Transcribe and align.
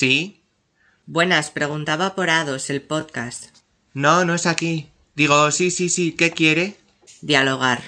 ¿Sí? 0.00 0.40
Buenas, 1.04 1.50
preguntaba 1.50 2.14
por 2.14 2.30
Ados, 2.30 2.70
el 2.70 2.80
podcast. 2.80 3.54
No, 3.92 4.24
no 4.24 4.34
es 4.34 4.46
aquí. 4.46 4.88
Digo, 5.14 5.50
sí, 5.50 5.70
sí, 5.70 5.90
sí, 5.90 6.12
¿qué 6.12 6.30
quiere? 6.30 6.78
Dialogar. 7.20 7.82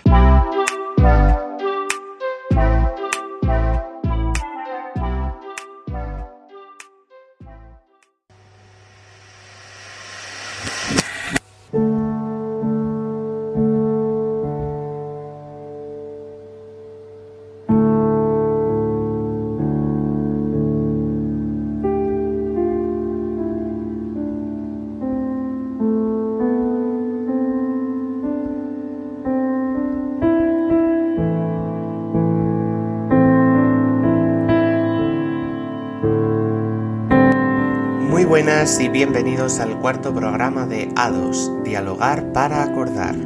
Y 38.63 38.89
bienvenidos 38.89 39.59
al 39.59 39.81
cuarto 39.81 40.15
programa 40.15 40.67
de 40.67 40.89
A2, 40.91 41.65
Dialogar 41.65 42.33
para 42.33 42.63
Acordar. 42.63 43.17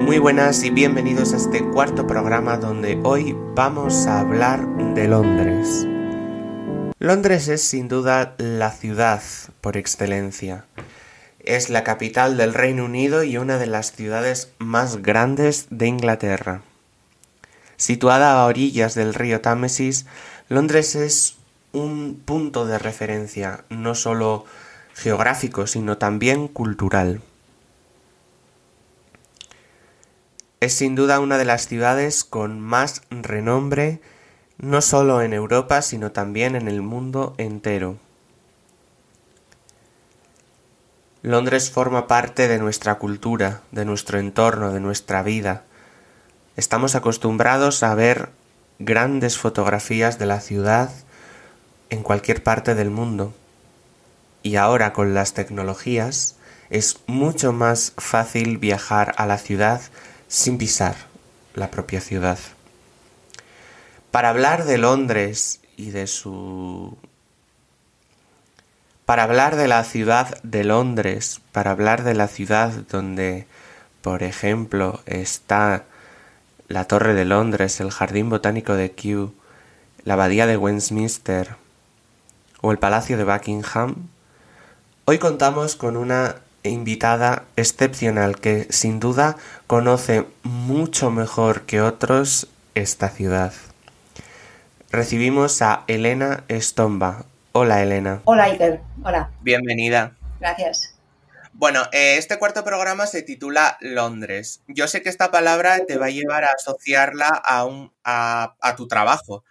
Muy 0.00 0.16
buenas 0.16 0.64
y 0.64 0.70
bienvenidos 0.70 1.34
a 1.34 1.36
este 1.36 1.62
cuarto 1.62 2.06
programa 2.06 2.56
donde 2.56 2.98
hoy 3.04 3.36
vamos 3.54 4.06
a 4.06 4.20
hablar 4.20 4.66
de 4.94 5.08
Londres. 5.08 5.86
Londres 6.98 7.48
es 7.48 7.60
sin 7.60 7.88
duda 7.88 8.34
la 8.38 8.70
ciudad 8.70 9.20
por 9.60 9.76
excelencia. 9.76 10.64
Es 11.40 11.68
la 11.68 11.84
capital 11.84 12.38
del 12.38 12.54
Reino 12.54 12.86
Unido 12.86 13.24
y 13.24 13.36
una 13.36 13.58
de 13.58 13.66
las 13.66 13.92
ciudades 13.92 14.52
más 14.56 15.02
grandes 15.02 15.66
de 15.68 15.86
Inglaterra. 15.86 16.62
Situada 17.76 18.40
a 18.40 18.46
orillas 18.46 18.94
del 18.94 19.12
río 19.12 19.42
Támesis, 19.42 20.06
Londres 20.48 20.94
es 20.94 21.36
un 21.72 22.20
punto 22.24 22.66
de 22.66 22.78
referencia 22.78 23.64
no 23.68 23.94
solo 23.94 24.44
geográfico, 24.94 25.66
sino 25.66 25.98
también 25.98 26.48
cultural. 26.48 27.20
Es 30.60 30.72
sin 30.72 30.94
duda 30.94 31.20
una 31.20 31.38
de 31.38 31.44
las 31.44 31.68
ciudades 31.68 32.24
con 32.24 32.60
más 32.60 33.02
renombre 33.10 34.00
no 34.58 34.80
solo 34.80 35.20
en 35.20 35.34
Europa, 35.34 35.82
sino 35.82 36.12
también 36.12 36.56
en 36.56 36.66
el 36.66 36.80
mundo 36.80 37.34
entero. 37.36 37.98
Londres 41.22 41.70
forma 41.70 42.06
parte 42.06 42.48
de 42.48 42.58
nuestra 42.58 42.96
cultura, 42.96 43.60
de 43.72 43.84
nuestro 43.84 44.18
entorno, 44.18 44.72
de 44.72 44.80
nuestra 44.80 45.22
vida. 45.22 45.64
Estamos 46.56 46.94
acostumbrados 46.94 47.82
a 47.82 47.94
ver 47.94 48.30
grandes 48.78 49.36
fotografías 49.36 50.18
de 50.18 50.26
la 50.26 50.40
ciudad 50.40 50.90
en 51.90 52.02
cualquier 52.02 52.42
parte 52.42 52.74
del 52.74 52.90
mundo. 52.90 53.34
Y 54.42 54.56
ahora 54.56 54.92
con 54.92 55.14
las 55.14 55.34
tecnologías 55.34 56.36
es 56.70 57.00
mucho 57.06 57.52
más 57.52 57.92
fácil 57.96 58.58
viajar 58.58 59.14
a 59.16 59.26
la 59.26 59.38
ciudad 59.38 59.80
sin 60.28 60.58
pisar 60.58 60.96
la 61.54 61.70
propia 61.70 62.00
ciudad. 62.00 62.38
Para 64.10 64.30
hablar 64.30 64.64
de 64.64 64.78
Londres 64.78 65.60
y 65.76 65.90
de 65.90 66.06
su... 66.06 66.96
Para 69.04 69.22
hablar 69.22 69.56
de 69.56 69.68
la 69.68 69.84
ciudad 69.84 70.40
de 70.42 70.64
Londres, 70.64 71.40
para 71.52 71.70
hablar 71.70 72.02
de 72.02 72.14
la 72.14 72.26
ciudad 72.26 72.72
donde, 72.90 73.46
por 74.02 74.24
ejemplo, 74.24 75.00
está 75.06 75.84
la 76.66 76.84
Torre 76.86 77.14
de 77.14 77.24
Londres, 77.24 77.78
el 77.80 77.92
Jardín 77.92 78.30
Botánico 78.30 78.74
de 78.74 78.90
Kew, 78.90 79.32
la 80.02 80.14
Abadía 80.14 80.46
de 80.46 80.56
Westminster, 80.56 81.54
o 82.60 82.72
el 82.72 82.78
Palacio 82.78 83.16
de 83.16 83.24
Buckingham, 83.24 84.08
hoy 85.04 85.18
contamos 85.18 85.76
con 85.76 85.96
una 85.96 86.36
invitada 86.62 87.44
excepcional 87.56 88.38
que 88.40 88.66
sin 88.70 89.00
duda 89.00 89.36
conoce 89.66 90.26
mucho 90.42 91.10
mejor 91.10 91.62
que 91.62 91.80
otros 91.80 92.48
esta 92.74 93.08
ciudad. 93.08 93.52
Recibimos 94.90 95.62
a 95.62 95.84
Elena 95.86 96.44
Estomba. 96.48 97.24
Hola 97.52 97.82
Elena. 97.82 98.20
Hola 98.24 98.44
Iker, 98.44 98.80
hola. 99.02 99.30
Bienvenida. 99.40 100.12
Gracias. 100.40 100.94
Bueno, 101.58 101.84
eh, 101.92 102.16
este 102.18 102.38
cuarto 102.38 102.64
programa 102.64 103.06
se 103.06 103.22
titula 103.22 103.78
Londres. 103.80 104.60
Yo 104.68 104.88
sé 104.88 105.00
que 105.00 105.08
esta 105.08 105.30
palabra 105.30 105.86
te 105.86 105.96
va 105.96 106.06
a 106.06 106.10
llevar 106.10 106.44
a 106.44 106.50
asociarla 106.54 107.28
a, 107.28 107.64
un, 107.64 107.92
a, 108.04 108.56
a 108.60 108.76
tu 108.76 108.86
trabajo, 108.88 109.42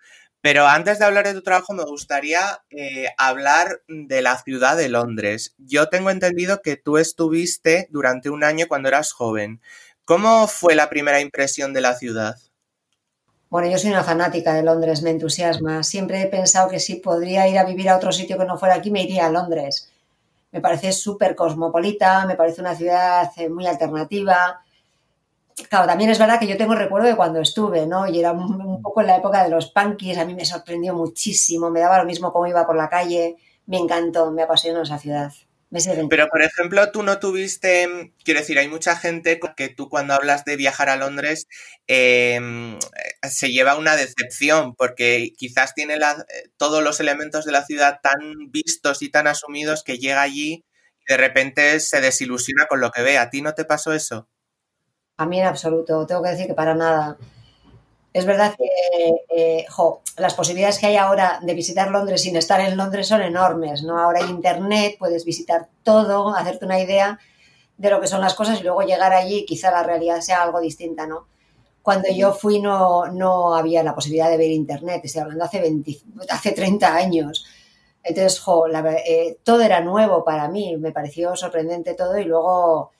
pero 0.45 0.67
antes 0.67 0.99
de 0.99 1.05
hablar 1.05 1.25
de 1.25 1.33
tu 1.33 1.41
trabajo, 1.41 1.73
me 1.73 1.85
gustaría 1.85 2.61
eh, 2.69 3.07
hablar 3.17 3.81
de 3.87 4.21
la 4.21 4.37
ciudad 4.37 4.77
de 4.77 4.89
Londres. 4.89 5.55
Yo 5.57 5.89
tengo 5.89 6.11
entendido 6.11 6.61
que 6.61 6.77
tú 6.77 6.99
estuviste 6.99 7.87
durante 7.89 8.29
un 8.29 8.43
año 8.43 8.67
cuando 8.67 8.89
eras 8.89 9.11
joven. 9.11 9.59
¿Cómo 10.03 10.45
fue 10.45 10.75
la 10.75 10.87
primera 10.87 11.19
impresión 11.19 11.73
de 11.73 11.81
la 11.81 11.95
ciudad? 11.95 12.35
Bueno, 13.49 13.71
yo 13.71 13.79
soy 13.79 13.89
una 13.89 14.03
fanática 14.03 14.53
de 14.53 14.61
Londres, 14.61 15.01
me 15.01 15.09
entusiasma. 15.09 15.81
Siempre 15.81 16.21
he 16.21 16.27
pensado 16.27 16.69
que 16.69 16.79
si 16.79 16.97
podría 16.97 17.47
ir 17.47 17.57
a 17.57 17.65
vivir 17.65 17.89
a 17.89 17.97
otro 17.97 18.11
sitio 18.11 18.37
que 18.37 18.45
no 18.45 18.59
fuera 18.59 18.75
aquí, 18.75 18.91
me 18.91 19.01
iría 19.01 19.25
a 19.25 19.31
Londres. 19.31 19.91
Me 20.51 20.61
parece 20.61 20.91
súper 20.91 21.35
cosmopolita, 21.35 22.27
me 22.27 22.35
parece 22.35 22.61
una 22.61 22.75
ciudad 22.75 23.31
eh, 23.37 23.49
muy 23.49 23.65
alternativa, 23.65 24.63
Claro, 25.69 25.87
también 25.87 26.09
es 26.09 26.19
verdad 26.19 26.39
que 26.39 26.47
yo 26.47 26.57
tengo 26.57 26.75
recuerdo 26.75 27.07
de 27.07 27.15
cuando 27.15 27.39
estuve, 27.39 27.87
¿no? 27.87 28.07
Y 28.07 28.19
era 28.19 28.33
un, 28.33 28.81
poco 28.81 29.01
en 29.01 29.07
la 29.07 29.17
época 29.17 29.43
de 29.43 29.49
los 29.49 29.71
punkies, 29.71 30.17
a 30.17 30.25
mí 30.25 30.33
me 30.33 30.45
sorprendió 30.45 30.93
muchísimo, 30.93 31.71
me 31.71 31.79
daba 31.79 31.99
lo 31.99 32.05
mismo 32.05 32.33
cómo 32.33 32.47
iba 32.47 32.65
por 32.65 32.75
la 32.75 32.89
calle, 32.89 33.37
me 33.65 33.77
encantó, 33.77 34.31
me 34.31 34.43
apasionó 34.43 34.81
esa 34.81 34.99
ciudad. 34.99 35.31
Pero, 36.09 36.27
por 36.29 36.41
ejemplo, 36.41 36.91
tú 36.91 37.03
no 37.03 37.19
tuviste, 37.19 38.13
quiero 38.23 38.39
decir, 38.39 38.57
hay 38.59 38.67
mucha 38.67 38.95
gente 38.95 39.39
que 39.57 39.67
tú 39.67 39.89
cuando 39.89 40.13
hablas 40.13 40.45
de 40.45 40.55
viajar 40.55 40.89
a 40.89 40.95
Londres 40.95 41.47
em, 41.87 42.79
se 43.23 43.51
lleva 43.51 43.75
una 43.75 43.97
decepción 43.97 44.75
porque 44.75 45.33
quizás 45.37 45.73
tiene 45.73 45.97
todos 46.57 46.81
los 46.83 46.99
elementos 46.99 47.45
de 47.45 47.51
la 47.51 47.65
ciudad 47.65 47.99
tan 48.01 48.51
vistos 48.51 49.01
y 49.01 49.09
tan 49.09 49.27
asumidos 49.27 49.83
que 49.83 49.97
llega 49.97 50.21
allí 50.21 50.63
y 51.07 51.11
de 51.13 51.17
repente 51.17 51.79
se 51.81 51.99
desilusiona 51.99 52.67
con 52.67 52.79
lo 52.79 52.91
que 52.91 53.01
ve. 53.01 53.17
¿A 53.17 53.29
ti 53.29 53.41
no 53.41 53.53
te 53.53 53.65
pasó 53.65 53.91
eso? 53.91 54.29
A 55.17 55.25
mí 55.25 55.39
en 55.39 55.45
absoluto, 55.45 56.05
tengo 56.05 56.21
que 56.21 56.29
decir 56.29 56.47
que 56.47 56.53
para 56.53 56.75
nada. 56.75 57.17
Es 58.13 58.25
verdad 58.25 58.55
que 58.57 58.65
eh, 59.29 59.65
las 60.17 60.33
posibilidades 60.33 60.79
que 60.79 60.87
hay 60.87 60.97
ahora 60.97 61.39
de 61.41 61.53
visitar 61.53 61.89
Londres 61.89 62.21
sin 62.21 62.35
estar 62.35 62.59
en 62.61 62.77
Londres 62.77 63.07
son 63.07 63.21
enormes, 63.21 63.83
¿no? 63.83 63.99
Ahora 63.99 64.19
hay 64.23 64.29
internet, 64.29 64.95
puedes 64.99 65.25
visitar 65.25 65.67
todo, 65.83 66.35
hacerte 66.35 66.65
una 66.65 66.79
idea 66.79 67.19
de 67.77 67.89
lo 67.89 67.99
que 68.01 68.07
son 68.07 68.21
las 68.21 68.33
cosas 68.33 68.59
y 68.59 68.63
luego 68.63 68.81
llegar 68.81 69.13
allí 69.13 69.39
y 69.39 69.45
quizá 69.45 69.71
la 69.71 69.83
realidad 69.83 70.21
sea 70.21 70.43
algo 70.43 70.59
distinta, 70.61 71.07
¿no? 71.07 71.27
Cuando 71.81 72.09
yo 72.09 72.33
fui 72.33 72.59
no, 72.59 73.07
no 73.07 73.55
había 73.55 73.83
la 73.83 73.95
posibilidad 73.95 74.29
de 74.29 74.37
ver 74.37 74.51
internet, 74.51 75.01
estoy 75.03 75.21
hablando 75.21 75.43
hace, 75.45 75.61
20, 75.61 75.97
hace 76.29 76.51
30 76.51 76.95
años. 76.95 77.45
Entonces, 78.03 78.39
jo, 78.39 78.67
eh, 78.67 79.37
todo 79.43 79.61
era 79.61 79.81
nuevo 79.81 80.23
para 80.23 80.47
mí, 80.49 80.77
me 80.77 80.91
pareció 80.91 81.35
sorprendente 81.35 81.93
todo 81.93 82.17
y 82.17 82.25
luego 82.25 82.91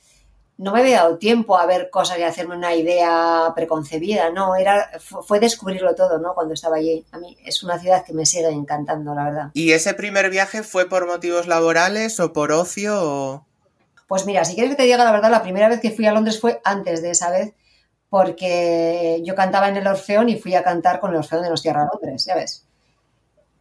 no 0.57 0.71
me 0.71 0.79
había 0.79 1.01
dado 1.01 1.17
tiempo 1.17 1.57
a 1.57 1.65
ver 1.65 1.89
cosas 1.89 2.17
y 2.17 2.23
hacerme 2.23 2.55
una 2.55 2.73
idea 2.75 3.51
preconcebida, 3.55 4.29
no, 4.29 4.55
era, 4.55 4.89
fue 4.99 5.39
descubrirlo 5.39 5.95
todo, 5.95 6.17
¿no? 6.17 6.33
Cuando 6.33 6.53
estaba 6.53 6.77
allí. 6.77 7.05
A 7.11 7.17
mí 7.17 7.37
es 7.43 7.61
una 7.63 7.77
ciudad 7.77 8.05
que 8.05 8.13
me 8.13 8.25
sigue 8.25 8.47
encantando, 8.49 9.13
la 9.13 9.23
verdad. 9.25 9.51
¿Y 9.53 9.73
ese 9.73 9.93
primer 9.93 10.29
viaje 10.29 10.63
fue 10.63 10.87
por 10.87 11.07
motivos 11.07 11.47
laborales 11.47 12.19
o 12.19 12.31
por 12.31 12.51
ocio? 12.51 13.45
Pues 14.07 14.25
mira, 14.25 14.45
si 14.45 14.53
quieres 14.53 14.71
que 14.71 14.77
te 14.77 14.83
diga 14.83 15.03
la 15.03 15.11
verdad, 15.11 15.31
la 15.31 15.43
primera 15.43 15.67
vez 15.67 15.81
que 15.81 15.91
fui 15.91 16.05
a 16.05 16.13
Londres 16.13 16.39
fue 16.39 16.61
antes 16.63 17.01
de 17.01 17.11
esa 17.11 17.31
vez, 17.31 17.53
porque 18.09 19.21
yo 19.25 19.35
cantaba 19.35 19.67
en 19.67 19.77
el 19.77 19.87
Orfeón 19.87 20.29
y 20.29 20.39
fui 20.39 20.55
a 20.55 20.63
cantar 20.63 20.99
con 20.99 21.11
el 21.11 21.17
Orfeón 21.17 21.43
de 21.43 21.49
los 21.49 21.61
Tierra 21.61 21.89
Londres, 21.91 22.25
¿ya 22.25 22.35
ves? 22.35 22.64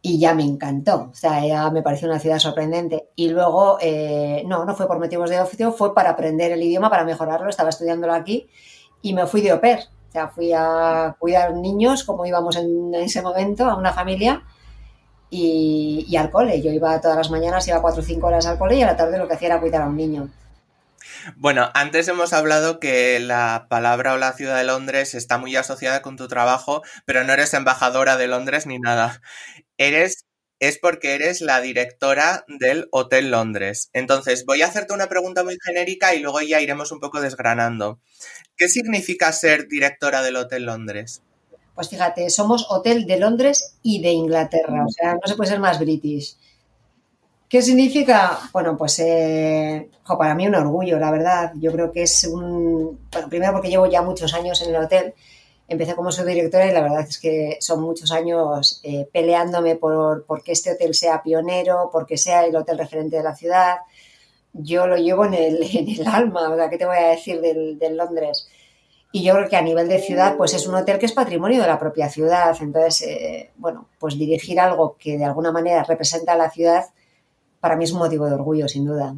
Y 0.05 0.19
ya 0.19 0.35
me 0.35 0.43
encantó. 0.43 1.09
O 1.11 1.15
sea, 1.15 1.43
ya 1.43 1.71
me 1.71 1.81
pareció 1.81 2.07
una 2.07 2.19
ciudad 2.19 2.37
sorprendente. 2.37 3.09
Y 3.15 3.29
luego, 3.29 3.79
eh, 3.81 4.43
no, 4.45 4.63
no 4.63 4.75
fue 4.75 4.87
por 4.87 4.99
motivos 4.99 5.31
de 5.31 5.41
oficio, 5.41 5.71
fue 5.71 5.95
para 5.95 6.11
aprender 6.11 6.51
el 6.51 6.61
idioma, 6.61 6.91
para 6.91 7.03
mejorarlo. 7.03 7.49
Estaba 7.49 7.69
estudiándolo 7.69 8.13
aquí 8.13 8.47
y 9.01 9.15
me 9.15 9.25
fui 9.25 9.41
de 9.41 9.49
au 9.49 9.59
pair. 9.59 9.79
O 9.79 10.11
sea, 10.11 10.27
fui 10.27 10.53
a 10.53 11.15
cuidar 11.17 11.55
niños, 11.55 12.03
como 12.03 12.23
íbamos 12.23 12.55
en 12.55 12.93
ese 12.93 13.23
momento, 13.23 13.65
a 13.65 13.75
una 13.77 13.93
familia. 13.93 14.43
Y, 15.31 16.05
y 16.07 16.15
al 16.17 16.29
cole. 16.29 16.61
Yo 16.61 16.71
iba 16.71 17.01
todas 17.01 17.17
las 17.17 17.31
mañanas, 17.31 17.67
iba 17.67 17.81
cuatro 17.81 18.03
o 18.03 18.05
cinco 18.05 18.27
horas 18.27 18.45
al 18.45 18.59
cole 18.59 18.75
y 18.75 18.83
a 18.83 18.85
la 18.85 18.95
tarde 18.95 19.17
lo 19.17 19.27
que 19.27 19.33
hacía 19.33 19.47
era 19.47 19.59
cuidar 19.59 19.81
a 19.81 19.87
un 19.87 19.97
niño. 19.97 20.29
Bueno, 21.35 21.69
antes 21.73 22.07
hemos 22.07 22.33
hablado 22.33 22.79
que 22.79 23.19
la 23.19 23.67
palabra 23.69 24.13
o 24.13 24.17
la 24.17 24.33
ciudad 24.33 24.57
de 24.57 24.63
Londres 24.63 25.15
está 25.15 25.37
muy 25.37 25.55
asociada 25.55 26.01
con 26.01 26.17
tu 26.17 26.27
trabajo, 26.27 26.83
pero 27.05 27.23
no 27.23 27.33
eres 27.33 27.53
embajadora 27.53 28.17
de 28.17 28.27
Londres 28.27 28.65
ni 28.65 28.79
nada. 28.79 29.21
Eres 29.77 30.25
es 30.59 30.79
porque 30.79 31.15
eres 31.15 31.41
la 31.41 31.59
directora 31.61 32.45
del 32.47 32.87
Hotel 32.91 33.29
Londres. 33.29 33.89
Entonces, 33.93 34.45
voy 34.45 34.61
a 34.61 34.67
hacerte 34.67 34.93
una 34.93 35.09
pregunta 35.09 35.43
muy 35.43 35.57
genérica 35.61 36.15
y 36.15 36.19
luego 36.19 36.41
ya 36.41 36.61
iremos 36.61 36.91
un 36.91 36.99
poco 36.99 37.19
desgranando. 37.19 37.99
¿Qué 38.55 38.69
significa 38.69 39.31
ser 39.33 39.67
directora 39.67 40.21
del 40.21 40.37
Hotel 40.37 40.65
Londres? 40.65 41.21
Pues 41.75 41.89
fíjate, 41.89 42.29
somos 42.29 42.67
Hotel 42.69 43.05
de 43.05 43.19
Londres 43.19 43.75
y 43.83 44.01
de 44.01 44.11
Inglaterra, 44.11 44.85
o 44.85 44.89
sea, 44.89 45.15
no 45.15 45.27
se 45.27 45.35
puede 45.35 45.49
ser 45.49 45.59
más 45.59 45.77
british. 45.77 46.37
¿Qué 47.47 47.61
significa? 47.61 48.39
Bueno, 48.51 48.75
pues 48.75 48.97
eh, 48.99 49.89
para 50.17 50.33
mí 50.33 50.47
un 50.47 50.55
orgullo, 50.55 50.99
la 50.99 51.11
verdad. 51.11 51.51
Yo 51.55 51.71
creo 51.71 51.91
que 51.91 52.03
es 52.03 52.23
un... 52.23 53.07
Bueno, 53.11 53.29
primero 53.29 53.53
porque 53.53 53.69
llevo 53.69 53.85
ya 53.85 54.01
muchos 54.01 54.33
años 54.33 54.61
en 54.61 54.73
el 54.73 54.81
hotel. 54.81 55.13
Empecé 55.67 55.95
como 55.95 56.11
subdirectora 56.11 56.67
y 56.67 56.73
la 56.73 56.81
verdad 56.81 57.05
es 57.07 57.19
que 57.19 57.57
son 57.59 57.81
muchos 57.81 58.11
años 58.11 58.81
eh, 58.83 59.07
peleándome 59.11 59.75
por, 59.75 60.25
por, 60.25 60.43
que 60.43 60.51
este 60.51 60.71
hotel 60.71 60.93
sea 60.93 61.21
pionero, 61.23 61.89
porque 61.91 62.17
sea 62.17 62.45
el 62.45 62.55
hotel 62.55 62.79
referente 62.79 63.17
de 63.17 63.23
la 63.23 63.35
ciudad. 63.35 63.77
Yo 64.53 64.87
lo 64.87 64.97
llevo 64.97 65.25
en 65.25 65.35
el, 65.35 65.63
en 65.75 65.89
el 65.89 66.07
alma, 66.07 66.49
o 66.49 66.55
sea, 66.55 66.69
¿qué 66.69 66.77
te 66.77 66.85
voy 66.85 66.97
a 66.97 67.09
decir 67.09 67.41
del, 67.41 67.77
del 67.77 67.97
Londres? 67.97 68.47
Y 69.11 69.23
yo 69.23 69.33
creo 69.33 69.49
que 69.49 69.55
a 69.55 69.61
nivel 69.61 69.87
de 69.87 69.99
ciudad, 69.99 70.35
pues 70.35 70.53
es 70.53 70.67
un 70.67 70.75
hotel 70.75 70.99
que 70.99 71.05
es 71.05 71.13
patrimonio 71.13 71.61
de 71.61 71.67
la 71.67 71.79
propia 71.79 72.09
ciudad. 72.09 72.55
Entonces, 72.59 73.01
eh, 73.03 73.51
bueno, 73.55 73.87
pues 73.97 74.17
dirigir 74.17 74.59
algo 74.59 74.97
que 74.99 75.17
de 75.17 75.25
alguna 75.25 75.51
manera 75.51 75.83
representa 75.83 76.33
a 76.33 76.37
la 76.37 76.49
ciudad 76.49 76.85
para 77.65 77.77
mí 77.77 77.85
es 77.85 77.93
un 77.93 77.97
motivo 77.97 78.27
de 78.27 78.35
orgullo, 78.35 78.67
sin 78.67 78.85
duda. 78.85 79.15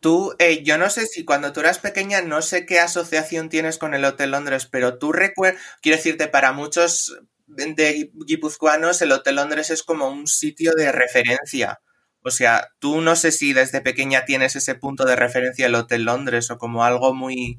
Tú, 0.00 0.34
eh, 0.38 0.62
yo 0.62 0.78
no 0.78 0.88
sé 0.88 1.04
si 1.04 1.26
cuando 1.26 1.52
tú 1.52 1.60
eras 1.60 1.78
pequeña, 1.78 2.22
no 2.22 2.40
sé 2.40 2.64
qué 2.64 2.80
asociación 2.80 3.50
tienes 3.50 3.76
con 3.76 3.92
el 3.92 4.06
Hotel 4.06 4.30
Londres, 4.30 4.64
pero 4.64 4.96
tú 4.96 5.12
recuerdas, 5.12 5.60
quiero 5.82 5.98
decirte, 5.98 6.28
para 6.28 6.52
muchos 6.52 7.20
de 7.46 8.10
guipuzcoanos, 8.24 9.02
el 9.02 9.12
Hotel 9.12 9.36
Londres 9.36 9.68
es 9.68 9.82
como 9.82 10.08
un 10.08 10.26
sitio 10.28 10.72
de 10.74 10.92
referencia. 10.92 11.82
O 12.22 12.30
sea, 12.30 12.68
tú 12.78 13.02
no 13.02 13.16
sé 13.16 13.32
si 13.32 13.52
desde 13.52 13.82
pequeña 13.82 14.24
tienes 14.24 14.56
ese 14.56 14.74
punto 14.74 15.04
de 15.04 15.16
referencia 15.16 15.66
el 15.66 15.74
Hotel 15.74 16.04
Londres 16.04 16.50
o 16.50 16.56
como 16.56 16.84
algo 16.84 17.12
muy, 17.12 17.58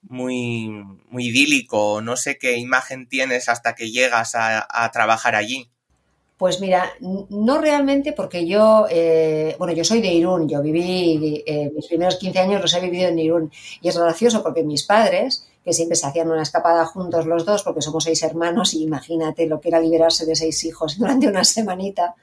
muy, 0.00 0.70
muy 1.10 1.26
idílico, 1.26 1.92
o 1.96 2.00
no 2.00 2.16
sé 2.16 2.38
qué 2.38 2.56
imagen 2.56 3.06
tienes 3.06 3.50
hasta 3.50 3.74
que 3.74 3.90
llegas 3.90 4.32
a 4.34 4.90
trabajar 4.94 5.34
allí. 5.34 5.71
Pues 6.42 6.60
mira, 6.60 6.90
no 6.98 7.60
realmente 7.60 8.12
porque 8.12 8.44
yo, 8.44 8.88
eh, 8.90 9.54
bueno, 9.60 9.72
yo 9.74 9.84
soy 9.84 10.00
de 10.00 10.08
Irún, 10.08 10.48
yo 10.48 10.60
viví, 10.60 11.44
eh, 11.46 11.70
mis 11.72 11.86
primeros 11.86 12.16
15 12.16 12.36
años 12.40 12.60
los 12.60 12.74
he 12.74 12.80
vivido 12.80 13.10
en 13.10 13.18
Irún. 13.20 13.52
Y 13.80 13.86
es 13.86 13.96
gracioso 13.96 14.42
porque 14.42 14.64
mis 14.64 14.82
padres, 14.82 15.46
que 15.64 15.72
siempre 15.72 15.94
se 15.94 16.04
hacían 16.04 16.32
una 16.32 16.42
escapada 16.42 16.84
juntos 16.84 17.26
los 17.26 17.44
dos 17.44 17.62
porque 17.62 17.80
somos 17.80 18.02
seis 18.02 18.24
hermanos 18.24 18.74
y 18.74 18.82
imagínate 18.82 19.46
lo 19.46 19.60
que 19.60 19.68
era 19.68 19.78
liberarse 19.78 20.26
de 20.26 20.34
seis 20.34 20.64
hijos 20.64 20.98
durante 20.98 21.28
una 21.28 21.44
semanita, 21.44 22.16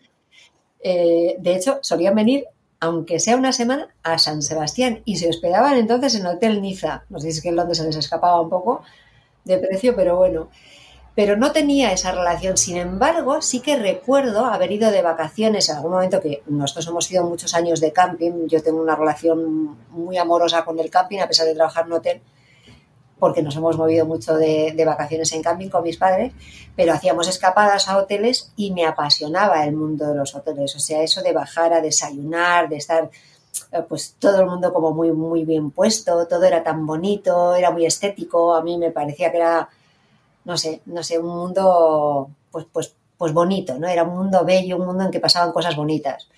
eh, 0.84 1.38
de 1.40 1.56
hecho 1.56 1.80
solían 1.82 2.16
venir, 2.16 2.44
aunque 2.82 3.22
sea 3.22 3.38
una 3.38 3.54
semana, 3.54 3.88
a 4.04 4.18
San 4.18 4.42
Sebastián 4.42 5.02
y 5.06 5.16
se 5.16 5.30
hospedaban 5.30 5.78
entonces 5.78 6.16
en 6.16 6.26
el 6.26 6.36
Hotel 6.36 6.62
Niza, 6.62 7.06
no 7.08 7.22
sé 7.22 7.32
si 7.32 7.38
es 7.38 7.42
que 7.42 7.48
en 7.48 7.56
Londres 7.56 7.78
se 7.78 7.86
les 7.86 7.96
escapaba 7.96 8.42
un 8.42 8.50
poco 8.50 8.82
de 9.46 9.60
precio, 9.60 9.96
pero 9.96 10.18
bueno 10.18 10.50
pero 11.20 11.36
no 11.36 11.52
tenía 11.52 11.92
esa 11.92 12.14
relación. 12.14 12.56
Sin 12.56 12.78
embargo, 12.78 13.42
sí 13.42 13.60
que 13.60 13.76
recuerdo 13.76 14.46
haber 14.46 14.72
ido 14.72 14.90
de 14.90 15.02
vacaciones 15.02 15.68
en 15.68 15.76
algún 15.76 15.92
momento 15.92 16.22
que 16.22 16.44
nosotros 16.48 16.88
hemos 16.88 17.12
ido 17.12 17.26
muchos 17.26 17.54
años 17.56 17.82
de 17.82 17.92
camping. 17.92 18.48
Yo 18.48 18.64
tengo 18.64 18.82
una 18.82 18.96
relación 18.96 19.78
muy 19.90 20.18
amorosa 20.18 20.64
con 20.64 20.80
el 20.80 20.90
camping, 20.90 21.20
a 21.20 21.28
pesar 21.28 21.46
de 21.46 21.56
trabajar 21.56 21.88
en 21.88 21.92
hotel, 21.92 22.22
porque 23.20 23.42
nos 23.42 23.54
hemos 23.58 23.78
movido 23.78 24.06
mucho 24.06 24.38
de, 24.38 24.74
vacaciones 24.86 25.34
en 25.34 25.44
camping 25.44 25.68
con 25.68 25.84
mis 25.84 25.98
padres, 25.98 26.32
pero 26.74 26.94
hacíamos 26.94 27.28
escapadas 27.28 27.90
a 27.90 27.98
hoteles 27.98 28.54
y 28.56 28.72
me 28.72 28.86
apasionaba 28.86 29.66
el 29.66 29.76
mundo 29.76 30.08
de 30.08 30.16
los 30.16 30.34
hoteles. 30.36 30.74
O 30.78 30.80
sea, 30.80 31.04
eso 31.04 31.22
de 31.22 31.34
bajar 31.34 31.74
a 31.74 31.82
desayunar, 31.82 32.70
de 32.70 32.78
estar 32.78 33.10
eh, 33.74 33.84
pues 33.90 34.16
todo 34.20 34.40
el 34.40 34.46
mundo 34.46 34.72
como 34.72 34.94
muy, 34.94 35.12
muy 35.12 35.44
bien 35.44 35.72
puesto, 35.72 36.26
todo 36.28 36.46
era 36.46 36.64
tan 36.64 36.86
bonito, 36.86 37.56
era 37.56 37.72
muy 37.72 37.86
estético, 37.86 38.56
a 38.56 38.64
mí 38.64 38.78
me 38.78 38.92
parecía 38.92 39.32
que 39.32 39.38
era 39.38 39.70
no 40.46 40.58
sé, 40.58 40.82
no 40.86 41.04
sé, 41.04 41.20
un 41.20 41.28
mundo 41.28 42.30
pues, 42.52 42.66
pues, 42.72 42.96
pues 43.18 43.34
bonito, 43.34 43.78
¿no? 43.78 43.88
Era 43.88 44.04
un 44.04 44.18
mundo 44.18 44.44
bello, 44.46 44.78
un 44.78 44.86
mundo 44.86 45.04
en 45.04 45.12
que 45.12 45.20
pasaban 45.20 45.52
cosas 45.52 45.76
bonitas. 45.76 46.30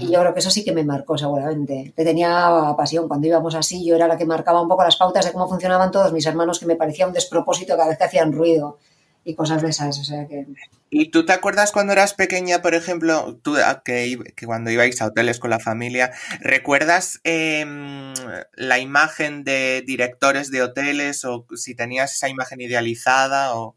Y 0.00 0.10
yo 0.10 0.18
creo 0.18 0.32
que 0.32 0.40
eso 0.40 0.50
sí 0.50 0.64
que 0.64 0.72
me 0.72 0.82
marcó 0.82 1.16
seguramente. 1.16 1.92
Le 1.96 2.04
tenía 2.04 2.74
pasión. 2.76 3.06
Cuando 3.06 3.28
íbamos 3.28 3.54
así, 3.54 3.86
yo 3.86 3.94
era 3.94 4.08
la 4.08 4.18
que 4.18 4.24
marcaba 4.24 4.60
un 4.60 4.66
poco 4.66 4.82
las 4.82 4.96
pautas 4.96 5.24
de 5.24 5.32
cómo 5.32 5.48
funcionaban 5.48 5.92
todos 5.92 6.12
mis 6.12 6.26
hermanos, 6.26 6.58
que 6.58 6.66
me 6.66 6.74
parecía 6.74 7.06
un 7.06 7.12
despropósito 7.12 7.76
cada 7.76 7.90
vez 7.90 7.98
que 7.98 8.04
hacían 8.04 8.32
ruido 8.32 8.78
y 9.26 9.34
cosas 9.34 9.60
de 9.60 9.70
esas. 9.70 9.98
O 9.98 10.04
sea 10.04 10.26
que... 10.26 10.46
¿Y 10.88 11.06
tú 11.10 11.26
te 11.26 11.32
acuerdas 11.32 11.72
cuando 11.72 11.92
eras 11.92 12.14
pequeña, 12.14 12.62
por 12.62 12.74
ejemplo, 12.74 13.36
tú 13.42 13.56
ah, 13.56 13.82
que, 13.84 14.18
cuando 14.46 14.70
ibais 14.70 15.02
a 15.02 15.06
hoteles 15.06 15.40
con 15.40 15.50
la 15.50 15.58
familia, 15.58 16.12
¿recuerdas 16.40 17.20
em, 17.24 18.14
la 18.54 18.78
imagen 18.78 19.42
de 19.42 19.82
directores 19.84 20.52
de 20.52 20.62
hoteles 20.62 21.24
o 21.24 21.44
si 21.56 21.74
tenías 21.74 22.14
esa 22.14 22.28
imagen 22.28 22.60
idealizada 22.60 23.56
o... 23.56 23.74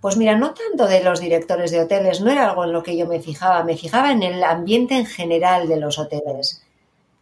Pues 0.00 0.16
mira, 0.16 0.36
no 0.36 0.54
tanto 0.54 0.86
de 0.86 1.02
los 1.02 1.18
directores 1.18 1.72
de 1.72 1.80
hoteles, 1.80 2.20
no 2.20 2.30
era 2.30 2.48
algo 2.48 2.64
en 2.64 2.72
lo 2.72 2.82
que 2.82 2.96
yo 2.96 3.06
me 3.06 3.20
fijaba, 3.20 3.64
me 3.64 3.76
fijaba 3.76 4.12
en 4.12 4.22
el 4.22 4.44
ambiente 4.44 4.94
en 4.96 5.06
general 5.06 5.66
de 5.66 5.78
los 5.78 5.98
hoteles. 5.98 6.62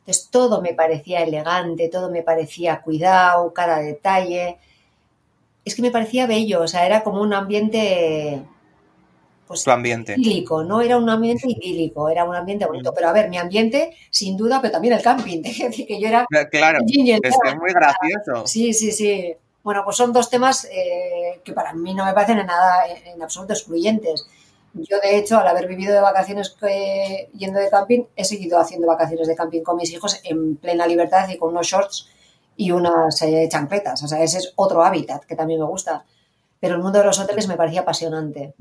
Entonces 0.00 0.28
todo 0.30 0.60
me 0.60 0.74
parecía 0.74 1.22
elegante, 1.22 1.88
todo 1.88 2.10
me 2.10 2.22
parecía 2.22 2.82
cuidado, 2.82 3.54
cada 3.54 3.78
detalle 3.78 4.58
es 5.64 5.74
que 5.74 5.82
me 5.82 5.90
parecía 5.90 6.26
bello, 6.26 6.62
o 6.62 6.68
sea, 6.68 6.86
era 6.86 7.02
como 7.02 7.22
un 7.22 7.32
ambiente 7.32 8.42
pues, 9.52 9.68
ambiente. 9.68 10.14
idílico, 10.16 10.64
no 10.64 10.80
era 10.80 10.96
un 10.96 11.10
ambiente 11.10 11.46
idílico, 11.46 12.08
era 12.08 12.24
un 12.24 12.34
ambiente 12.34 12.64
bonito. 12.64 12.94
Pero 12.94 13.08
a 13.08 13.12
ver, 13.12 13.28
mi 13.28 13.36
ambiente, 13.36 13.94
sin 14.10 14.36
duda, 14.36 14.60
pero 14.62 14.72
también 14.72 14.94
el 14.94 15.02
camping, 15.02 15.42
decir 15.42 15.86
que 15.86 16.00
yo 16.00 16.08
era... 16.08 16.26
Claro, 16.50 16.78
es, 16.86 17.56
muy 17.56 17.72
gracioso. 17.72 18.46
Sí, 18.46 18.72
sí, 18.72 18.90
sí. 18.92 19.34
Bueno, 19.62 19.82
pues 19.84 19.96
son 19.96 20.12
dos 20.12 20.30
temas 20.30 20.66
eh, 20.72 21.40
que 21.44 21.52
para 21.52 21.74
mí 21.74 21.94
no 21.94 22.04
me 22.04 22.14
parecen 22.14 22.38
en 22.38 22.46
nada, 22.46 22.84
en, 23.04 23.22
absoluto 23.22 23.52
excluyentes. 23.52 24.26
Yo, 24.72 24.98
de 25.00 25.18
hecho, 25.18 25.38
al 25.38 25.46
haber 25.46 25.68
vivido 25.68 25.94
de 25.94 26.00
vacaciones 26.00 26.56
yendo 27.36 27.60
de 27.60 27.68
camping, 27.68 28.04
he 28.16 28.24
seguido 28.24 28.58
haciendo 28.58 28.86
vacaciones 28.86 29.28
de 29.28 29.36
camping 29.36 29.60
con 29.60 29.76
mis 29.76 29.92
hijos 29.92 30.18
en 30.24 30.56
plena 30.56 30.86
libertad 30.86 31.28
y 31.28 31.36
con 31.36 31.50
unos 31.50 31.66
shorts 31.66 32.08
y 32.56 32.70
unas 32.70 33.20
eh. 33.22 33.48
O 34.02 34.08
sea, 34.08 34.22
ese 34.22 34.38
es 34.38 34.52
otro 34.56 34.84
hábitat 34.84 35.24
que 35.24 35.36
también 35.36 35.60
me 35.60 35.66
gusta. 35.66 36.04
Pero 36.60 36.76
el 36.76 36.82
mundo 36.82 36.98
de 36.98 37.04
los 37.04 37.18
hoteles 37.18 37.48
me 37.48 37.56
parecía 37.56 37.80
apasionante. 37.80 38.54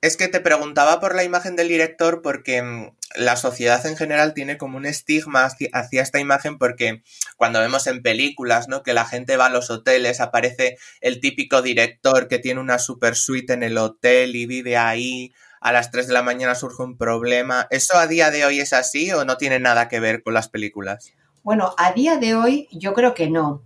Es 0.00 0.16
que 0.16 0.26
te 0.26 0.40
preguntaba 0.40 0.98
por 0.98 1.14
la 1.14 1.22
imagen 1.22 1.54
del 1.54 1.68
director 1.68 2.22
porque 2.22 2.60
mm, 2.60 2.96
la 3.14 3.36
sociedad 3.36 3.86
en 3.86 3.96
general 3.96 4.34
tiene 4.34 4.58
como 4.58 4.76
un 4.76 4.86
estigma 4.86 5.44
hacia 5.44 6.02
esta 6.02 6.18
imagen 6.18 6.58
porque 6.58 7.04
cuando 7.36 7.60
vemos 7.60 7.86
en 7.86 8.02
películas, 8.02 8.66
¿no? 8.66 8.82
Que 8.82 8.94
la 8.94 9.04
gente 9.04 9.36
va 9.36 9.46
a 9.46 9.50
los 9.50 9.70
hoteles, 9.70 10.20
aparece 10.20 10.76
el 11.00 11.20
típico 11.20 11.62
director 11.62 12.26
que 12.26 12.40
tiene 12.40 12.60
una 12.60 12.80
super 12.80 13.14
suite 13.14 13.52
en 13.52 13.62
el 13.62 13.78
hotel 13.78 14.34
y 14.34 14.46
vive 14.46 14.76
ahí, 14.76 15.32
a 15.60 15.70
las 15.70 15.92
3 15.92 16.08
de 16.08 16.12
la 16.12 16.24
mañana 16.24 16.56
surge 16.56 16.82
un 16.82 16.98
problema. 16.98 17.68
¿Eso 17.70 17.96
a 17.96 18.08
día 18.08 18.32
de 18.32 18.44
hoy 18.44 18.58
es 18.58 18.72
así 18.72 19.12
o 19.12 19.24
no 19.24 19.36
tiene 19.36 19.60
nada 19.60 19.88
que 19.88 20.00
ver 20.00 20.24
con 20.24 20.34
las 20.34 20.48
películas? 20.48 21.12
Bueno, 21.42 21.74
a 21.76 21.92
día 21.92 22.18
de 22.18 22.34
hoy 22.36 22.68
yo 22.70 22.94
creo 22.94 23.14
que 23.14 23.28
no, 23.28 23.62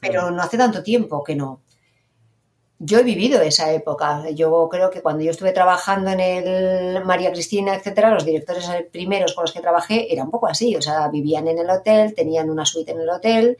pero 0.00 0.30
no 0.30 0.42
hace 0.42 0.56
tanto 0.56 0.82
tiempo 0.82 1.24
que 1.24 1.34
no. 1.34 1.60
Yo 2.78 2.98
he 2.98 3.02
vivido 3.02 3.40
esa 3.40 3.72
época. 3.72 4.28
Yo 4.30 4.68
creo 4.68 4.90
que 4.90 5.00
cuando 5.00 5.24
yo 5.24 5.30
estuve 5.30 5.52
trabajando 5.52 6.10
en 6.10 6.20
el 6.20 7.04
María 7.04 7.32
Cristina, 7.32 7.74
etcétera, 7.74 8.10
los 8.10 8.24
directores 8.24 8.68
primeros 8.92 9.32
con 9.32 9.42
los 9.42 9.52
que 9.52 9.60
trabajé 9.60 10.12
eran 10.12 10.26
un 10.26 10.30
poco 10.30 10.46
así. 10.46 10.76
O 10.76 10.82
sea, 10.82 11.08
vivían 11.08 11.48
en 11.48 11.58
el 11.58 11.70
hotel, 11.70 12.14
tenían 12.14 12.50
una 12.50 12.66
suite 12.66 12.92
en 12.92 13.00
el 13.00 13.08
hotel 13.08 13.58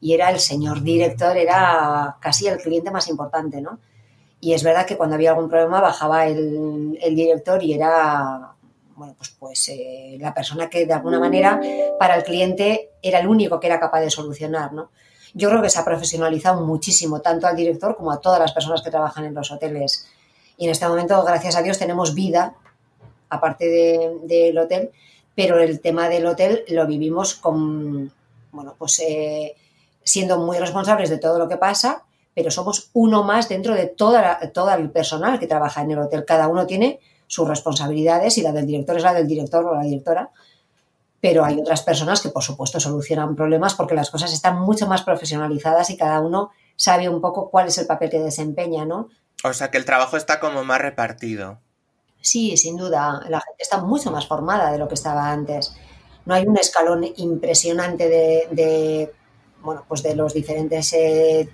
y 0.00 0.12
era 0.12 0.30
el 0.30 0.40
señor 0.40 0.82
director, 0.82 1.36
era 1.36 2.16
casi 2.20 2.48
el 2.48 2.58
cliente 2.58 2.90
más 2.90 3.08
importante, 3.08 3.60
¿no? 3.60 3.78
Y 4.40 4.52
es 4.52 4.62
verdad 4.62 4.86
que 4.86 4.96
cuando 4.98 5.14
había 5.14 5.30
algún 5.30 5.48
problema 5.48 5.80
bajaba 5.80 6.26
el, 6.26 6.98
el 7.00 7.16
director 7.16 7.62
y 7.62 7.72
era 7.72 8.53
bueno, 8.96 9.14
pues, 9.16 9.30
pues 9.30 9.68
eh, 9.68 10.16
la 10.20 10.32
persona 10.32 10.70
que 10.70 10.86
de 10.86 10.92
alguna 10.92 11.18
manera 11.18 11.60
para 11.98 12.16
el 12.16 12.24
cliente 12.24 12.90
era 13.02 13.18
el 13.18 13.26
único 13.26 13.60
que 13.60 13.66
era 13.66 13.80
capaz 13.80 14.00
de 14.00 14.10
solucionar, 14.10 14.72
¿no? 14.72 14.90
Yo 15.34 15.50
creo 15.50 15.60
que 15.62 15.70
se 15.70 15.80
ha 15.80 15.84
profesionalizado 15.84 16.64
muchísimo, 16.64 17.20
tanto 17.20 17.46
al 17.46 17.56
director 17.56 17.96
como 17.96 18.12
a 18.12 18.20
todas 18.20 18.38
las 18.38 18.52
personas 18.52 18.82
que 18.82 18.90
trabajan 18.90 19.24
en 19.24 19.34
los 19.34 19.50
hoteles. 19.50 20.06
Y 20.56 20.66
en 20.66 20.70
este 20.70 20.86
momento, 20.86 21.22
gracias 21.24 21.56
a 21.56 21.62
Dios, 21.62 21.78
tenemos 21.78 22.14
vida, 22.14 22.54
aparte 23.28 24.20
del 24.22 24.56
hotel, 24.56 24.92
pero 25.34 25.58
el 25.58 25.80
tema 25.80 26.08
del 26.08 26.26
hotel 26.26 26.64
lo 26.68 26.86
vivimos 26.86 27.34
con, 27.34 28.12
bueno, 28.52 28.76
pues 28.78 29.00
eh, 29.00 29.56
siendo 30.04 30.38
muy 30.38 30.58
responsables 30.58 31.10
de 31.10 31.18
todo 31.18 31.40
lo 31.40 31.48
que 31.48 31.56
pasa, 31.56 32.04
pero 32.32 32.52
somos 32.52 32.90
uno 32.92 33.24
más 33.24 33.48
dentro 33.48 33.74
de 33.74 33.86
toda 33.86 34.38
todo 34.52 34.72
el 34.72 34.90
personal 34.90 35.40
que 35.40 35.48
trabaja 35.48 35.82
en 35.82 35.92
el 35.92 35.98
hotel. 35.98 36.24
Cada 36.24 36.46
uno 36.46 36.66
tiene 36.66 37.00
sus 37.34 37.48
responsabilidades 37.48 38.38
y 38.38 38.42
la 38.42 38.52
del 38.52 38.64
director 38.64 38.96
es 38.96 39.02
la 39.02 39.12
del 39.12 39.26
director 39.26 39.64
o 39.66 39.74
la 39.74 39.82
directora, 39.82 40.30
pero 41.20 41.44
hay 41.44 41.58
otras 41.58 41.82
personas 41.82 42.20
que 42.20 42.28
por 42.28 42.44
supuesto 42.44 42.78
solucionan 42.78 43.34
problemas 43.34 43.74
porque 43.74 43.96
las 43.96 44.08
cosas 44.08 44.32
están 44.32 44.60
mucho 44.60 44.86
más 44.86 45.02
profesionalizadas 45.02 45.90
y 45.90 45.96
cada 45.96 46.20
uno 46.20 46.52
sabe 46.76 47.08
un 47.08 47.20
poco 47.20 47.50
cuál 47.50 47.66
es 47.66 47.78
el 47.78 47.88
papel 47.88 48.10
que 48.10 48.20
desempeña, 48.20 48.84
¿no? 48.84 49.08
O 49.42 49.52
sea 49.52 49.72
que 49.72 49.78
el 49.78 49.84
trabajo 49.84 50.16
está 50.16 50.38
como 50.38 50.62
más 50.62 50.80
repartido. 50.80 51.58
Sí, 52.20 52.56
sin 52.56 52.76
duda. 52.76 53.20
La 53.28 53.40
gente 53.40 53.62
está 53.62 53.78
mucho 53.78 54.12
más 54.12 54.28
formada 54.28 54.70
de 54.70 54.78
lo 54.78 54.86
que 54.86 54.94
estaba 54.94 55.32
antes. 55.32 55.74
No 56.24 56.34
hay 56.34 56.46
un 56.46 56.56
escalón 56.56 57.04
impresionante 57.16 58.08
de, 58.08 59.12
bueno, 59.60 59.84
pues 59.88 60.04
de 60.04 60.14
los 60.14 60.32
diferentes 60.34 60.92
eh, 60.92 61.48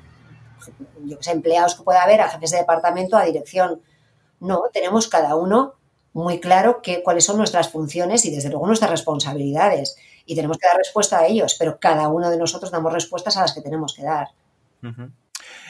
empleados 1.26 1.75
que 1.75 1.84
pueda 1.84 2.02
haber, 2.02 2.20
a 2.20 2.28
jefes 2.28 2.50
de 2.50 2.58
departamento, 2.58 3.16
a 3.16 3.25
dirección. 3.25 3.80
No, 4.40 4.64
tenemos 4.73 5.09
cada 5.09 5.37
uno 5.37 5.75
muy 6.12 6.40
claro 6.40 6.82
que, 6.82 7.02
cuáles 7.02 7.25
son 7.25 7.38
nuestras 7.38 7.70
funciones 7.70 8.25
y 8.25 8.35
desde 8.35 8.50
luego 8.50 8.66
nuestras 8.66 8.90
responsabilidades. 8.90 9.97
Y 10.26 10.35
tenemos 10.35 10.59
que 10.59 10.66
dar 10.66 10.76
respuesta 10.76 11.20
a 11.20 11.26
ellos, 11.26 11.56
pero 11.59 11.78
cada 11.78 12.09
uno 12.09 12.30
de 12.30 12.37
nosotros 12.37 12.70
damos 12.70 12.92
respuestas 12.92 13.37
a 13.37 13.42
las 13.42 13.52
que 13.52 13.61
tenemos 13.61 13.94
que 13.94 14.02
dar. 14.02 14.28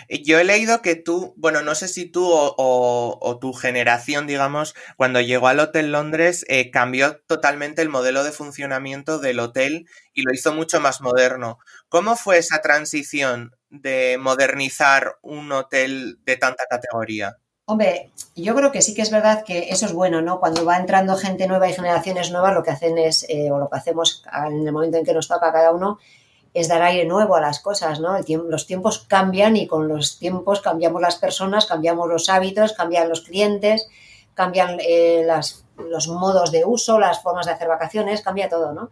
Yo 0.08 0.38
he 0.38 0.44
leído 0.44 0.82
que 0.82 0.96
tú, 0.96 1.34
bueno, 1.36 1.62
no 1.62 1.74
sé 1.74 1.88
si 1.88 2.06
tú 2.06 2.26
o, 2.30 3.38
tu 3.40 3.52
generación, 3.52 4.26
digamos, 4.26 4.74
cuando 4.96 5.20
llegó 5.20 5.48
al 5.48 5.60
Hotel 5.60 5.92
Londres, 5.92 6.44
eh, 6.48 6.70
cambió 6.70 7.18
totalmente 7.26 7.82
el 7.82 7.88
modelo 7.88 8.24
de 8.24 8.32
funcionamiento 8.32 9.18
del 9.18 9.40
hotel 9.40 9.86
y 10.12 10.22
lo 10.22 10.32
hizo 10.32 10.52
mucho 10.52 10.80
más 10.80 11.00
moderno. 11.00 11.58
¿Cómo 11.88 12.16
fue 12.16 12.38
esa 12.38 12.60
transición 12.60 13.54
de 13.68 14.16
modernizar 14.18 15.18
un 15.22 15.52
hotel 15.52 16.18
de 16.24 16.36
tanta 16.36 16.64
categoría? 16.68 17.36
Hombre, 17.70 18.10
yo 18.34 18.56
creo 18.56 18.72
que 18.72 18.82
sí 18.82 18.94
que 18.94 19.02
es 19.02 19.12
verdad 19.12 19.44
que 19.44 19.68
eso 19.68 19.86
es 19.86 19.92
bueno, 19.92 20.20
¿no? 20.22 20.40
Cuando 20.40 20.64
va 20.64 20.76
entrando 20.76 21.16
gente 21.16 21.46
nueva 21.46 21.68
y 21.68 21.72
generaciones 21.72 22.32
nuevas, 22.32 22.52
lo 22.52 22.64
que 22.64 22.72
hacen 22.72 22.98
es, 22.98 23.24
eh, 23.28 23.52
o 23.52 23.60
lo 23.60 23.70
que 23.70 23.76
hacemos 23.76 24.24
en 24.48 24.66
el 24.66 24.72
momento 24.72 24.98
en 24.98 25.04
que 25.04 25.14
nos 25.14 25.28
toca 25.28 25.52
cada 25.52 25.70
uno, 25.70 26.00
es 26.52 26.66
dar 26.66 26.82
aire 26.82 27.04
nuevo 27.04 27.36
a 27.36 27.40
las 27.40 27.60
cosas, 27.60 28.00
¿no? 28.00 28.18
los 28.48 28.66
tiempos 28.66 29.06
cambian 29.06 29.56
y 29.56 29.68
con 29.68 29.86
los 29.86 30.18
tiempos 30.18 30.60
cambiamos 30.62 31.00
las 31.00 31.14
personas, 31.14 31.66
cambiamos 31.66 32.08
los 32.08 32.28
hábitos, 32.28 32.72
cambian 32.72 33.08
los 33.08 33.20
clientes, 33.20 33.88
cambian 34.34 34.78
eh, 34.80 35.24
los 35.76 36.08
modos 36.08 36.50
de 36.50 36.64
uso, 36.64 36.98
las 36.98 37.22
formas 37.22 37.46
de 37.46 37.52
hacer 37.52 37.68
vacaciones, 37.68 38.22
cambia 38.22 38.48
todo, 38.48 38.72
¿no? 38.72 38.90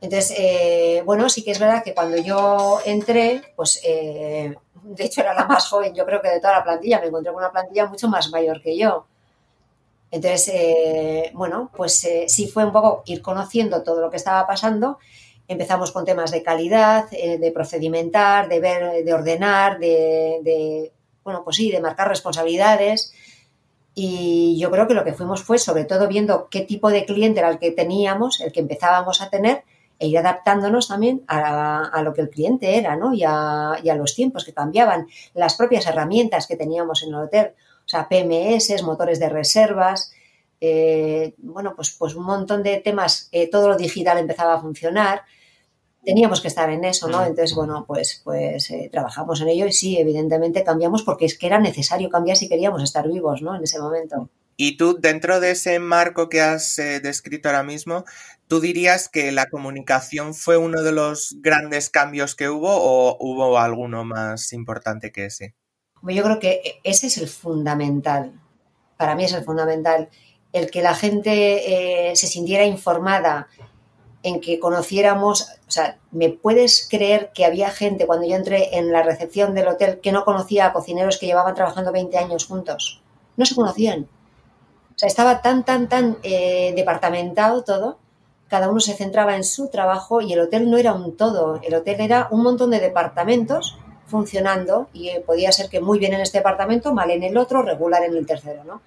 Entonces, 0.00 0.34
eh, 0.38 1.02
bueno, 1.04 1.28
sí 1.28 1.44
que 1.44 1.50
es 1.50 1.58
verdad 1.58 1.84
que 1.84 1.92
cuando 1.92 2.16
yo 2.16 2.78
entré, 2.86 3.42
pues 3.56 3.82
de 4.84 5.04
hecho 5.04 5.20
era 5.20 5.34
la 5.34 5.46
más 5.46 5.68
joven, 5.68 5.94
yo 5.94 6.04
creo 6.04 6.20
que 6.20 6.28
de 6.28 6.40
toda 6.40 6.58
la 6.58 6.64
plantilla, 6.64 7.00
me 7.00 7.06
encontré 7.06 7.32
con 7.32 7.42
una 7.42 7.52
plantilla 7.52 7.86
mucho 7.86 8.08
más 8.08 8.30
mayor 8.30 8.62
que 8.62 8.76
yo. 8.76 9.06
Entonces, 10.10 11.32
bueno, 11.32 11.70
pues 11.74 12.06
sí 12.28 12.46
fue 12.46 12.64
un 12.64 12.72
poco 12.72 13.02
ir 13.06 13.20
conociendo 13.20 13.82
todo 13.82 14.00
lo 14.00 14.10
que 14.10 14.16
estaba 14.16 14.46
pasando 14.46 14.98
Empezamos 15.46 15.92
con 15.92 16.06
temas 16.06 16.30
de 16.30 16.42
calidad, 16.42 17.06
eh, 17.12 17.36
de 17.36 17.52
procedimentar, 17.52 18.48
de 18.48 18.60
ver, 18.60 19.04
de 19.04 19.12
ordenar, 19.12 19.78
de, 19.78 20.90
bueno, 21.22 21.44
pues 21.44 21.56
sí, 21.56 21.70
de 21.70 21.80
marcar 21.80 22.08
responsabilidades. 22.08 23.12
Y 23.94 24.58
yo 24.58 24.70
creo 24.70 24.88
que 24.88 24.94
lo 24.94 25.04
que 25.04 25.12
fuimos 25.12 25.42
fue 25.42 25.58
sobre 25.58 25.84
todo 25.84 26.08
viendo 26.08 26.48
qué 26.48 26.60
tipo 26.60 26.90
de 26.90 27.04
cliente 27.04 27.40
era 27.40 27.50
el 27.50 27.58
que 27.58 27.72
teníamos, 27.72 28.40
el 28.40 28.52
que 28.52 28.60
empezábamos 28.60 29.20
a 29.20 29.28
tener, 29.28 29.64
e 29.98 30.08
ir 30.08 30.18
adaptándonos 30.18 30.88
también 30.88 31.22
a, 31.28 32.00
lo 32.02 32.12
que 32.12 32.20
el 32.20 32.30
cliente 32.30 32.76
era, 32.78 32.96
¿no? 32.96 33.14
Y 33.14 33.22
a, 33.24 33.78
los 33.96 34.14
tiempos 34.14 34.44
que 34.44 34.52
cambiaban, 34.52 35.06
las 35.34 35.54
propias 35.54 35.86
herramientas 35.86 36.46
que 36.46 36.56
teníamos 36.56 37.02
en 37.02 37.10
el 37.10 37.16
hotel, 37.16 37.52
o 37.84 37.88
sea, 37.88 38.08
PMS, 38.08 38.82
motores 38.82 39.18
de 39.20 39.28
reservas, 39.28 40.12
eh, 40.60 41.34
bueno, 41.38 41.74
pues, 41.76 41.90
pues 41.90 42.14
un 42.14 42.24
montón 42.24 42.62
de 42.62 42.78
temas, 42.78 43.28
eh, 43.32 43.48
todo 43.50 43.68
lo 43.68 43.76
digital 43.76 44.18
empezaba 44.18 44.54
a 44.54 44.60
funcionar, 44.60 45.22
teníamos 46.04 46.40
que 46.40 46.48
estar 46.48 46.70
en 46.70 46.84
eso, 46.84 47.08
¿no? 47.08 47.22
Entonces, 47.22 47.54
bueno, 47.54 47.84
pues, 47.86 48.20
pues 48.24 48.70
eh, 48.70 48.88
trabajamos 48.92 49.40
en 49.40 49.48
ello 49.48 49.66
y 49.66 49.72
sí, 49.72 49.98
evidentemente 49.98 50.64
cambiamos 50.64 51.02
porque 51.02 51.24
es 51.24 51.38
que 51.38 51.46
era 51.46 51.58
necesario 51.58 52.08
cambiar 52.10 52.36
si 52.36 52.48
queríamos 52.48 52.82
estar 52.82 53.08
vivos, 53.08 53.42
¿no? 53.42 53.54
En 53.56 53.62
ese 53.62 53.78
momento. 53.78 54.28
Y 54.56 54.76
tú, 54.76 54.98
dentro 55.00 55.40
de 55.40 55.52
ese 55.52 55.78
marco 55.78 56.28
que 56.28 56.40
has 56.40 56.78
eh, 56.78 57.00
descrito 57.00 57.48
ahora 57.48 57.62
mismo, 57.62 58.04
¿tú 58.46 58.60
dirías 58.60 59.08
que 59.08 59.32
la 59.32 59.46
comunicación 59.46 60.34
fue 60.34 60.56
uno 60.56 60.82
de 60.82 60.92
los 60.92 61.36
grandes 61.40 61.90
cambios 61.90 62.34
que 62.34 62.48
hubo 62.48 62.70
o 62.70 63.16
hubo 63.18 63.58
alguno 63.58 64.04
más 64.04 64.52
importante 64.52 65.10
que 65.10 65.26
ese? 65.26 65.54
Yo 66.02 66.22
creo 66.22 66.38
que 66.38 66.80
ese 66.84 67.06
es 67.08 67.18
el 67.18 67.28
fundamental. 67.28 68.32
Para 68.96 69.16
mí 69.16 69.24
es 69.24 69.32
el 69.32 69.44
fundamental. 69.44 70.08
El 70.52 70.70
que 70.70 70.82
la 70.82 70.94
gente 70.94 72.10
eh, 72.10 72.14
se 72.14 72.28
sintiera 72.28 72.64
informada, 72.64 73.48
en 74.24 74.40
que 74.40 74.58
conociéramos, 74.58 75.50
o 75.68 75.70
sea, 75.70 75.98
¿me 76.10 76.30
puedes 76.30 76.88
creer 76.88 77.30
que 77.34 77.44
había 77.44 77.70
gente 77.70 78.06
cuando 78.06 78.26
yo 78.26 78.36
entré 78.36 78.78
en 78.78 78.90
la 78.90 79.02
recepción 79.02 79.54
del 79.54 79.68
hotel 79.68 80.00
que 80.00 80.12
no 80.12 80.24
conocía 80.24 80.66
a 80.66 80.72
cocineros 80.72 81.18
que 81.18 81.26
llevaban 81.26 81.54
trabajando 81.54 81.92
20 81.92 82.16
años 82.16 82.46
juntos? 82.46 83.02
No 83.36 83.44
se 83.44 83.54
conocían. 83.54 84.08
O 84.94 84.98
sea, 84.98 85.08
estaba 85.08 85.42
tan, 85.42 85.64
tan, 85.64 85.88
tan 85.88 86.18
eh, 86.22 86.72
departamentado 86.76 87.62
todo, 87.64 87.98
cada 88.48 88.68
uno 88.68 88.80
se 88.80 88.94
centraba 88.94 89.36
en 89.36 89.44
su 89.44 89.68
trabajo 89.68 90.20
y 90.20 90.32
el 90.32 90.40
hotel 90.40 90.70
no 90.70 90.76
era 90.76 90.92
un 90.92 91.16
todo, 91.16 91.60
el 91.62 91.74
hotel 91.74 92.00
era 92.00 92.28
un 92.30 92.42
montón 92.42 92.70
de 92.70 92.80
departamentos 92.80 93.76
funcionando 94.06 94.88
y 94.92 95.08
eh, 95.08 95.22
podía 95.26 95.50
ser 95.50 95.68
que 95.68 95.80
muy 95.80 95.98
bien 95.98 96.14
en 96.14 96.20
este 96.20 96.38
departamento, 96.38 96.94
mal 96.94 97.10
en 97.10 97.22
el 97.22 97.36
otro, 97.36 97.62
regular 97.62 98.04
en 98.04 98.16
el 98.16 98.26
tercero, 98.26 98.62
¿no? 98.64 98.80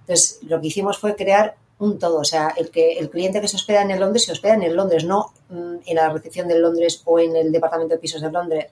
Entonces, 0.00 0.38
lo 0.42 0.60
que 0.60 0.68
hicimos 0.68 0.98
fue 0.98 1.16
crear 1.16 1.56
un 1.78 1.98
todo. 1.98 2.20
O 2.20 2.24
sea, 2.24 2.54
el, 2.56 2.70
que, 2.70 2.98
el 2.98 3.10
cliente 3.10 3.40
que 3.40 3.48
se 3.48 3.56
hospeda 3.56 3.82
en 3.82 3.90
el 3.90 4.00
Londres 4.00 4.24
se 4.24 4.32
hospeda 4.32 4.54
en 4.54 4.62
el 4.62 4.74
Londres, 4.74 5.04
no 5.04 5.32
mm, 5.48 5.76
en 5.84 5.96
la 5.96 6.08
recepción 6.10 6.48
del 6.48 6.62
Londres 6.62 7.02
o 7.04 7.18
en 7.18 7.34
el 7.36 7.50
departamento 7.50 7.94
de 7.94 8.00
pisos 8.00 8.22
de 8.22 8.30
Londres. 8.30 8.66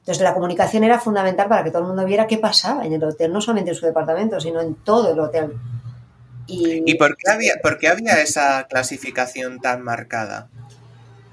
Entonces, 0.00 0.22
la 0.22 0.34
comunicación 0.34 0.82
era 0.82 0.98
fundamental 0.98 1.48
para 1.48 1.62
que 1.62 1.70
todo 1.70 1.82
el 1.82 1.88
mundo 1.88 2.04
viera 2.04 2.26
qué 2.26 2.38
pasaba 2.38 2.84
en 2.84 2.92
el 2.92 3.04
hotel, 3.04 3.32
no 3.32 3.40
solamente 3.40 3.70
en 3.70 3.76
su 3.76 3.86
departamento, 3.86 4.40
sino 4.40 4.60
en 4.60 4.74
todo 4.74 5.12
el 5.12 5.20
hotel. 5.20 5.52
¿Y, 6.52 6.94
por, 6.96 7.16
qué 7.16 7.30
había, 7.30 7.54
por 7.62 7.78
qué 7.78 7.88
había 7.88 8.20
esa 8.20 8.66
clasificación 8.68 9.60
tan 9.60 9.82
marcada? 9.82 10.48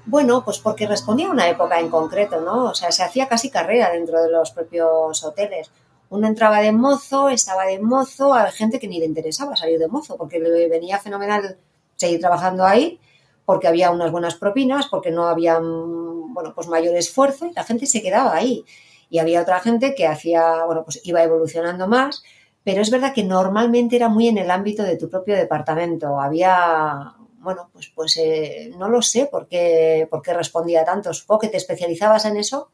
Bueno, 0.06 0.44
pues 0.44 0.58
porque 0.58 0.86
respondía 0.86 1.28
a 1.28 1.30
una 1.30 1.48
época 1.48 1.78
en 1.78 1.90
concreto, 1.90 2.40
¿no? 2.40 2.70
O 2.70 2.74
sea, 2.74 2.90
se 2.90 3.02
hacía 3.02 3.28
casi 3.28 3.50
carrera 3.50 3.90
dentro 3.92 4.22
de 4.22 4.30
los 4.30 4.50
propios 4.50 5.22
hoteles. 5.22 5.70
Uno 6.08 6.26
entraba 6.26 6.60
de 6.60 6.72
mozo, 6.72 7.28
estaba 7.28 7.66
de 7.66 7.78
mozo, 7.78 8.34
había 8.34 8.50
gente 8.50 8.80
que 8.80 8.88
ni 8.88 8.98
le 8.98 9.06
interesaba 9.06 9.54
salir 9.56 9.78
de 9.78 9.86
mozo, 9.86 10.16
porque 10.16 10.40
le 10.40 10.68
venía 10.68 10.98
fenomenal 10.98 11.58
seguir 11.96 12.18
trabajando 12.18 12.64
ahí, 12.64 12.98
porque 13.44 13.68
había 13.68 13.90
unas 13.90 14.10
buenas 14.10 14.34
propinas, 14.34 14.88
porque 14.88 15.10
no 15.10 15.28
había, 15.28 15.60
bueno, 15.60 16.52
pues 16.54 16.66
mayor 16.66 16.96
esfuerzo 16.96 17.46
y 17.46 17.52
la 17.52 17.62
gente 17.62 17.86
se 17.86 18.02
quedaba 18.02 18.34
ahí. 18.34 18.64
Y 19.10 19.18
había 19.18 19.42
otra 19.42 19.60
gente 19.60 19.94
que 19.94 20.06
hacía, 20.06 20.64
bueno, 20.64 20.82
pues 20.82 21.00
iba 21.04 21.22
evolucionando 21.22 21.86
más, 21.86 22.22
pero 22.64 22.82
es 22.82 22.90
verdad 22.90 23.14
que 23.14 23.24
normalmente 23.24 23.96
era 23.96 24.08
muy 24.08 24.28
en 24.28 24.38
el 24.38 24.50
ámbito 24.50 24.82
de 24.82 24.96
tu 24.96 25.08
propio 25.08 25.36
departamento. 25.36 26.20
Había, 26.20 27.14
bueno, 27.38 27.70
pues, 27.72 27.90
pues 27.94 28.16
eh, 28.18 28.70
no 28.76 28.88
lo 28.88 29.02
sé 29.02 29.26
por 29.26 29.48
qué, 29.48 30.06
por 30.10 30.22
qué 30.22 30.34
respondía 30.34 30.84
tanto. 30.84 31.14
Supongo 31.14 31.40
que 31.40 31.48
te 31.48 31.56
especializabas 31.56 32.24
en 32.26 32.36
eso 32.36 32.70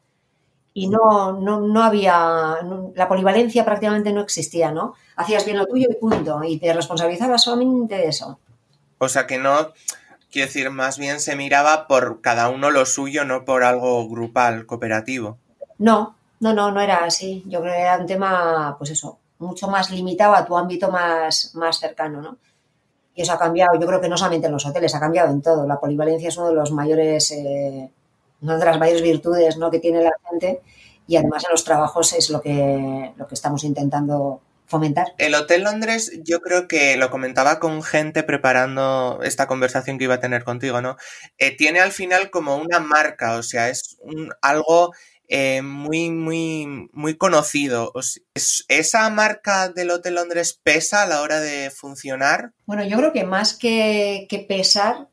y 0.73 0.87
no, 0.89 1.33
no, 1.33 1.59
no 1.59 1.83
había, 1.83 2.57
la 2.93 3.07
polivalencia 3.07 3.65
prácticamente 3.65 4.13
no 4.13 4.21
existía, 4.21 4.71
¿no? 4.71 4.93
Hacías 5.15 5.43
bien 5.43 5.57
lo 5.57 5.65
tuyo 5.65 5.87
y 5.89 5.95
punto, 5.95 6.43
y 6.43 6.59
te 6.59 6.71
responsabilizabas 6.71 7.41
solamente 7.41 7.95
de 7.95 8.09
eso. 8.09 8.37
O 8.99 9.09
sea 9.09 9.25
que 9.25 9.39
no, 9.39 9.73
quiero 10.31 10.47
decir, 10.47 10.69
más 10.69 10.99
bien 10.99 11.19
se 11.19 11.35
miraba 11.35 11.87
por 11.87 12.21
cada 12.21 12.49
uno 12.49 12.69
lo 12.69 12.85
suyo, 12.85 13.25
no 13.25 13.43
por 13.43 13.63
algo 13.63 14.07
grupal, 14.07 14.67
cooperativo. 14.67 15.39
No, 15.79 16.15
no, 16.39 16.53
no, 16.53 16.71
no 16.71 16.79
era 16.79 16.97
así. 16.97 17.43
Yo 17.47 17.61
creo 17.61 17.73
que 17.73 17.81
era 17.81 17.97
un 17.97 18.05
tema, 18.05 18.75
pues 18.77 18.91
eso, 18.91 19.17
mucho 19.39 19.67
más 19.67 19.91
limitado 19.91 20.33
a 20.35 20.45
tu 20.45 20.57
ámbito 20.57 20.89
más, 20.91 21.53
más 21.55 21.79
cercano, 21.79 22.21
¿no? 22.21 22.37
Y 23.15 23.23
eso 23.23 23.33
ha 23.33 23.39
cambiado, 23.39 23.79
yo 23.79 23.87
creo 23.87 23.99
que 23.99 24.09
no 24.09 24.17
solamente 24.17 24.47
en 24.47 24.53
los 24.53 24.65
hoteles, 24.65 24.93
ha 24.93 24.99
cambiado 24.99 25.31
en 25.31 25.41
todo. 25.41 25.65
La 25.65 25.79
polivalencia 25.79 26.29
es 26.29 26.37
uno 26.37 26.49
de 26.49 26.55
los 26.55 26.71
mayores 26.71 27.31
eh, 27.31 27.89
una 28.41 28.57
de 28.57 28.65
las 28.65 28.79
mayores 28.79 29.01
virtudes 29.01 29.57
¿no? 29.57 29.71
que 29.71 29.79
tiene 29.79 30.03
la 30.03 30.11
gente 30.29 30.61
y 31.07 31.15
además 31.15 31.43
en 31.45 31.51
los 31.51 31.63
trabajos 31.63 32.13
es 32.13 32.29
lo 32.29 32.41
que, 32.41 33.13
lo 33.15 33.27
que 33.27 33.33
estamos 33.33 33.63
intentando 33.63 34.41
fomentar. 34.65 35.13
El 35.17 35.33
Hotel 35.33 35.63
Londres, 35.63 36.11
yo 36.23 36.41
creo 36.41 36.67
que 36.67 36.97
lo 36.97 37.09
comentaba 37.09 37.59
con 37.59 37.81
gente 37.81 38.23
preparando 38.23 39.21
esta 39.23 39.47
conversación 39.47 39.97
que 39.97 40.03
iba 40.03 40.15
a 40.15 40.19
tener 40.19 40.43
contigo, 40.43 40.81
¿no? 40.81 40.97
Eh, 41.37 41.55
tiene 41.55 41.79
al 41.79 41.93
final 41.93 42.29
como 42.29 42.57
una 42.57 42.81
marca, 42.81 43.37
o 43.37 43.43
sea, 43.43 43.69
es 43.69 43.97
un, 44.01 44.33
algo 44.41 44.91
eh, 45.27 45.61
muy, 45.61 46.09
muy, 46.09 46.89
muy 46.93 47.17
conocido. 47.17 47.91
¿Esa 48.67 49.09
marca 49.09 49.69
del 49.69 49.91
Hotel 49.91 50.15
Londres 50.15 50.59
pesa 50.63 51.03
a 51.03 51.07
la 51.07 51.21
hora 51.21 51.39
de 51.39 51.69
funcionar? 51.69 52.53
Bueno, 52.65 52.85
yo 52.85 52.97
creo 52.97 53.13
que 53.13 53.23
más 53.23 53.53
que, 53.53 54.25
que 54.29 54.39
pesar, 54.39 55.07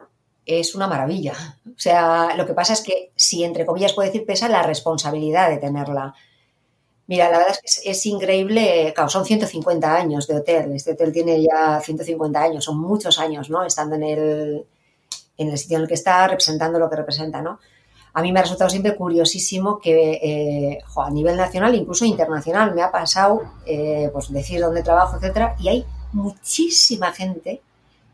es 0.47 0.75
una 0.75 0.87
maravilla. 0.87 1.59
O 1.67 1.79
sea, 1.79 2.37
lo 2.37 2.47
que 2.47 2.55
pasa 2.55 2.73
es 2.73 2.83
que 2.83 3.13
si 3.17 3.45
entre 3.45 3.67
comillas 3.67 3.93
puede 3.93 4.09
decir 4.09 4.27
pesa 4.27 4.49
la 4.49 4.63
responsabilidad 4.63 5.51
de 5.51 5.59
tenerla. 5.59 6.15
Mira, 7.07 7.31
la 7.31 7.39
verdad 7.39 7.55
es 7.63 7.81
que 7.83 7.91
es, 7.91 8.07
increíble, 8.07 8.93
claro, 8.95 9.11
son 9.11 9.27
150 9.27 9.95
años 9.95 10.27
de 10.27 10.37
hotel, 10.37 10.73
este 10.73 10.93
hotel 10.93 11.13
tiene 11.13 11.43
ya 11.43 11.79
150 11.81 12.41
años, 12.41 12.65
son 12.65 12.79
muchos 12.79 13.19
años, 13.19 13.51
¿no? 13.51 13.63
Estando 13.63 13.97
en 13.97 14.03
el, 14.05 14.67
en 15.37 15.51
el 15.51 15.59
sitio 15.59 15.77
en 15.77 15.83
el 15.83 15.89
que 15.89 15.95
está, 15.95 16.27
representando 16.27 16.79
lo 16.79 16.89
que 16.89 16.97
representa, 16.97 17.43
¿no? 17.43 17.61
A 18.15 18.23
mí 18.23 18.33
me 18.33 18.39
ha 18.39 18.43
resultado 18.43 18.71
siempre 18.71 18.95
curiosísimo 18.95 19.81
que 19.81 20.13
eh, 20.23 20.79
a 20.97 21.11
nivel 21.11 21.37
nacional, 21.37 21.75
incluso 21.75 22.05
internacional, 22.05 22.73
me 22.73 22.83
ha 22.83 22.93
pasado, 22.93 23.43
eh, 23.67 24.09
pues 24.13 24.33
decir 24.33 24.61
dónde 24.61 24.85
trabajo, 24.85 25.17
etcétera, 25.17 25.57
y 25.59 25.69
hay 25.69 25.85
muchísima 26.13 27.13
gente 27.13 27.61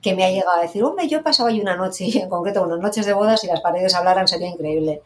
que 0.01 0.15
me 0.15 0.25
ha 0.25 0.31
llegado 0.31 0.57
a 0.57 0.63
decir, 0.63 0.83
hombre, 0.83 1.07
yo 1.07 1.19
he 1.19 1.23
pasado 1.23 1.51
ahí 1.51 1.61
una 1.61 1.77
noche, 1.77 2.05
y 2.09 2.19
en 2.19 2.31
concreto 2.31 2.63
unas 2.63 2.81
noches 2.81 3.05
de 3.05 3.13
bodas, 3.13 3.45
y 3.45 3.49
las 3.49 3.61
paredes 3.61 3.95
hablaran 3.95 4.27
sería 4.27 4.49
increíble. 4.49 5.03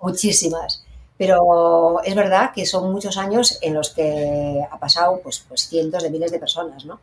Muchísimas. 0.00 0.84
Pero 1.16 2.00
es 2.04 2.14
verdad 2.14 2.52
que 2.54 2.66
son 2.66 2.92
muchos 2.92 3.16
años 3.18 3.58
en 3.62 3.74
los 3.74 3.90
que 3.90 4.60
ha 4.68 4.78
pasado 4.78 5.20
pues, 5.22 5.44
pues 5.48 5.68
cientos 5.68 6.02
de 6.02 6.10
miles 6.10 6.30
de 6.30 6.38
personas, 6.38 6.84
¿no? 6.84 7.00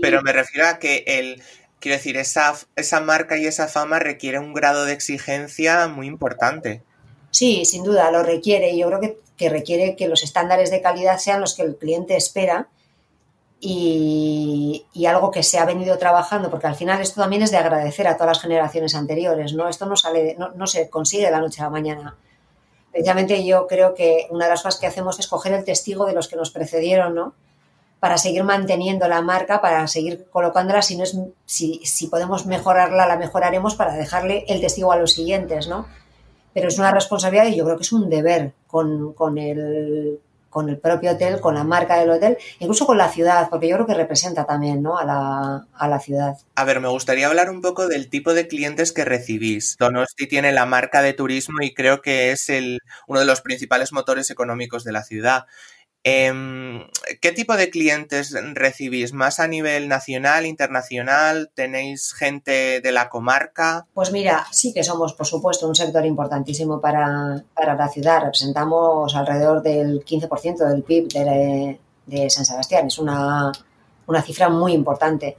Pero 0.00 0.20
me 0.22 0.32
refiero 0.32 0.66
a 0.66 0.78
que 0.78 1.04
el, 1.06 1.40
quiero 1.80 1.96
decir, 1.96 2.16
esa, 2.16 2.54
esa 2.76 3.00
marca 3.00 3.36
y 3.36 3.46
esa 3.46 3.66
fama 3.66 3.98
requiere 3.98 4.38
un 4.38 4.54
grado 4.54 4.84
de 4.84 4.92
exigencia 4.92 5.88
muy 5.88 6.06
importante. 6.06 6.82
Sí, 7.30 7.64
sin 7.64 7.82
duda, 7.82 8.10
lo 8.10 8.22
requiere. 8.22 8.76
Yo 8.76 8.86
creo 8.86 9.00
que, 9.00 9.18
que 9.36 9.48
requiere 9.48 9.96
que 9.96 10.08
los 10.08 10.22
estándares 10.22 10.70
de 10.70 10.82
calidad 10.82 11.18
sean 11.18 11.40
los 11.40 11.54
que 11.54 11.62
el 11.62 11.76
cliente 11.76 12.16
espera 12.16 12.68
y, 13.60 14.86
algo 15.06 15.30
que 15.30 15.42
se 15.42 15.58
ha 15.58 15.64
venido 15.64 15.98
trabajando, 15.98 16.50
porque 16.50 16.66
al 16.66 16.76
final 16.76 17.00
esto 17.00 17.20
también 17.20 17.42
es 17.42 17.50
de 17.50 17.58
agradecer 17.58 18.06
a 18.06 18.16
todas 18.16 18.36
las 18.36 18.42
generaciones 18.42 18.94
anteriores, 18.94 19.52
¿no? 19.54 19.68
Esto 19.68 19.86
no 19.86 19.96
sale, 19.96 20.36
no, 20.38 20.50
no, 20.54 20.66
se 20.66 20.88
consigue 20.88 21.26
de 21.26 21.30
la 21.30 21.40
noche 21.40 21.60
a 21.60 21.64
la 21.64 21.70
mañana. 21.70 22.16
Precisamente 22.90 23.44
yo 23.44 23.66
creo 23.66 23.94
que 23.94 24.26
una 24.30 24.46
de 24.46 24.52
las 24.52 24.62
cosas 24.62 24.80
que 24.80 24.86
hacemos 24.86 25.18
es 25.18 25.26
coger 25.26 25.52
el 25.52 25.64
testigo 25.64 26.06
de 26.06 26.14
los 26.14 26.28
que 26.28 26.36
nos 26.36 26.50
precedieron, 26.50 27.14
¿no? 27.14 27.34
Para 28.00 28.18
seguir 28.18 28.44
manteniendo 28.44 29.06
la 29.08 29.22
marca, 29.22 29.60
para 29.60 29.86
seguir 29.86 30.26
colocándola, 30.30 30.82
si 30.82 30.96
no 30.96 31.04
es, 31.04 31.16
si, 31.44 31.80
si 31.84 32.06
podemos 32.08 32.46
mejorarla, 32.46 33.06
la 33.06 33.16
mejoraremos 33.16 33.74
para 33.74 33.94
dejarle 33.94 34.44
el 34.48 34.60
testigo 34.60 34.90
a 34.90 34.96
los 34.96 35.12
siguientes, 35.12 35.68
¿no? 35.68 35.86
Pero 36.54 36.68
es 36.68 36.78
una 36.78 36.90
responsabilidad 36.90 37.46
y 37.46 37.56
yo 37.56 37.64
creo 37.64 37.76
que 37.76 37.82
es 37.82 37.92
un 37.92 38.08
deber 38.08 38.52
con, 38.66 39.12
con 39.12 39.38
el 39.38 40.18
con 40.50 40.68
el 40.68 40.78
propio 40.78 41.12
hotel, 41.12 41.40
con 41.40 41.54
la 41.54 41.64
marca 41.64 41.98
del 41.98 42.10
hotel, 42.10 42.36
incluso 42.58 42.84
con 42.84 42.98
la 42.98 43.08
ciudad, 43.08 43.48
porque 43.48 43.68
yo 43.68 43.76
creo 43.76 43.86
que 43.86 43.94
representa 43.94 44.44
también 44.44 44.82
¿no? 44.82 44.98
a, 44.98 45.04
la, 45.04 45.66
a 45.72 45.88
la 45.88 46.00
ciudad. 46.00 46.36
A 46.56 46.64
ver, 46.64 46.80
me 46.80 46.88
gustaría 46.88 47.28
hablar 47.28 47.50
un 47.50 47.62
poco 47.62 47.86
del 47.86 48.10
tipo 48.10 48.34
de 48.34 48.48
clientes 48.48 48.92
que 48.92 49.04
recibís. 49.04 49.76
Donosti 49.78 50.26
tiene 50.26 50.52
la 50.52 50.66
marca 50.66 51.02
de 51.02 51.12
turismo 51.12 51.62
y 51.62 51.72
creo 51.72 52.02
que 52.02 52.32
es 52.32 52.48
el, 52.48 52.80
uno 53.06 53.20
de 53.20 53.26
los 53.26 53.40
principales 53.40 53.92
motores 53.92 54.30
económicos 54.30 54.82
de 54.82 54.92
la 54.92 55.04
ciudad. 55.04 55.46
Em, 56.02 56.86
¿Qué 57.20 57.32
tipo 57.32 57.56
de 57.56 57.68
clientes 57.68 58.34
recibís? 58.54 59.12
¿Más 59.12 59.38
a 59.38 59.46
nivel 59.46 59.88
nacional, 59.88 60.46
internacional? 60.46 61.50
¿Tenéis 61.54 62.14
gente 62.14 62.80
de 62.80 62.92
la 62.92 63.10
comarca? 63.10 63.86
Pues 63.92 64.10
mira, 64.10 64.46
sí 64.50 64.72
que 64.72 64.82
somos, 64.82 65.12
por 65.12 65.26
supuesto, 65.26 65.68
un 65.68 65.74
sector 65.74 66.06
importantísimo 66.06 66.80
para, 66.80 67.44
la 67.54 67.88
ciudad. 67.88 68.22
Representamos 68.22 69.14
alrededor 69.14 69.62
del 69.62 70.02
15% 70.04 70.68
del 70.68 70.82
PIB 70.82 71.08
de, 72.06 72.30
San 72.30 72.46
Sebastián. 72.46 72.86
Es 72.86 72.98
una, 72.98 73.52
una 74.06 74.22
cifra 74.22 74.48
muy 74.48 74.72
importante. 74.72 75.36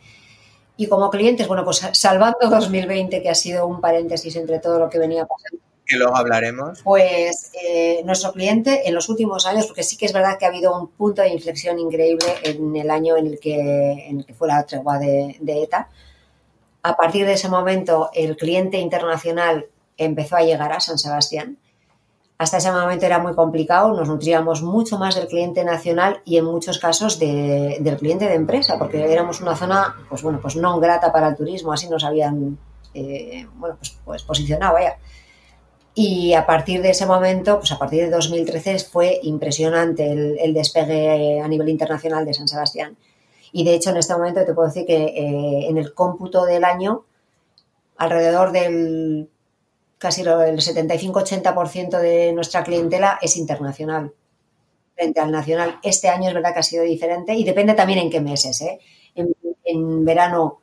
Y 0.77 0.87
como 0.87 1.09
clientes, 1.09 1.47
bueno, 1.47 1.63
pues 1.65 1.81
salvando 1.93 2.49
2020, 2.49 3.21
que 3.23 3.29
ha 3.29 3.35
sido 3.35 3.65
un 3.65 3.81
paréntesis 3.81 4.35
entre 4.35 4.59
todo 4.59 4.77
lo 4.77 4.89
que 4.89 4.99
venía 4.99 5.25
pasando 5.25 5.70
que 5.85 5.97
luego 5.97 6.15
hablaremos? 6.15 6.81
Pues 6.83 7.51
eh, 7.61 8.01
nuestro 8.05 8.31
cliente 8.31 8.87
en 8.87 8.95
los 8.95 9.09
últimos 9.09 9.45
años, 9.45 9.67
porque 9.67 9.83
sí 9.83 9.97
que 9.97 10.05
es 10.05 10.13
verdad 10.13 10.37
que 10.37 10.45
ha 10.45 10.49
habido 10.49 10.77
un 10.79 10.87
punto 10.87 11.21
de 11.21 11.29
inflexión 11.29 11.79
increíble 11.79 12.25
en 12.43 12.75
el 12.75 12.89
año 12.89 13.17
en 13.17 13.27
el 13.27 13.39
que, 13.39 14.07
en 14.07 14.19
el 14.19 14.25
que 14.25 14.33
fue 14.33 14.47
la 14.47 14.63
tregua 14.65 14.97
de, 14.99 15.37
ETA. 15.41 15.89
A 16.83 16.95
partir 16.95 17.25
de 17.25 17.33
ese 17.33 17.49
momento, 17.49 18.09
el 18.13 18.37
cliente 18.37 18.77
internacional 18.77 19.67
empezó 19.97 20.37
a 20.37 20.41
llegar 20.41 20.71
a 20.71 20.79
San 20.79 20.97
Sebastián. 20.97 21.57
Hasta 22.37 22.57
ese 22.57 22.71
momento 22.71 23.05
era 23.05 23.19
muy 23.19 23.35
complicado, 23.35 23.93
nos 23.93 24.07
nutríamos 24.07 24.63
mucho 24.63 24.97
más 24.97 25.13
del 25.13 25.27
cliente 25.27 25.63
nacional 25.63 26.21
y 26.25 26.37
en 26.37 26.45
muchos 26.45 26.79
casos 26.79 27.19
del 27.19 27.97
cliente 27.99 28.25
de 28.25 28.33
empresa, 28.33 28.79
porque 28.79 29.11
éramos 29.13 29.41
una 29.41 29.55
zona, 29.55 29.95
pues 30.09 30.23
bueno, 30.23 30.39
pues 30.41 30.55
no 30.55 30.79
grata 30.79 31.11
para 31.11 31.27
el 31.27 31.35
turismo, 31.35 31.71
así 31.71 31.87
nos 31.87 32.03
habían, 32.03 32.57
eh, 32.95 33.45
bueno, 33.57 33.75
pues, 33.77 33.95
pues 34.03 34.23
posicionado, 34.23 34.73
vaya. 34.73 34.97
Y 35.93 36.33
a 36.33 36.45
partir 36.45 36.81
de 36.81 36.91
ese 36.91 37.05
momento, 37.05 37.59
pues 37.59 37.71
a 37.71 37.77
partir 37.77 38.03
de 38.03 38.09
2013 38.09 38.79
fue 38.79 39.19
impresionante 39.23 40.09
el, 40.11 40.53
despegue 40.53 41.41
a 41.41 41.47
nivel 41.47 41.69
internacional 41.69 42.25
de 42.25 42.33
San 42.33 42.47
Sebastián. 42.47 42.97
Y 43.51 43.65
de 43.65 43.75
hecho 43.75 43.89
en 43.89 43.97
este 43.97 44.13
momento 44.13 44.45
te 44.45 44.53
puedo 44.53 44.69
decir 44.69 44.85
que 44.85 45.03
eh, 45.03 45.67
en 45.67 45.77
el 45.77 45.93
cómputo 45.93 46.45
del 46.45 46.63
año, 46.63 47.03
alrededor 47.97 48.53
del 48.53 49.29
casi 49.97 50.21
el 50.21 50.27
75-80% 50.27 51.99
de 51.99 52.33
nuestra 52.33 52.63
clientela 52.63 53.19
es 53.21 53.37
internacional 53.37 54.13
frente 54.95 55.19
al 55.19 55.31
nacional. 55.31 55.79
Este 55.83 56.07
año 56.07 56.29
es 56.29 56.33
verdad 56.33 56.53
que 56.53 56.59
ha 56.59 56.63
sido 56.63 56.83
diferente 56.83 57.35
y 57.35 57.43
depende 57.43 57.73
también 57.73 57.99
en 57.99 58.09
qué 58.09 58.21
meses. 58.21 58.61
¿eh? 58.61 58.79
En 59.15 60.05
verano 60.05 60.60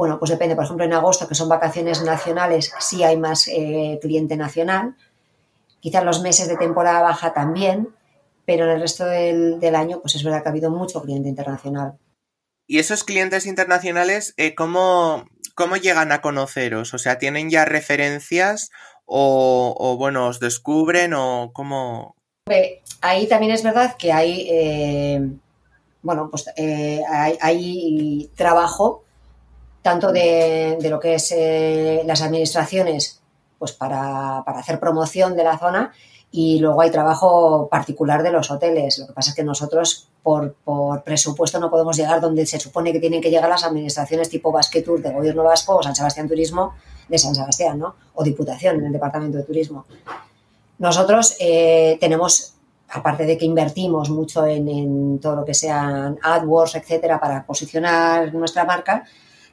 bueno, 0.00 0.18
pues 0.18 0.30
depende, 0.30 0.56
por 0.56 0.64
ejemplo, 0.64 0.86
en 0.86 0.94
agosto, 0.94 1.28
que 1.28 1.34
son 1.34 1.50
vacaciones 1.50 2.02
nacionales, 2.02 2.72
sí 2.78 3.02
hay 3.02 3.18
más 3.18 3.46
eh, 3.48 3.98
cliente 4.00 4.34
nacional. 4.34 4.96
Quizás 5.78 6.02
los 6.04 6.22
meses 6.22 6.48
de 6.48 6.56
temporada 6.56 7.02
baja 7.02 7.34
también, 7.34 7.90
pero 8.46 8.64
en 8.64 8.70
el 8.70 8.80
resto 8.80 9.04
del, 9.04 9.74
año, 9.74 10.00
pues 10.00 10.14
es 10.14 10.24
verdad 10.24 10.42
que 10.42 10.48
ha 10.48 10.52
habido 10.52 10.70
mucho 10.70 11.02
cliente 11.02 11.28
internacional. 11.28 11.98
¿Y 12.66 12.78
esos 12.78 13.04
clientes 13.04 13.44
internacionales, 13.44 14.32
eh, 14.38 14.54
¿cómo, 14.54 15.26
llegan 15.82 16.12
a 16.12 16.22
conoceros? 16.22 16.94
O 16.94 16.98
sea, 16.98 17.18
¿tienen 17.18 17.50
ya 17.50 17.66
referencias 17.66 18.70
o, 19.04 19.96
bueno, 19.98 20.28
os 20.28 20.40
descubren 20.40 21.12
o 21.12 21.50
cómo...? 21.52 22.14
Ahí 23.02 23.28
también 23.28 23.52
es 23.52 23.62
verdad 23.62 23.98
que 23.98 24.14
hay, 24.14 24.48
eh, 24.50 25.30
bueno, 26.00 26.30
pues 26.30 26.46
hay, 26.56 27.36
hay 27.38 28.30
trabajo 28.34 29.04
tanto 29.82 30.12
de, 30.12 30.78
lo 30.88 31.00
que 31.00 31.14
es 31.14 31.32
eh, 31.32 32.02
las 32.04 32.22
administraciones, 32.22 33.20
pues 33.58 33.72
para, 33.72 34.38
hacer 34.38 34.78
promoción 34.78 35.36
de 35.36 35.44
la 35.44 35.58
zona, 35.58 35.92
y 36.32 36.60
luego 36.60 36.80
hay 36.80 36.90
trabajo 36.90 37.68
particular 37.68 38.22
de 38.22 38.30
los 38.30 38.50
hoteles. 38.50 38.98
Lo 38.98 39.08
que 39.08 39.12
pasa 39.12 39.30
es 39.30 39.36
que 39.36 39.42
nosotros, 39.42 40.08
por, 40.22 40.54
presupuesto, 41.04 41.58
no 41.58 41.70
podemos 41.70 41.96
llegar 41.96 42.20
donde 42.20 42.46
se 42.46 42.60
supone 42.60 42.92
que 42.92 43.00
tienen 43.00 43.20
que 43.20 43.30
llegar 43.30 43.48
las 43.48 43.64
administraciones 43.64 44.28
tipo 44.28 44.52
Basque 44.52 44.82
Tour 44.82 45.02
de 45.02 45.10
Gobierno 45.10 45.42
Vasco 45.42 45.76
o 45.76 45.82
San 45.82 45.96
Sebastián 45.96 46.28
Turismo 46.28 46.74
de 47.08 47.18
San 47.18 47.34
Sebastián, 47.34 47.78
¿no? 47.80 47.96
O 48.14 48.22
Diputación 48.22 48.76
en 48.76 48.86
el 48.86 48.92
Departamento 48.92 49.38
de 49.38 49.44
Turismo. 49.44 49.86
Nosotros 50.78 51.36
eh, 51.40 51.98
tenemos, 52.00 52.54
aparte 52.90 53.26
de 53.26 53.36
que 53.36 53.44
invertimos 53.44 54.08
mucho 54.08 54.46
en, 54.46 54.68
en 54.68 55.18
todo 55.18 55.34
lo 55.34 55.44
que 55.44 55.54
sean 55.54 56.16
AdWords, 56.22 56.76
etcétera, 56.76 57.18
para 57.18 57.44
posicionar 57.44 58.32
nuestra 58.32 58.64
marca, 58.64 59.04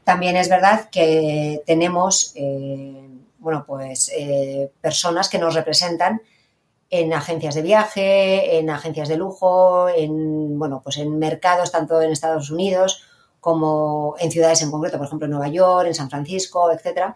también 0.07 0.37
es 0.37 0.47
verdad 0.47 0.89
que 0.89 1.61
tenemos, 1.65 2.31
eh, 2.35 3.09
bueno, 3.39 3.65
pues 3.67 4.09
eh, 4.15 4.71
personas 4.79 5.27
que 5.27 5.37
nos 5.37 5.53
representan 5.53 6.21
en 6.89 7.11
agencias 7.11 7.55
de 7.55 7.61
viaje, 7.61 8.57
en 8.57 8.69
agencias 8.69 9.09
de 9.09 9.17
lujo, 9.17 9.89
en, 9.89 10.57
bueno, 10.57 10.79
pues 10.81 10.95
en 10.95 11.19
mercados 11.19 11.73
tanto 11.73 12.01
en 12.01 12.13
Estados 12.13 12.49
Unidos 12.49 13.03
como 13.41 14.15
en 14.17 14.31
ciudades 14.31 14.61
en 14.61 14.71
concreto, 14.71 14.97
por 14.97 15.07
ejemplo 15.07 15.25
en 15.25 15.31
Nueva 15.31 15.49
York, 15.49 15.87
en 15.87 15.93
San 15.93 16.09
Francisco, 16.09 16.71
etcétera, 16.71 17.13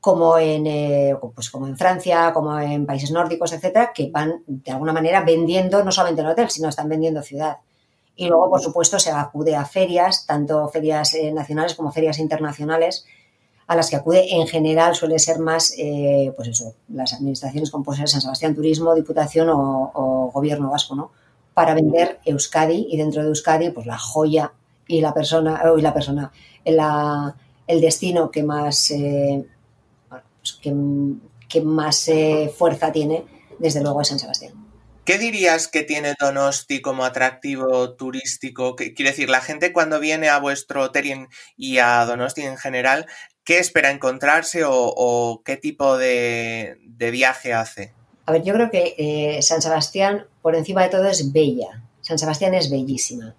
como 0.00 0.38
en, 0.38 0.64
eh, 0.68 1.16
pues 1.34 1.50
como 1.50 1.66
en 1.66 1.76
Francia, 1.76 2.30
como 2.32 2.56
en 2.60 2.86
países 2.86 3.10
nórdicos, 3.10 3.52
etcétera, 3.52 3.90
que 3.92 4.10
van 4.12 4.44
de 4.46 4.70
alguna 4.70 4.92
manera 4.92 5.22
vendiendo 5.22 5.82
no 5.82 5.90
solamente 5.90 6.22
el 6.22 6.28
hotel, 6.28 6.50
sino 6.50 6.68
están 6.68 6.88
vendiendo 6.88 7.20
ciudad. 7.20 7.56
Y 8.16 8.28
luego, 8.28 8.48
por 8.48 8.60
supuesto, 8.60 8.98
se 8.98 9.10
acude 9.10 9.54
a 9.54 9.66
ferias, 9.66 10.26
tanto 10.26 10.66
ferias 10.68 11.12
eh, 11.14 11.30
nacionales 11.32 11.74
como 11.74 11.92
ferias 11.92 12.18
internacionales, 12.18 13.04
a 13.66 13.76
las 13.76 13.90
que 13.90 13.96
acude 13.96 14.34
en 14.34 14.46
general 14.46 14.94
suele 14.94 15.18
ser 15.18 15.38
más, 15.38 15.74
eh, 15.76 16.32
pues 16.34 16.48
eso, 16.48 16.74
las 16.88 17.12
administraciones 17.12 17.70
como 17.70 17.84
puede 17.84 18.06
San 18.06 18.22
Sebastián 18.22 18.54
Turismo, 18.54 18.94
Diputación 18.94 19.50
o, 19.50 20.30
Gobierno 20.32 20.70
Vasco, 20.70 20.94
¿no? 20.94 21.10
Para 21.52 21.74
vender 21.74 22.20
Euskadi 22.24 22.86
y 22.90 22.96
dentro 22.96 23.22
de 23.22 23.28
Euskadi, 23.28 23.70
pues 23.70 23.86
la 23.86 23.98
joya 23.98 24.52
y 24.86 25.00
la 25.00 25.12
persona, 25.12 25.62
y 25.76 25.82
la 25.82 25.92
persona, 25.92 26.32
el 26.64 27.80
destino 27.80 28.30
que 28.30 28.42
más, 28.42 28.90
eh, 28.92 29.46
pues 30.08 30.58
que, 30.62 30.74
que, 31.48 31.60
más 31.60 32.10
fuerza 32.56 32.92
tiene, 32.92 33.24
desde 33.58 33.82
luego 33.82 34.00
es 34.00 34.08
San 34.08 34.18
Sebastián. 34.18 34.65
¿Qué 35.06 35.18
dirías 35.18 35.68
que 35.68 35.84
tiene 35.84 36.16
Donosti 36.18 36.82
como 36.82 37.04
atractivo 37.04 37.92
turístico? 37.92 38.74
Quiero 38.74 39.08
decir, 39.08 39.30
la 39.30 39.40
gente 39.40 39.72
cuando 39.72 40.00
viene 40.00 40.28
a 40.28 40.40
vuestro 40.40 40.82
hotel 40.82 41.28
y 41.56 41.78
a 41.78 42.04
Donosti 42.04 42.42
en 42.42 42.56
general, 42.56 43.06
¿qué 43.44 43.60
espera 43.60 43.92
encontrarse 43.92 44.64
o, 44.66 45.42
qué 45.44 45.56
tipo 45.56 45.96
de, 45.96 46.76
viaje 47.12 47.54
hace? 47.54 47.94
A 48.26 48.32
ver, 48.32 48.42
yo 48.42 48.52
creo 48.52 48.68
que 48.68 48.96
eh, 48.98 49.42
San 49.42 49.62
Sebastián, 49.62 50.26
por 50.42 50.56
encima 50.56 50.82
de 50.82 50.88
todo, 50.88 51.06
es 51.06 51.32
bella. 51.32 51.84
San 52.00 52.18
Sebastián 52.18 52.54
es 52.54 52.68
bellísima. 52.68 53.36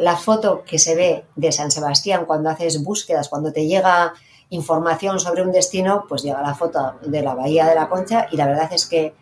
La 0.00 0.16
foto 0.16 0.64
que 0.64 0.78
se 0.78 0.94
ve 0.94 1.24
de 1.36 1.52
San 1.52 1.70
Sebastián 1.70 2.24
cuando 2.24 2.48
haces 2.48 2.82
búsquedas, 2.82 3.28
cuando 3.28 3.52
te 3.52 3.66
llega 3.66 4.14
información 4.48 5.20
sobre 5.20 5.42
un 5.42 5.52
destino, 5.52 6.06
pues 6.08 6.22
llega 6.22 6.40
la 6.40 6.54
foto 6.54 6.94
de 7.02 7.20
la 7.20 7.34
Bahía 7.34 7.66
de 7.66 7.74
la 7.74 7.90
Concha 7.90 8.28
y 8.32 8.38
la 8.38 8.46
verdad 8.46 8.72
es 8.72 8.86
que 8.86 9.12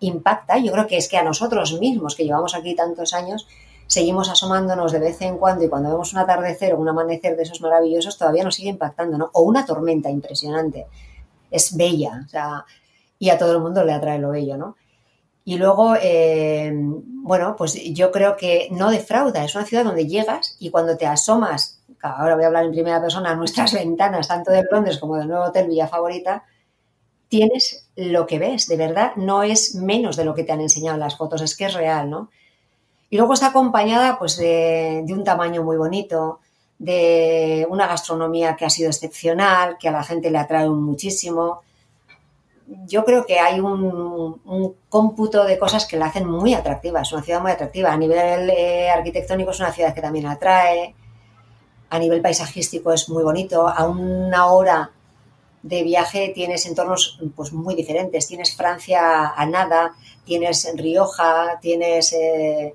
impacta, 0.00 0.58
yo 0.58 0.72
creo 0.72 0.86
que 0.86 0.96
es 0.96 1.08
que 1.08 1.16
a 1.16 1.22
nosotros 1.22 1.78
mismos, 1.80 2.14
que 2.14 2.24
llevamos 2.24 2.54
aquí 2.54 2.74
tantos 2.74 3.14
años, 3.14 3.46
seguimos 3.86 4.28
asomándonos 4.28 4.92
de 4.92 4.98
vez 4.98 5.20
en 5.22 5.38
cuando 5.38 5.64
y 5.64 5.68
cuando 5.68 5.90
vemos 5.90 6.12
un 6.12 6.18
atardecer 6.18 6.74
o 6.74 6.78
un 6.78 6.88
amanecer 6.88 7.36
de 7.36 7.42
esos 7.42 7.60
maravillosos 7.60 8.18
todavía 8.18 8.44
nos 8.44 8.54
sigue 8.54 8.70
impactando, 8.70 9.18
¿no? 9.18 9.30
O 9.32 9.42
una 9.42 9.66
tormenta 9.66 10.10
impresionante. 10.10 10.86
Es 11.50 11.76
bella, 11.76 12.22
o 12.24 12.28
sea, 12.28 12.64
y 13.18 13.30
a 13.30 13.38
todo 13.38 13.52
el 13.52 13.60
mundo 13.60 13.84
le 13.84 13.92
atrae 13.92 14.18
lo 14.18 14.30
bello, 14.30 14.56
¿no? 14.56 14.76
Y 15.44 15.58
luego, 15.58 15.94
eh, 16.00 16.72
bueno, 16.74 17.54
pues 17.56 17.74
yo 17.92 18.10
creo 18.10 18.36
que 18.36 18.68
no 18.70 18.90
defrauda, 18.90 19.44
es 19.44 19.54
una 19.54 19.66
ciudad 19.66 19.84
donde 19.84 20.06
llegas 20.06 20.56
y 20.58 20.70
cuando 20.70 20.96
te 20.96 21.06
asomas, 21.06 21.82
ahora 22.00 22.34
voy 22.34 22.44
a 22.44 22.46
hablar 22.46 22.64
en 22.64 22.72
primera 22.72 23.00
persona, 23.00 23.30
a 23.30 23.36
nuestras 23.36 23.72
ventanas, 23.74 24.28
tanto 24.28 24.50
de 24.50 24.64
Londres 24.70 24.98
como 24.98 25.16
del 25.16 25.28
nuevo 25.28 25.44
hotel 25.44 25.68
Villa 25.68 25.86
Favorita, 25.86 26.44
tienes 27.28 27.83
lo 27.96 28.26
que 28.26 28.38
ves, 28.38 28.66
de 28.66 28.76
verdad, 28.76 29.12
no 29.16 29.42
es 29.42 29.74
menos 29.74 30.16
de 30.16 30.24
lo 30.24 30.34
que 30.34 30.44
te 30.44 30.52
han 30.52 30.60
enseñado 30.60 30.94
en 30.96 31.00
las 31.00 31.16
fotos, 31.16 31.42
es 31.42 31.56
que 31.56 31.66
es 31.66 31.74
real, 31.74 32.10
¿no? 32.10 32.30
Y 33.10 33.16
luego 33.16 33.34
está 33.34 33.48
acompañada 33.48 34.18
pues 34.18 34.36
de, 34.36 35.04
un 35.08 35.22
tamaño 35.22 35.62
muy 35.62 35.76
bonito, 35.76 36.40
de 36.78 37.66
una 37.70 37.86
gastronomía 37.86 38.56
que 38.56 38.64
ha 38.64 38.70
sido 38.70 38.90
excepcional, 38.90 39.78
que 39.78 39.88
a 39.88 39.92
la 39.92 40.02
gente 40.02 40.30
le 40.30 40.38
atrae 40.38 40.68
muchísimo. 40.68 41.62
Yo 42.86 43.04
creo 43.04 43.24
que 43.24 43.38
hay 43.38 43.60
un, 43.60 44.74
cómputo 44.88 45.44
de 45.44 45.58
cosas 45.58 45.86
que 45.86 45.96
la 45.96 46.06
hacen 46.06 46.26
muy 46.28 46.54
atractiva, 46.54 47.02
es 47.02 47.12
una 47.12 47.22
ciudad 47.22 47.40
muy 47.40 47.52
atractiva. 47.52 47.92
A 47.92 47.96
nivel 47.96 48.50
eh, 48.50 48.90
arquitectónico 48.90 49.52
es 49.52 49.60
una 49.60 49.72
ciudad 49.72 49.94
que 49.94 50.02
también 50.02 50.26
atrae, 50.26 50.94
a 51.90 51.98
nivel 52.00 52.20
paisajístico 52.20 52.92
es 52.92 53.08
muy 53.08 53.22
bonito, 53.22 53.68
a 53.68 53.86
una 53.86 54.46
hora 54.46 54.90
de 55.64 55.82
viaje 55.82 56.30
tienes 56.34 56.66
entornos 56.66 57.18
pues, 57.34 57.52
muy 57.52 57.74
diferentes. 57.74 58.28
Tienes 58.28 58.54
Francia 58.54 59.30
a 59.30 59.46
nada, 59.46 59.94
tienes 60.26 60.70
Rioja, 60.76 61.58
tienes, 61.60 62.12
eh, 62.12 62.74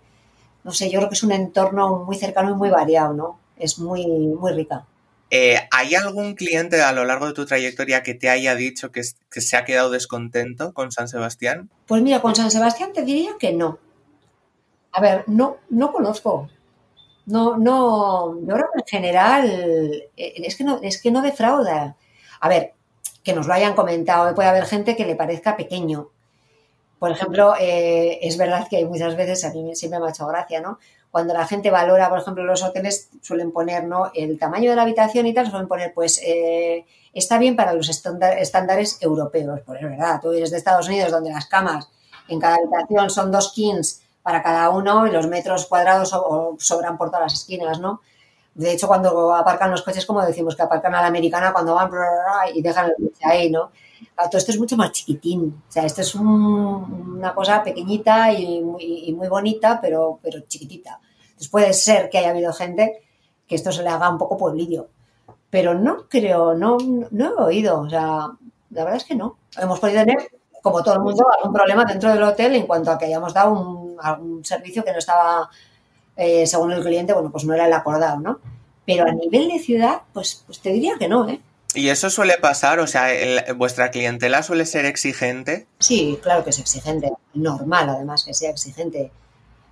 no 0.64 0.72
sé, 0.72 0.90
yo 0.90 0.98
creo 1.00 1.10
que 1.10 1.14
es 1.14 1.24
un 1.24 1.32
entorno 1.32 2.04
muy 2.04 2.18
cercano 2.18 2.50
y 2.50 2.56
muy 2.56 2.70
variado, 2.72 3.14
¿no? 3.14 3.40
Es 3.58 3.78
muy, 3.78 4.08
muy 4.08 4.54
rica. 4.54 4.86
Eh, 5.30 5.60
¿Hay 5.70 5.94
algún 5.94 6.34
cliente 6.34 6.82
a 6.82 6.92
lo 6.92 7.06
largo 7.06 7.28
de 7.28 7.34
tu 7.34 7.46
trayectoria 7.46 8.02
que 8.02 8.16
te 8.16 8.28
haya 8.28 8.56
dicho 8.56 8.92
que, 8.92 9.04
que, 9.30 9.42
se 9.42 9.56
ha 9.56 9.66
quedado 9.66 9.92
descontento 9.92 10.74
con 10.74 10.92
San 10.92 11.08
Sebastián? 11.08 11.70
Pues 11.86 12.02
mira, 12.02 12.24
con 12.24 12.36
San 12.36 12.50
Sebastián 12.50 12.92
te 12.92 13.04
diría 13.04 13.34
que 13.40 13.54
no. 13.54 13.78
A 14.94 15.00
ver, 15.00 15.26
no, 15.28 15.58
no 15.70 15.94
conozco. 15.94 16.50
No, 17.28 17.56
no, 17.56 18.42
yo 18.42 18.56
creo 18.56 18.68
que 18.74 18.80
en 18.80 18.88
general 18.88 19.48
eh, 20.18 20.34
es 20.38 20.56
que 20.56 20.64
no, 20.64 20.80
es 20.82 21.00
que 21.00 21.12
no 21.12 21.22
defrauda. 21.22 21.96
A 22.40 22.50
ver, 22.50 22.74
que 23.30 23.36
nos 23.36 23.46
lo 23.46 23.54
hayan 23.54 23.76
comentado. 23.76 24.34
Puede 24.34 24.50
haber 24.50 24.66
gente 24.66 24.96
que 24.96 25.06
le 25.06 25.16
parezca 25.16 25.56
pequeño. 25.56 26.10
Por 26.98 27.12
ejemplo, 27.12 27.54
eh, 27.60 28.18
es 28.24 28.38
verdad 28.38 28.68
que 28.68 28.84
muchas 28.86 29.16
veces, 29.16 29.46
a 29.46 29.52
mí 29.52 29.76
siempre 29.76 30.00
me 30.00 30.08
ha 30.08 30.10
hecho 30.10 30.26
gracia, 30.26 30.62
¿no? 30.62 30.80
Cuando 31.12 31.36
la 31.36 31.46
gente 31.46 31.70
valora, 31.70 32.10
por 32.10 32.18
ejemplo, 32.18 32.44
los 32.44 32.64
hoteles 32.64 33.10
suelen 33.22 33.52
poner, 33.52 33.84
¿no? 33.84 34.12
El 34.16 34.40
tamaño 34.40 34.72
de 34.72 34.76
la 34.76 34.82
habitación 34.82 35.28
y 35.28 35.34
tal, 35.36 35.48
suelen 35.48 35.68
poner, 35.68 35.94
pues, 35.94 36.20
eh, 36.26 36.86
está 37.14 37.38
bien 37.38 37.56
para 37.56 37.74
los 37.74 37.88
estándares 37.88 38.98
europeos. 39.00 39.62
Pues 39.64 39.80
es 39.80 39.88
verdad, 39.88 40.20
tú 40.20 40.32
eres 40.32 40.50
de 40.50 40.58
Estados 40.58 40.88
Unidos, 40.88 41.12
donde 41.12 41.30
las 41.30 41.46
camas 41.46 41.88
en 42.30 42.40
cada 42.40 42.56
habitación 42.56 43.12
son 43.12 43.32
dos 43.32 43.54
kings 43.54 44.02
para 44.24 44.42
cada 44.42 44.72
uno 44.72 45.06
y 45.06 45.12
los 45.12 45.28
metros 45.28 45.68
cuadrados 45.68 46.10
sobran 46.58 46.98
por 46.98 47.10
todas 47.10 47.26
las 47.26 47.34
esquinas, 47.34 47.80
¿no? 47.80 48.02
De 48.54 48.74
hecho, 48.74 48.88
cuando 48.88 49.34
aparcan 49.34 49.72
los 49.72 49.84
coches, 49.84 50.06
como 50.06 50.26
decimos, 50.26 50.56
que 50.56 50.64
aparcan 50.64 50.94
a 50.96 51.02
la 51.02 51.08
americana 51.08 51.54
cuando 51.54 51.76
van 51.76 51.90
y 52.54 52.62
dejan 52.62 52.88
el 52.88 53.10
coche 53.10 53.26
ahí, 53.26 53.50
¿no? 53.50 53.72
Todo 54.16 54.38
esto 54.38 54.52
es 54.52 54.60
mucho 54.60 54.76
más 54.76 54.92
chiquitín. 54.92 55.64
O 55.68 55.72
sea, 55.72 55.86
esto 55.86 56.02
es 56.02 56.14
una 56.16 57.34
cosa 57.34 57.64
pequeñita 57.64 58.34
y 58.34 58.62
muy, 58.62 59.28
bonita, 59.30 59.80
pero, 59.82 60.20
pero 60.22 60.42
chiquitita. 60.42 61.00
Entonces 61.22 61.50
puede 61.50 61.74
ser 61.74 62.10
que 62.10 62.18
haya 62.18 62.32
habido 62.32 62.52
gente 62.52 63.02
que 63.48 63.56
esto 63.56 63.72
se 63.72 63.84
le 63.84 63.90
haga 63.90 64.10
un 64.10 64.18
poco 64.18 64.38
pueblillo. 64.38 64.90
Pero 65.50 65.74
no 65.74 66.08
creo, 66.08 66.54
no, 66.54 66.78
no 67.12 67.26
he 67.26 67.44
oído. 67.44 67.82
O 67.82 67.90
sea, 67.90 68.28
la 68.72 68.84
verdad 68.84 68.98
es 68.98 69.06
que 69.06 69.16
no. 69.16 69.38
Hemos 69.58 69.80
podido 69.80 70.02
tener, 70.02 70.30
como 70.62 70.84
todo 70.84 70.96
el 70.96 71.02
mundo, 71.02 71.26
algún 71.38 71.54
problema 71.54 71.86
dentro 71.86 72.12
del 72.12 72.24
hotel 72.24 72.56
en 72.56 72.68
cuanto 72.68 72.92
a 72.92 72.98
que 72.98 73.06
hayamos 73.06 73.34
dado 73.34 73.54
un, 73.54 73.98
algún 74.02 74.44
servicio 74.44 74.84
que 74.84 74.92
no 74.92 75.00
estaba 75.00 75.50
eh, 76.20 76.46
según 76.46 76.74
el 76.74 76.84
cliente, 76.84 77.14
bueno, 77.14 77.32
pues 77.32 77.46
no 77.46 77.54
era 77.54 77.66
el 77.66 77.72
acordado, 77.72 78.20
¿no? 78.20 78.40
Pero 78.86 79.06
a 79.06 79.12
nivel 79.12 79.48
de 79.48 79.60
ciudad, 79.60 80.02
pues, 80.14 80.44
pues 80.46 80.60
te 80.60 80.72
diría 80.72 80.96
que 81.00 81.08
no, 81.08 81.30
¿eh? 81.30 81.40
¿Y 81.74 81.88
eso 81.88 82.10
suele 82.10 82.38
pasar? 82.38 82.80
O 82.80 82.88
sea, 82.88 83.08
¿vuestra 83.56 83.90
clientela 83.90 84.44
suele 84.44 84.66
ser 84.66 84.86
exigente? 84.86 85.68
Sí, 85.78 86.20
claro 86.22 86.44
que 86.44 86.50
es 86.50 86.60
exigente. 86.60 87.12
Normal, 87.36 87.90
además, 87.90 88.26
que 88.26 88.34
sea 88.34 88.50
exigente. 88.50 89.12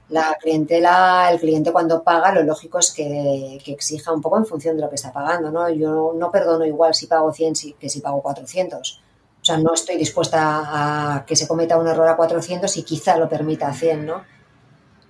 La 0.07 0.37
clientela, 0.39 1.27
el 1.31 1.39
cliente 1.39 1.73
cuando 1.73 2.01
paga, 2.01 2.31
lo 2.31 2.43
lógico 2.43 2.79
es 2.79 2.91
que, 2.91 3.59
exija 3.65 4.13
un 4.13 4.21
poco 4.21 4.37
en 4.37 4.45
función 4.45 4.77
de 4.77 4.83
lo 4.83 4.89
que 4.89 4.95
está 4.95 5.11
pagando, 5.11 5.51
¿no? 5.51 5.69
Yo 5.69 6.13
no 6.15 6.31
perdono 6.31 6.65
igual 6.65 6.93
si 6.93 7.07
pago 7.07 7.33
100 7.33 7.75
que 7.77 7.89
si 7.89 7.99
pago 7.99 8.21
400. 8.21 9.01
O 9.41 9.45
sea, 9.45 9.57
no 9.57 9.73
estoy 9.73 9.97
dispuesta 9.97 11.17
a 11.17 11.25
que 11.25 11.35
se 11.35 11.47
cometa 11.47 11.77
un 11.77 11.87
error 11.87 12.07
a 12.07 12.15
400 12.15 12.77
y 12.77 12.83
quizá 12.83 13.17
lo 13.17 13.27
permita 13.27 13.67
a 13.67 13.73
100, 13.73 14.05
¿no? 14.05 14.36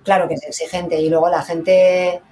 Claro 0.08 0.26
que 0.26 0.34
es 0.34 0.42
exigente. 0.44 0.98
Y 1.02 1.10
luego 1.10 1.28
la 1.28 1.42
gente 1.42 2.22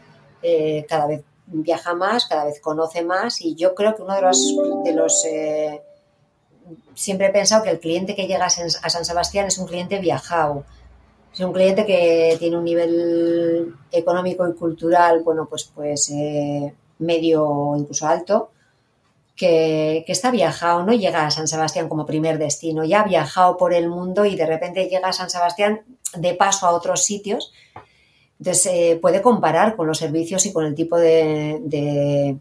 eh, 0.42 0.86
cada 0.88 1.06
vez 1.06 1.22
viaja 1.46 1.94
más, 1.94 2.24
cada 2.24 2.46
vez 2.46 2.58
conoce 2.58 3.04
más. 3.04 3.42
Y 3.42 3.54
yo 3.54 3.74
creo 3.74 3.94
que 3.94 4.02
uno 4.02 4.14
de 4.14 4.94
los, 4.94 5.24
eh, 5.26 5.82
siempre 6.94 7.26
he 7.26 7.30
pensado 7.30 7.62
que 7.62 7.70
el 7.70 7.78
cliente 7.78 8.14
que 8.14 8.26
llega 8.26 8.46
a 8.46 8.90
San 8.90 9.04
Sebastián 9.04 9.46
es 9.46 9.58
un 9.58 9.66
cliente 9.66 9.98
viajado, 9.98 10.64
es 11.34 11.40
un 11.40 11.52
cliente 11.52 11.84
que 11.84 12.36
tiene 12.38 12.56
un 12.56 12.64
nivel 12.64 13.74
económico 13.92 14.48
y 14.48 14.54
cultural, 14.54 15.22
bueno, 15.22 15.46
pues, 15.46 15.64
pues 15.64 16.08
eh, 16.08 16.74
medio 16.98 17.44
o 17.44 17.76
incluso 17.76 18.06
alto, 18.06 18.52
que, 19.36 20.02
que, 20.06 20.12
está 20.12 20.30
viajado, 20.30 20.82
no 20.82 20.94
llega 20.94 21.26
a 21.26 21.30
San 21.30 21.46
Sebastián 21.46 21.90
como 21.90 22.06
primer 22.06 22.38
destino, 22.38 22.84
ya 22.84 23.02
ha 23.02 23.04
viajado 23.04 23.58
por 23.58 23.74
el 23.74 23.90
mundo 23.90 24.24
y 24.24 24.34
de 24.34 24.46
repente 24.46 24.88
llega 24.88 25.08
a 25.08 25.12
San 25.12 25.28
Sebastián 25.28 25.82
de 26.14 26.34
paso 26.34 26.66
a 26.66 26.72
otros 26.72 27.04
sitios. 27.04 27.52
Entonces, 28.38 28.66
eh, 28.66 28.98
puede 29.00 29.22
comparar 29.22 29.76
con 29.76 29.86
los 29.86 29.98
servicios 29.98 30.44
y 30.46 30.52
con 30.52 30.64
el 30.66 30.74
tipo 30.74 30.98
de, 30.98 32.36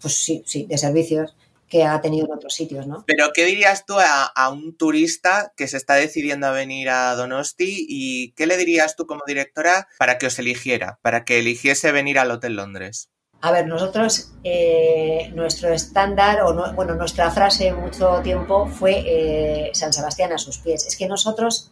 pues 0.00 0.14
sí, 0.14 0.42
sí, 0.44 0.66
de 0.66 0.76
servicios 0.76 1.36
que 1.68 1.84
ha 1.84 2.00
tenido 2.00 2.26
en 2.26 2.32
otros 2.32 2.54
sitios, 2.54 2.86
¿no? 2.86 3.04
Pero, 3.06 3.30
¿qué 3.34 3.46
dirías 3.46 3.84
tú 3.86 3.94
a, 3.98 4.48
un 4.50 4.76
turista 4.76 5.52
que 5.56 5.66
se 5.66 5.76
está 5.76 5.94
decidiendo 5.94 6.46
a 6.46 6.52
venir 6.52 6.90
a 6.90 7.14
Donosti 7.14 7.86
y 7.88 8.32
qué 8.32 8.46
le 8.46 8.56
dirías 8.56 8.96
tú 8.96 9.06
como 9.06 9.22
directora 9.26 9.88
para 9.98 10.18
que 10.18 10.26
os 10.26 10.38
eligiera, 10.38 10.98
para 11.02 11.24
que 11.24 11.38
eligiese 11.38 11.90
venir 11.90 12.18
al 12.18 12.30
Hotel 12.30 12.54
Londres? 12.54 13.08
A 13.40 13.50
ver, 13.50 13.66
nosotros, 13.66 14.30
eh, 14.42 15.30
nuestro 15.34 15.68
estándar, 15.72 16.42
o 16.42 16.72
bueno, 16.74 16.94
nuestra 16.94 17.30
frase 17.30 17.72
mucho 17.72 18.20
tiempo 18.22 18.68
fue 18.68 19.02
eh, 19.04 19.70
San 19.74 19.92
Sebastián 19.92 20.32
a 20.32 20.38
sus 20.38 20.58
pies. 20.58 20.86
Es 20.86 20.96
que 20.96 21.06
nosotros 21.06 21.70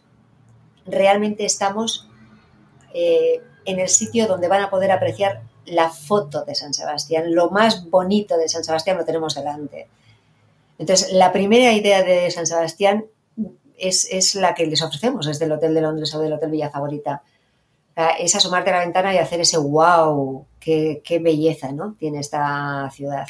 realmente 0.87 1.45
estamos 1.45 2.09
eh, 2.95 3.41
en 3.65 3.79
el 3.79 3.89
sitio 3.89 4.27
donde 4.27 4.49
van 4.49 4.63
a 4.63 4.71
poder 4.71 4.91
apreciar 4.91 5.43
la 5.67 5.91
foto 5.91 6.45
de 6.45 6.55
San 6.55 6.75
Sebastián. 6.75 7.35
Lo 7.35 7.51
más 7.51 7.89
bonito 7.89 8.37
de 8.37 8.49
San 8.49 8.65
Sebastián 8.65 8.97
lo 8.97 9.05
tenemos 9.05 9.35
delante. 9.35 9.89
Entonces, 10.79 11.13
la 11.13 11.33
primera 11.33 11.73
idea 11.73 12.03
de 12.03 12.31
San 12.31 12.47
Sebastián 12.47 13.05
es, 13.79 14.35
la 14.35 14.55
que 14.55 14.67
les 14.67 14.83
ofrecemos 14.83 15.27
desde 15.27 15.45
el 15.45 15.53
Hotel 15.53 15.75
de 15.75 15.81
Londres 15.81 16.15
o 16.15 16.21
del 16.21 16.33
Hotel 16.33 16.51
Villa 16.51 16.71
Favorita. 16.71 17.23
Es 18.19 18.35
asomarte 18.35 18.71
a 18.71 18.75
la 18.75 18.85
ventana 18.85 19.15
y 19.15 19.19
hacer 19.19 19.41
ese 19.41 19.59
wow, 19.59 20.47
qué, 20.59 21.03
qué 21.05 21.19
belleza 21.19 21.73
¿no? 21.73 21.95
tiene 21.99 22.21
esta 22.21 22.91
ciudad. 22.91 23.27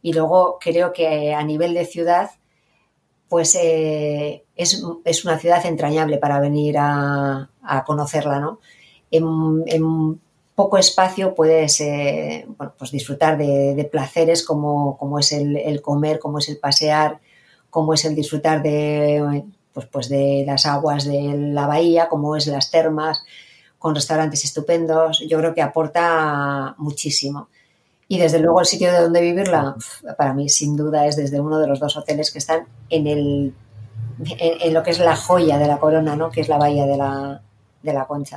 Y 0.00 0.12
luego 0.12 0.58
creo 0.60 0.92
que 0.92 1.34
a 1.34 1.42
nivel 1.42 1.74
de 1.74 1.84
ciudad, 1.84 2.30
pues 3.28 3.56
eh, 3.60 4.44
es, 4.54 4.82
una 5.24 5.38
ciudad 5.38 5.64
entrañable 5.66 6.18
para 6.18 6.40
venir 6.40 6.76
a, 6.78 7.50
conocerla, 7.86 8.38
¿no? 8.38 8.60
En, 9.10 10.20
poco 10.54 10.78
espacio 10.78 11.34
puedes 11.34 11.82
eh, 11.82 12.46
pues 12.78 12.90
disfrutar 12.90 13.36
de, 13.36 13.88
placeres 13.92 14.42
como, 14.42 14.96
como 14.96 15.18
es 15.18 15.32
el, 15.32 15.82
comer, 15.82 16.18
como 16.18 16.38
es 16.38 16.48
el 16.48 16.56
pasear, 16.56 17.20
como 17.68 17.92
es 17.92 18.06
el 18.06 18.14
disfrutar 18.14 18.62
de, 18.62 19.44
pues, 19.74 19.86
pues 19.86 20.08
de 20.08 20.44
las 20.46 20.64
aguas 20.64 21.04
de 21.04 21.34
la 21.36 21.66
bahía, 21.66 22.08
como 22.08 22.36
es 22.36 22.46
las 22.46 22.70
termas, 22.70 23.22
con 23.78 23.94
restaurantes 23.94 24.44
estupendos. 24.44 25.22
Yo 25.28 25.36
creo 25.38 25.54
que 25.54 25.60
aporta 25.60 26.74
muchísimo. 26.78 27.48
Y 28.08 28.18
desde 28.18 28.38
luego 28.38 28.60
el 28.60 28.66
sitio 28.66 28.92
de 28.92 29.00
donde 29.00 29.20
vivirla, 29.20 29.74
para 30.16 30.32
mí 30.32 30.48
sin 30.48 30.76
duda 30.76 31.06
es 31.06 31.16
desde 31.16 31.40
uno 31.40 31.58
de 31.58 31.66
los 31.66 31.80
dos 31.80 31.96
hoteles 31.96 32.30
que 32.30 32.38
están 32.38 32.66
en 32.88 33.06
el 33.06 33.54
en, 34.38 34.74
lo 34.74 34.82
que 34.82 34.90
es 34.90 34.98
la 34.98 35.16
joya 35.16 35.58
de 35.58 35.66
la 35.66 35.78
corona, 35.78 36.16
¿no? 36.16 36.30
Que 36.30 36.40
es 36.40 36.48
la 36.48 36.58
bahía 36.58 36.86
de 36.86 36.96
la, 36.96 37.42
de 37.82 37.92
la 37.92 38.06
Concha. 38.06 38.36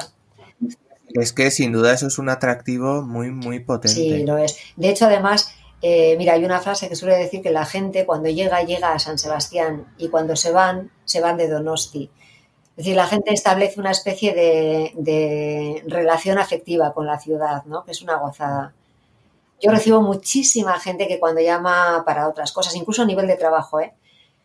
Es 1.10 1.34
que 1.34 1.49
sin 1.51 1.71
duda 1.71 1.93
eso 1.93 2.08
es 2.08 2.19
un 2.19 2.29
atractivo 2.29 3.01
muy, 3.01 3.32
muy 3.32 3.60
potente. 3.60 3.95
Sí, 3.95 4.23
lo 4.23 4.38
es. 4.38 4.58
De 4.75 4.89
hecho, 4.89 5.05
además, 5.05 5.53
eh, 5.82 6.15
mira, 6.17 6.34
hay 6.34 6.45
una 6.45 6.60
frase 6.60 6.89
que 6.89 6.95
suele 6.95 7.15
decir 7.15 7.41
que 7.41 7.51
la 7.51 7.65
gente 7.65 8.05
cuando 8.05 8.29
llega, 8.29 8.62
llega 8.63 8.93
a 8.93 8.99
San 8.99 9.17
Sebastián 9.17 9.88
y 9.97 10.10
cuando 10.10 10.36
se 10.36 10.51
van, 10.51 10.91
se 11.05 11.21
van 11.21 11.38
de 11.38 11.47
Donosti. 11.47 12.12
Es 12.71 12.86
decir, 12.86 12.95
la 12.95 13.08
gente 13.08 13.34
establece 13.34 13.79
una 13.79 13.91
especie 13.91 14.34
de, 14.34 14.93
de 14.95 15.84
relación 15.88 16.38
afectiva 16.38 16.93
con 16.93 17.05
la 17.05 17.19
ciudad, 17.19 17.65
¿no? 17.65 17.84
Que 17.84 17.91
es 17.91 18.01
una 18.01 18.17
gozada. 18.17 18.73
Yo 19.62 19.72
recibo 19.72 20.02
muchísima 20.02 20.80
gente 20.80 21.08
que 21.08 21.19
cuando 21.19 21.41
llama 21.41 22.04
para 22.06 22.28
otras 22.28 22.52
cosas, 22.52 22.76
incluso 22.76 23.02
a 23.02 23.06
nivel 23.06 23.28
de 23.28 23.36
trabajo, 23.36 23.80
¿eh? 23.80 23.93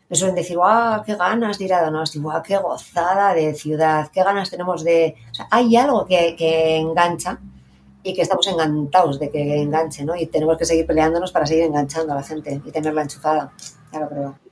me 0.09 0.17
suelen 0.17 0.35
decir, 0.35 0.57
¡guau, 0.57 1.03
qué 1.05 1.15
ganas 1.15 1.59
de 1.59 1.65
ir 1.65 1.75
a 1.75 1.85
Donosti! 1.85 2.19
¡guau, 2.19 2.43
qué 2.43 2.57
gozada 2.59 3.35
de 3.35 3.55
ciudad! 3.55 4.11
¡Qué 4.13 4.23
ganas 4.23 4.51
tenemos 4.51 4.85
de...! 4.85 5.17
O 5.31 5.35
sea, 5.35 5.49
hay 5.51 5.77
algo 5.77 6.05
que, 6.05 6.37
que 6.37 6.77
engancha 6.77 7.39
y 8.03 8.13
que 8.13 8.23
estamos 8.23 8.47
encantados 8.47 9.19
de 9.19 9.31
que 9.31 9.63
enganche, 9.63 10.05
¿no? 10.05 10.15
Y 10.15 10.27
tenemos 10.27 10.59
que 10.59 10.67
seguir 10.67 10.87
peleándonos 10.87 11.33
para 11.33 11.47
seguir 11.47 11.65
enganchando 11.65 12.13
a 12.13 12.17
la 12.17 12.23
gente 12.23 12.61
y 12.65 12.71
tenerla 12.71 13.03
enchufada, 13.03 13.53
ya 13.93 14.01
lo 14.01 14.09
creo. 14.09 14.44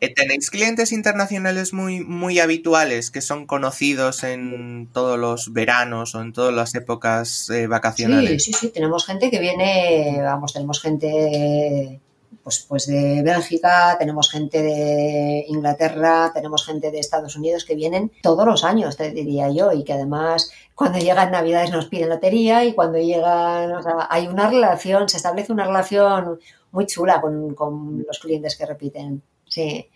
Eh, 0.00 0.12
¿Tenéis 0.12 0.50
clientes 0.50 0.92
internacionales 0.92 1.72
muy, 1.72 2.00
muy 2.00 2.38
habituales 2.38 3.10
que 3.10 3.22
son 3.22 3.46
conocidos 3.46 4.24
en 4.24 4.88
todos 4.92 5.18
los 5.18 5.54
veranos 5.54 6.14
o 6.14 6.20
en 6.20 6.34
todas 6.34 6.52
las 6.52 6.74
épocas 6.74 7.48
eh, 7.48 7.66
vacacionales? 7.66 8.44
Sí, 8.44 8.52
sí, 8.52 8.58
sí. 8.60 8.68
Tenemos 8.68 9.06
gente 9.06 9.30
que 9.30 9.38
viene, 9.38 10.18
vamos, 10.22 10.52
tenemos 10.52 10.82
gente 10.82 12.00
pues, 12.46 12.64
pues 12.68 12.86
de 12.86 13.22
Bélgica, 13.24 13.96
tenemos 13.98 14.30
gente 14.30 14.62
de 14.62 15.46
Inglaterra, 15.48 16.30
tenemos 16.32 16.64
gente 16.64 16.90
de 16.90 17.00
Estados 17.00 17.34
Unidos 17.34 17.64
que 17.64 17.74
vienen 17.74 18.12
todos 18.22 18.46
los 18.46 18.62
años, 18.62 18.96
te 18.96 19.10
diría 19.10 19.50
yo, 19.50 19.72
y 19.72 19.82
que 19.82 19.94
además 19.94 20.52
cuando 20.74 20.98
llegan 20.98 21.32
Navidades 21.32 21.72
nos 21.72 21.86
piden 21.86 22.10
lotería 22.10 22.64
y 22.64 22.72
cuando 22.74 22.98
llegan, 22.98 23.72
o 23.72 23.82
sea, 23.82 24.06
hay 24.10 24.28
una 24.28 24.48
relación, 24.48 25.08
se 25.08 25.16
establece 25.16 25.52
una 25.52 25.64
relación 25.64 26.38
muy 26.70 26.86
chula 26.86 27.20
con, 27.20 27.54
con 27.54 28.04
los 28.06 28.18
clientes 28.20 28.56
que 28.56 28.66
repiten. 28.66 29.22
Sí 29.48 29.90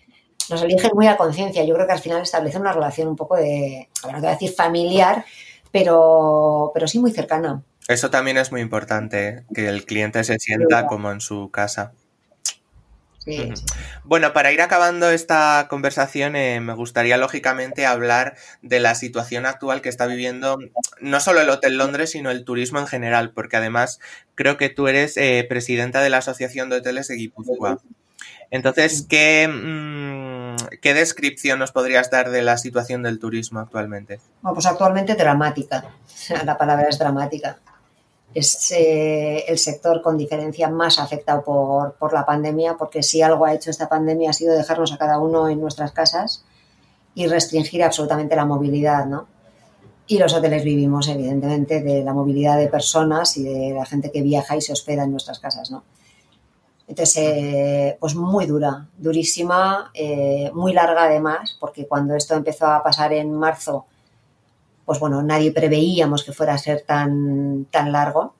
nos 0.50 0.62
eligen 0.62 0.90
muy 0.94 1.06
a 1.06 1.16
conciencia. 1.16 1.64
Yo 1.64 1.74
creo 1.74 1.86
que 1.86 1.92
al 1.92 2.00
final 2.00 2.22
establece 2.22 2.58
una 2.58 2.72
relación 2.72 3.08
un 3.08 3.16
poco 3.16 3.36
de, 3.36 3.88
a 4.02 4.06
ver, 4.06 4.16
no 4.16 4.20
te 4.20 4.26
voy 4.26 4.28
a 4.28 4.38
decir 4.38 4.52
familiar, 4.52 5.24
pero, 5.70 6.72
pero 6.74 6.88
sí 6.88 6.98
muy 6.98 7.12
cercana. 7.12 7.62
Eso 7.88 8.10
también 8.10 8.36
es 8.36 8.52
muy 8.52 8.60
importante, 8.60 9.44
que 9.54 9.68
el 9.68 9.84
cliente 9.84 10.22
se 10.24 10.38
sienta 10.38 10.86
como 10.86 11.10
en 11.10 11.20
su 11.20 11.50
casa. 11.50 11.92
Sí, 13.18 13.52
sí. 13.54 13.64
Bueno, 14.04 14.32
para 14.32 14.50
ir 14.50 14.62
acabando 14.62 15.10
esta 15.10 15.66
conversación, 15.68 16.36
eh, 16.36 16.60
me 16.60 16.72
gustaría 16.72 17.18
lógicamente 17.18 17.84
hablar 17.84 18.36
de 18.62 18.80
la 18.80 18.94
situación 18.94 19.44
actual 19.44 19.82
que 19.82 19.90
está 19.90 20.06
viviendo 20.06 20.58
no 21.00 21.20
solo 21.20 21.42
el 21.42 21.50
Hotel 21.50 21.76
Londres, 21.76 22.10
sino 22.10 22.30
el 22.30 22.44
turismo 22.44 22.78
en 22.78 22.86
general, 22.86 23.32
porque 23.32 23.56
además 23.58 24.00
creo 24.34 24.56
que 24.56 24.70
tú 24.70 24.88
eres 24.88 25.16
eh, 25.18 25.44
presidenta 25.48 26.00
de 26.00 26.10
la 26.10 26.18
Asociación 26.18 26.70
de 26.70 26.76
Hoteles 26.76 27.08
de 27.08 27.16
Guipúzcoa. 27.16 27.78
Entonces, 28.50 29.06
¿qué, 29.08 29.48
mmm, 29.48 30.56
¿qué 30.80 30.94
descripción 30.94 31.58
nos 31.58 31.72
podrías 31.72 32.10
dar 32.10 32.30
de 32.30 32.42
la 32.42 32.58
situación 32.58 33.02
del 33.02 33.18
turismo 33.18 33.60
actualmente? 33.60 34.20
Bueno, 34.42 34.54
pues 34.54 34.66
actualmente 34.66 35.14
dramática. 35.14 35.84
La 36.44 36.58
palabra 36.58 36.88
es 36.88 36.98
dramática. 36.98 37.58
Es 38.32 38.70
eh, 38.70 39.44
el 39.48 39.58
sector 39.58 40.02
con 40.02 40.16
diferencia 40.16 40.68
más 40.68 40.98
afectado 40.98 41.42
por, 41.42 41.94
por, 41.94 42.12
la 42.12 42.24
pandemia, 42.24 42.76
porque 42.76 43.02
si 43.02 43.22
algo 43.22 43.44
ha 43.44 43.54
hecho 43.54 43.70
esta 43.70 43.88
pandemia 43.88 44.30
ha 44.30 44.32
sido 44.32 44.54
dejarnos 44.54 44.92
a 44.92 44.98
cada 44.98 45.18
uno 45.18 45.48
en 45.48 45.60
nuestras 45.60 45.90
casas 45.90 46.44
y 47.14 47.26
restringir 47.26 47.82
absolutamente 47.82 48.36
la 48.36 48.44
movilidad, 48.44 49.06
¿no? 49.06 49.26
Y 50.06 50.18
los 50.18 50.32
hoteles 50.32 50.64
vivimos, 50.64 51.08
evidentemente, 51.08 51.82
de 51.82 52.04
la 52.04 52.12
movilidad 52.12 52.56
de 52.56 52.68
personas 52.68 53.36
y 53.36 53.44
de 53.44 53.74
la 53.74 53.84
gente 53.84 54.10
que 54.10 54.22
viaja 54.22 54.56
y 54.56 54.60
se 54.60 54.72
hospeda 54.72 55.04
en 55.04 55.10
nuestras 55.12 55.40
casas, 55.40 55.70
¿no? 55.70 55.84
Entonces, 56.90 57.16
eh, 57.18 57.96
pues 58.00 58.16
muy 58.16 58.46
dura, 58.46 58.88
durísima, 58.98 59.92
eh, 59.94 60.50
muy 60.54 60.72
larga 60.72 61.04
además, 61.04 61.56
porque 61.60 61.86
cuando 61.86 62.16
esto 62.16 62.34
empezó 62.34 62.66
a 62.66 62.82
pasar 62.82 63.12
en 63.12 63.32
marzo, 63.32 63.86
pues 64.84 64.98
bueno, 64.98 65.22
nadie 65.22 65.52
preveíamos 65.52 66.24
que 66.24 66.32
fuera 66.32 66.54
a 66.54 66.58
ser 66.58 66.80
tan, 66.80 67.66
tan 67.66 67.92
largo. 67.92 68.34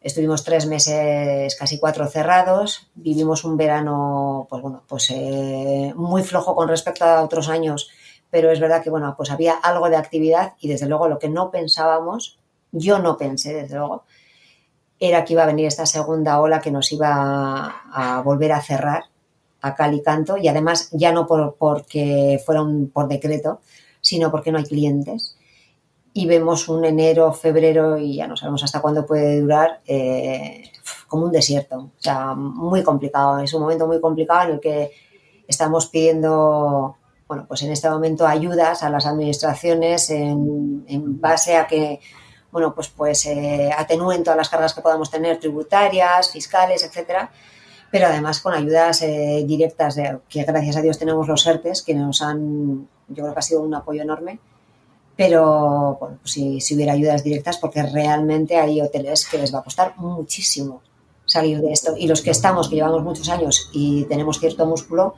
Estuvimos 0.00 0.44
tres 0.44 0.64
meses, 0.64 1.54
casi 1.56 1.78
cuatro 1.78 2.06
cerrados, 2.06 2.88
vivimos 2.94 3.44
un 3.44 3.58
verano, 3.58 4.46
pues 4.48 4.62
bueno, 4.62 4.82
pues 4.88 5.10
eh, 5.10 5.92
muy 5.94 6.22
flojo 6.22 6.54
con 6.54 6.68
respecto 6.68 7.04
a 7.04 7.22
otros 7.22 7.50
años, 7.50 7.90
pero 8.30 8.50
es 8.50 8.60
verdad 8.60 8.82
que 8.82 8.88
bueno, 8.88 9.12
pues 9.14 9.30
había 9.30 9.56
algo 9.56 9.90
de 9.90 9.96
actividad 9.96 10.54
y 10.58 10.68
desde 10.68 10.86
luego 10.86 11.06
lo 11.06 11.18
que 11.18 11.28
no 11.28 11.50
pensábamos, 11.50 12.38
yo 12.72 12.98
no 12.98 13.18
pensé 13.18 13.52
desde 13.52 13.76
luego, 13.76 14.04
era 14.98 15.24
que 15.24 15.34
iba 15.34 15.42
a 15.42 15.46
venir 15.46 15.66
esta 15.66 15.86
segunda 15.86 16.40
ola 16.40 16.60
que 16.60 16.70
nos 16.70 16.90
iba 16.92 17.82
a, 17.92 18.22
volver 18.22 18.52
a 18.52 18.62
cerrar 18.62 19.04
a 19.60 19.74
cal 19.74 19.94
y 19.94 20.02
canto 20.02 20.36
y 20.36 20.48
además 20.48 20.90
ya 20.92 21.12
no 21.12 21.26
por, 21.26 21.56
porque 21.56 22.40
fuera 22.44 22.62
un, 22.62 22.88
por 22.90 23.08
decreto, 23.08 23.60
sino 24.00 24.30
porque 24.30 24.52
no 24.52 24.58
hay 24.58 24.64
clientes. 24.64 25.36
Y 26.12 26.26
vemos 26.26 26.68
un 26.68 26.84
enero, 26.84 27.32
febrero 27.32 27.98
y 27.98 28.16
ya 28.16 28.26
no 28.26 28.36
sabemos 28.36 28.62
hasta 28.64 28.80
cuándo 28.80 29.04
puede 29.04 29.40
durar, 29.40 29.80
eh, 29.86 30.70
como 31.08 31.26
un 31.26 31.32
desierto. 31.32 31.76
O 31.76 31.90
sea, 31.98 32.34
muy 32.34 32.82
complicado. 32.82 33.38
Es 33.40 33.52
un 33.52 33.62
momento 33.62 33.86
muy 33.86 34.00
complicado 34.00 34.48
en 34.48 34.54
el 34.54 34.60
que 34.60 34.92
estamos 35.46 35.88
pidiendo, 35.88 36.96
bueno, 37.28 37.44
pues 37.46 37.62
en 37.62 37.72
este 37.72 37.90
momento 37.90 38.26
ayudas 38.26 38.82
a 38.82 38.88
las 38.88 39.04
administraciones 39.04 40.08
en, 40.08 40.84
en 40.88 41.20
base 41.20 41.56
a 41.56 41.66
que 41.66 42.00
bueno, 42.56 42.74
pues, 42.74 42.88
pues 42.88 43.26
eh, 43.26 43.68
atenúen 43.76 44.24
todas 44.24 44.38
las 44.38 44.48
cargas 44.48 44.72
que 44.72 44.80
podamos 44.80 45.10
tener 45.10 45.38
tributarias, 45.38 46.32
fiscales, 46.32 46.82
etcétera, 46.82 47.30
pero 47.90 48.06
además 48.06 48.40
con 48.40 48.54
ayudas 48.54 49.02
eh, 49.02 49.44
directas, 49.46 49.94
de, 49.94 50.20
que 50.26 50.42
gracias 50.44 50.78
a 50.78 50.80
Dios 50.80 50.98
tenemos 50.98 51.28
los 51.28 51.46
ERTES, 51.46 51.82
que 51.82 51.92
nos 51.92 52.22
han, 52.22 52.88
yo 53.08 53.24
creo 53.24 53.34
que 53.34 53.38
ha 53.38 53.42
sido 53.42 53.60
un 53.60 53.74
apoyo 53.74 54.00
enorme, 54.00 54.38
pero 55.14 55.98
bueno, 56.00 56.16
pues 56.22 56.32
si, 56.32 56.62
si 56.62 56.74
hubiera 56.74 56.94
ayudas 56.94 57.22
directas, 57.22 57.58
porque 57.58 57.82
realmente 57.82 58.56
hay 58.56 58.80
hoteles 58.80 59.28
que 59.28 59.36
les 59.36 59.54
va 59.54 59.58
a 59.58 59.62
costar 59.62 59.92
muchísimo 59.98 60.80
salir 61.26 61.60
de 61.60 61.72
esto. 61.72 61.94
Y 61.94 62.08
los 62.08 62.22
que 62.22 62.30
estamos, 62.30 62.70
que 62.70 62.76
llevamos 62.76 63.02
muchos 63.02 63.28
años 63.28 63.68
y 63.74 64.04
tenemos 64.04 64.40
cierto 64.40 64.64
músculo, 64.64 65.14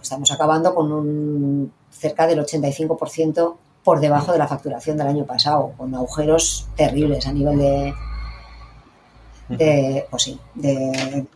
estamos 0.00 0.30
acabando 0.30 0.76
con 0.76 0.92
un 0.92 1.72
cerca 1.90 2.28
del 2.28 2.38
85% 2.38 3.56
por 3.88 4.00
debajo 4.00 4.32
de 4.32 4.38
la 4.38 4.46
facturación 4.46 4.98
del 4.98 5.06
año 5.06 5.24
pasado, 5.24 5.72
con 5.78 5.94
agujeros 5.94 6.68
terribles 6.76 7.26
a 7.26 7.32
nivel 7.32 7.56
de, 7.56 7.94
de 9.48 10.06
pues 10.10 10.24
sí, 10.24 10.38
de, 10.54 11.26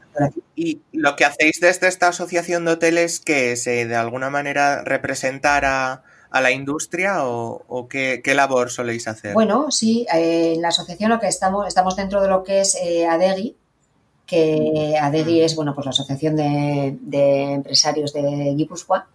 y 0.54 0.82
lo 0.92 1.16
que 1.16 1.24
hacéis 1.24 1.60
desde 1.60 1.88
esta 1.88 2.08
asociación 2.08 2.66
de 2.66 2.72
hoteles, 2.72 3.20
que 3.20 3.52
es 3.52 3.64
de 3.64 3.96
alguna 3.96 4.28
manera 4.28 4.84
representar 4.84 5.64
a, 5.64 6.02
a 6.28 6.40
la 6.42 6.50
industria 6.50 7.24
o, 7.24 7.62
o 7.68 7.88
qué, 7.88 8.20
qué, 8.22 8.34
labor 8.34 8.70
soléis 8.70 9.08
hacer? 9.08 9.32
Bueno, 9.32 9.70
sí, 9.70 10.06
eh, 10.12 10.52
en 10.54 10.60
la 10.60 10.68
asociación 10.68 11.08
lo 11.08 11.20
que 11.20 11.28
estamos, 11.28 11.66
estamos 11.66 11.96
dentro 11.96 12.20
de 12.20 12.28
lo 12.28 12.44
que 12.44 12.60
es 12.60 12.74
eh, 12.74 13.06
ADEGI, 13.06 13.56
que 14.26 14.98
ADEGI 15.00 15.40
es 15.40 15.56
bueno, 15.56 15.74
pues 15.74 15.86
la 15.86 15.92
Asociación 15.92 16.36
de, 16.36 16.98
de 17.00 17.54
Empresarios 17.54 18.12
de 18.12 18.52
Guipúzcoa, 18.54 19.08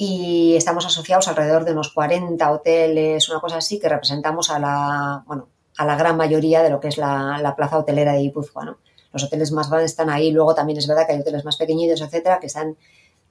y 0.00 0.54
estamos 0.54 0.86
asociados 0.86 1.26
alrededor 1.26 1.64
de 1.64 1.72
unos 1.72 1.92
40 1.92 2.50
hoteles, 2.52 3.28
una 3.28 3.40
cosa 3.40 3.56
así, 3.56 3.80
que 3.80 3.88
representamos 3.88 4.48
a 4.48 4.60
la, 4.60 5.24
bueno, 5.26 5.48
a 5.76 5.84
la 5.84 5.96
gran 5.96 6.16
mayoría 6.16 6.62
de 6.62 6.70
lo 6.70 6.78
que 6.78 6.86
es 6.86 6.98
la, 6.98 7.40
la 7.42 7.56
plaza 7.56 7.78
hotelera 7.78 8.12
de 8.12 8.20
Guipúzcoa, 8.20 8.64
¿no? 8.64 8.78
Los 9.12 9.24
hoteles 9.24 9.50
más 9.50 9.68
grandes 9.68 9.90
están 9.90 10.08
ahí, 10.08 10.30
luego 10.30 10.54
también 10.54 10.78
es 10.78 10.86
verdad 10.86 11.04
que 11.04 11.14
hay 11.14 11.20
hoteles 11.20 11.44
más 11.44 11.56
pequeñitos, 11.56 12.00
etcétera, 12.00 12.38
que 12.38 12.46
están 12.46 12.76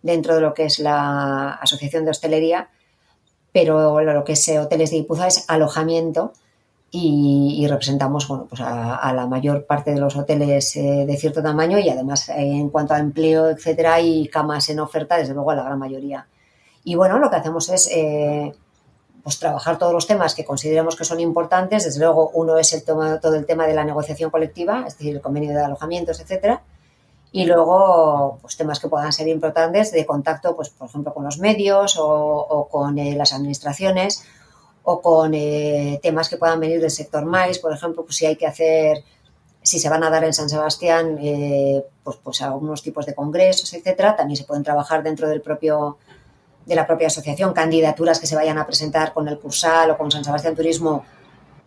dentro 0.01 0.35
de 0.35 0.41
lo 0.41 0.53
que 0.53 0.65
es 0.65 0.79
la 0.79 1.51
Asociación 1.53 2.03
de 2.03 2.11
Hostelería, 2.11 2.69
pero 3.53 4.01
lo 4.01 4.23
que 4.25 4.33
es 4.33 4.49
hoteles 4.49 4.91
de 4.91 4.97
Guipúzcoa 4.97 5.27
es 5.27 5.45
alojamiento 5.47 6.33
y, 6.91 7.65
representamos 7.69 8.27
bueno, 8.27 8.47
pues 8.49 8.59
a, 8.61 9.13
la 9.13 9.25
mayor 9.25 9.65
parte 9.65 9.91
de 9.91 9.99
los 10.01 10.17
hoteles 10.17 10.75
eh, 10.75 11.05
de 11.07 11.17
cierto 11.17 11.41
tamaño 11.41 11.79
y 11.79 11.89
además 11.89 12.27
eh, 12.27 12.35
en 12.37 12.69
cuanto 12.69 12.93
a 12.93 12.99
empleo, 12.99 13.49
etcétera, 13.49 14.01
y 14.01 14.27
camas 14.27 14.67
en 14.69 14.79
oferta, 14.79 15.17
desde 15.17 15.33
luego 15.33 15.51
a 15.51 15.55
la 15.55 15.63
gran 15.63 15.79
mayoría. 15.79 16.27
Y 16.87 16.95
bueno, 16.95 17.19
lo 17.19 17.29
que 17.29 17.35
hacemos 17.35 17.67
es 17.67 17.89
eh, 17.91 18.53
pues 19.21 19.39
trabajar 19.39 19.77
todos 19.77 19.91
los 19.91 20.07
temas 20.07 20.33
que 20.33 20.45
consideremos 20.45 20.95
que 20.95 21.03
son 21.03 21.19
importantes. 21.19 21.83
Desde 21.83 21.99
luego, 21.99 22.29
uno 22.33 22.57
es 22.57 22.71
el 22.71 22.85
tema, 22.85 23.19
todo 23.19 23.35
el 23.35 23.45
tema 23.45 23.67
de 23.67 23.73
la 23.73 23.83
negociación 23.83 24.31
colectiva, 24.31 24.85
es 24.87 24.97
decir, 24.97 25.13
el 25.13 25.21
convenio 25.21 25.51
de 25.51 25.61
alojamientos, 25.61 26.21
etcétera. 26.21 26.61
Y 27.33 27.43
luego, 27.43 28.39
pues 28.41 28.55
temas 28.55 28.79
que 28.79 28.87
puedan 28.87 29.11
ser 29.11 29.27
importantes 29.27 29.91
de 29.91 30.05
contacto, 30.05 30.55
pues 30.55 30.69
por 30.69 30.87
ejemplo, 30.87 31.13
con 31.13 31.25
los 31.25 31.39
medios 31.39 31.97
o, 31.97 32.07
o 32.07 32.69
con 32.69 32.97
eh, 32.97 33.17
las 33.17 33.33
administraciones 33.33 34.23
o 34.83 35.01
con 35.01 35.33
eh, 35.33 35.99
temas 36.01 36.29
que 36.29 36.37
puedan 36.37 36.61
venir 36.61 36.79
del 36.79 36.89
sector 36.89 37.25
MAIS, 37.25 37.59
por 37.59 37.73
ejemplo, 37.73 38.05
pues 38.05 38.15
si 38.15 38.25
hay 38.25 38.37
que 38.37 38.47
hacer, 38.47 39.03
si 39.61 39.77
se 39.77 39.89
van 39.89 40.05
a 40.05 40.09
dar 40.09 40.23
en 40.23 40.31
San 40.31 40.47
Sebastián, 40.47 41.17
eh, 41.21 41.83
pues, 42.01 42.15
pues 42.23 42.41
algunos 42.41 42.81
tipos 42.81 43.05
de 43.05 43.13
congresos, 43.13 43.73
etcétera, 43.73 44.15
también 44.15 44.37
se 44.37 44.45
pueden 44.45 44.63
trabajar 44.63 45.03
dentro 45.03 45.27
del 45.27 45.41
propio 45.41 45.97
de 46.67 46.75
la 46.75 46.85
propia 46.85 47.07
asociación, 47.07 47.53
candidaturas 47.53 48.19
que 48.19 48.27
se 48.27 48.35
vayan 48.35 48.57
a 48.57 48.65
presentar 48.65 49.13
con 49.13 49.27
el 49.27 49.39
Cursal 49.39 49.89
o 49.89 49.97
con 49.97 50.11
San 50.11 50.23
Sebastián 50.23 50.55
Turismo 50.55 51.05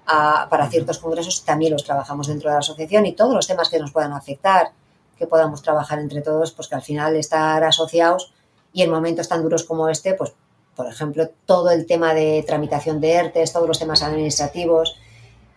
para 0.06 0.68
ciertos 0.68 0.98
congresos, 0.98 1.44
también 1.44 1.72
los 1.72 1.84
trabajamos 1.84 2.26
dentro 2.26 2.50
de 2.50 2.54
la 2.54 2.58
asociación 2.58 3.06
y 3.06 3.12
todos 3.12 3.32
los 3.32 3.46
temas 3.46 3.68
que 3.68 3.78
nos 3.78 3.92
puedan 3.92 4.12
afectar, 4.12 4.72
que 5.16 5.26
podamos 5.26 5.62
trabajar 5.62 6.00
entre 6.00 6.20
todos, 6.20 6.50
pues 6.52 6.66
que 6.68 6.74
al 6.74 6.82
final 6.82 7.14
estar 7.16 7.62
asociados 7.62 8.32
y 8.72 8.82
en 8.82 8.90
momentos 8.90 9.28
tan 9.28 9.42
duros 9.42 9.64
como 9.64 9.88
este, 9.88 10.14
pues 10.14 10.34
por 10.80 10.86
ejemplo, 10.88 11.28
todo 11.44 11.70
el 11.70 11.84
tema 11.84 12.14
de 12.14 12.42
tramitación 12.46 13.02
de 13.02 13.12
ERTES, 13.12 13.52
todos 13.52 13.68
los 13.68 13.78
temas 13.78 14.02
administrativos 14.02 14.96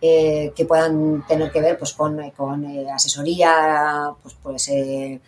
eh, 0.02 0.52
que 0.54 0.66
puedan 0.66 1.26
tener 1.26 1.50
que 1.50 1.62
ver 1.62 1.78
pues, 1.78 1.94
con, 1.94 2.30
con 2.32 2.64
eh, 2.66 2.90
asesoría 2.90 4.12
pues, 4.22 4.36
pues, 4.42 4.68
eh, 4.68 5.20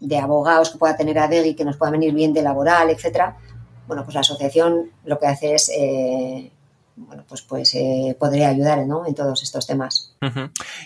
de 0.00 0.18
abogados 0.18 0.70
que 0.70 0.78
pueda 0.78 0.96
tener 0.96 1.18
ADEGI, 1.18 1.54
que 1.54 1.66
nos 1.66 1.76
pueda 1.76 1.92
venir 1.92 2.14
bien 2.14 2.32
de 2.32 2.40
laboral, 2.40 2.88
etcétera. 2.88 3.36
Bueno, 3.92 4.04
pues 4.04 4.14
la 4.14 4.20
asociación 4.20 4.90
lo 5.04 5.18
que 5.18 5.26
hace 5.26 5.54
es 5.54 5.70
bueno, 6.94 7.24
pues, 7.28 7.42
pues 7.42 7.74
eh, 7.74 8.16
podría 8.18 8.48
ayudar 8.48 8.86
¿no? 8.86 9.06
en 9.06 9.14
todos 9.14 9.42
estos 9.42 9.66
temas. 9.66 10.14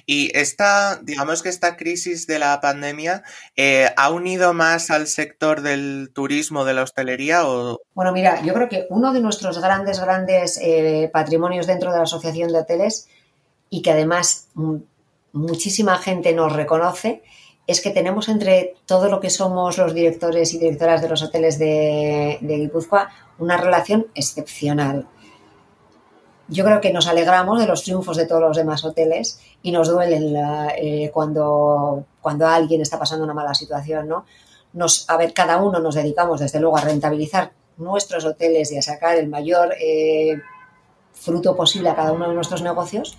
Y 0.06 0.36
esta, 0.36 1.00
digamos 1.02 1.42
que 1.42 1.48
esta 1.48 1.76
crisis 1.76 2.26
de 2.26 2.38
la 2.38 2.60
pandemia 2.60 3.22
eh, 3.56 3.88
ha 3.96 4.10
unido 4.10 4.54
más 4.54 4.90
al 4.90 5.08
sector 5.08 5.62
del 5.62 6.10
turismo, 6.14 6.64
de 6.64 6.74
la 6.74 6.82
hostelería 6.82 7.46
o... 7.46 7.80
Bueno, 7.94 8.12
mira, 8.12 8.40
yo 8.42 8.54
creo 8.54 8.68
que 8.68 8.86
uno 8.88 9.12
de 9.12 9.20
nuestros 9.20 9.58
grandes, 9.60 10.00
grandes 10.00 10.58
eh, 10.62 11.10
patrimonios 11.12 11.66
dentro 11.66 11.90
de 11.90 11.98
la 11.98 12.04
Asociación 12.04 12.52
de 12.52 12.60
Hoteles 12.60 13.08
y 13.68 13.82
que 13.82 13.90
además 13.90 14.48
muchísima 15.32 15.98
gente 15.98 16.32
nos 16.32 16.52
reconoce 16.52 17.22
es 17.66 17.80
que 17.80 17.90
tenemos 17.90 18.28
entre 18.28 18.74
todo 18.86 19.08
lo 19.08 19.20
que 19.20 19.30
somos 19.30 19.78
los 19.78 19.92
directores 19.92 20.54
y 20.54 20.58
directoras 20.58 21.02
de 21.02 21.08
los 21.08 21.22
hoteles 21.22 21.58
de, 21.58 22.38
Guipúzcoa 22.40 23.10
una 23.38 23.56
relación 23.56 24.06
excepcional 24.14 25.06
yo 26.48 26.64
creo 26.64 26.80
que 26.80 26.92
nos 26.92 27.08
alegramos 27.08 27.58
de 27.58 27.66
los 27.66 27.82
triunfos 27.82 28.16
de 28.16 28.26
todos 28.26 28.40
los 28.40 28.56
demás 28.56 28.84
hoteles 28.84 29.40
y 29.62 29.72
nos 29.72 29.88
duele 29.88 30.20
eh, 30.78 31.10
cuando, 31.12 32.04
cuando 32.20 32.46
alguien 32.46 32.80
está 32.80 32.98
pasando 32.98 33.24
una 33.24 33.34
mala 33.34 33.54
situación, 33.54 34.06
¿no? 34.08 34.24
Nos, 34.72 35.08
a 35.08 35.16
ver, 35.16 35.32
cada 35.32 35.56
uno 35.56 35.80
nos 35.80 35.94
dedicamos 35.94 36.40
desde 36.40 36.60
luego 36.60 36.76
a 36.76 36.82
rentabilizar 36.82 37.52
nuestros 37.78 38.24
hoteles 38.24 38.70
y 38.72 38.78
a 38.78 38.82
sacar 38.82 39.16
el 39.16 39.28
mayor 39.28 39.74
eh, 39.80 40.40
fruto 41.12 41.56
posible 41.56 41.88
a 41.88 41.96
cada 41.96 42.12
uno 42.12 42.28
de 42.28 42.34
nuestros 42.34 42.62
negocios, 42.62 43.16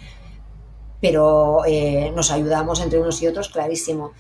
pero 1.01 1.63
eh, 1.65 2.12
nos 2.15 2.31
ayudamos 2.31 2.79
entre 2.79 2.99
unos 2.99 3.21
y 3.21 3.27
otros, 3.27 3.49
clarísimo. 3.49 4.13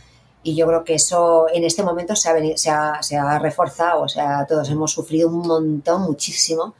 Y 0.47 0.55
yo 0.55 0.65
creo 0.65 0.85
que 0.85 0.93
eso 0.93 1.47
en 1.53 1.65
este 1.65 1.83
momento 1.83 2.15
se 2.15 2.29
ha, 2.29 2.57
se 2.57 2.69
ha, 2.69 3.03
se 3.03 3.17
ha 3.17 3.37
reforzado, 3.37 4.03
o 4.03 4.07
sea, 4.07 4.45
todos 4.47 4.69
hemos 4.69 4.93
sufrido 4.93 5.27
un 5.27 5.45
montón, 5.45 6.03
muchísimo, 6.03 6.73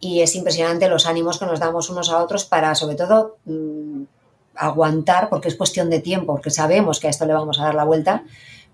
y 0.00 0.20
es 0.20 0.34
impresionante 0.34 0.88
los 0.88 1.06
ánimos 1.06 1.38
que 1.38 1.46
nos 1.46 1.60
damos 1.60 1.90
unos 1.90 2.10
a 2.10 2.20
otros 2.20 2.44
para, 2.44 2.74
sobre 2.74 2.96
todo, 2.96 3.36
mm, 3.44 4.02
aguantar, 4.56 5.28
porque 5.28 5.46
es 5.46 5.54
cuestión 5.54 5.90
de 5.90 6.00
tiempo, 6.00 6.32
porque 6.32 6.50
sabemos 6.50 6.98
que 6.98 7.06
a 7.06 7.10
esto 7.10 7.24
le 7.24 7.34
vamos 7.34 7.60
a 7.60 7.66
dar 7.66 7.76
la 7.76 7.84
vuelta, 7.84 8.24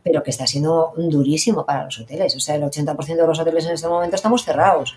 pero 0.02 0.22
que 0.22 0.30
está 0.30 0.46
siendo 0.46 0.94
durísimo 0.96 1.66
para 1.66 1.84
los 1.84 2.00
hoteles. 2.00 2.34
O 2.34 2.40
sea, 2.40 2.54
el 2.54 2.62
80% 2.62 3.20
de 3.20 3.26
los 3.26 3.38
hoteles 3.38 3.66
en 3.66 3.72
este 3.72 3.88
momento 3.88 4.16
estamos 4.16 4.42
cerrados. 4.42 4.96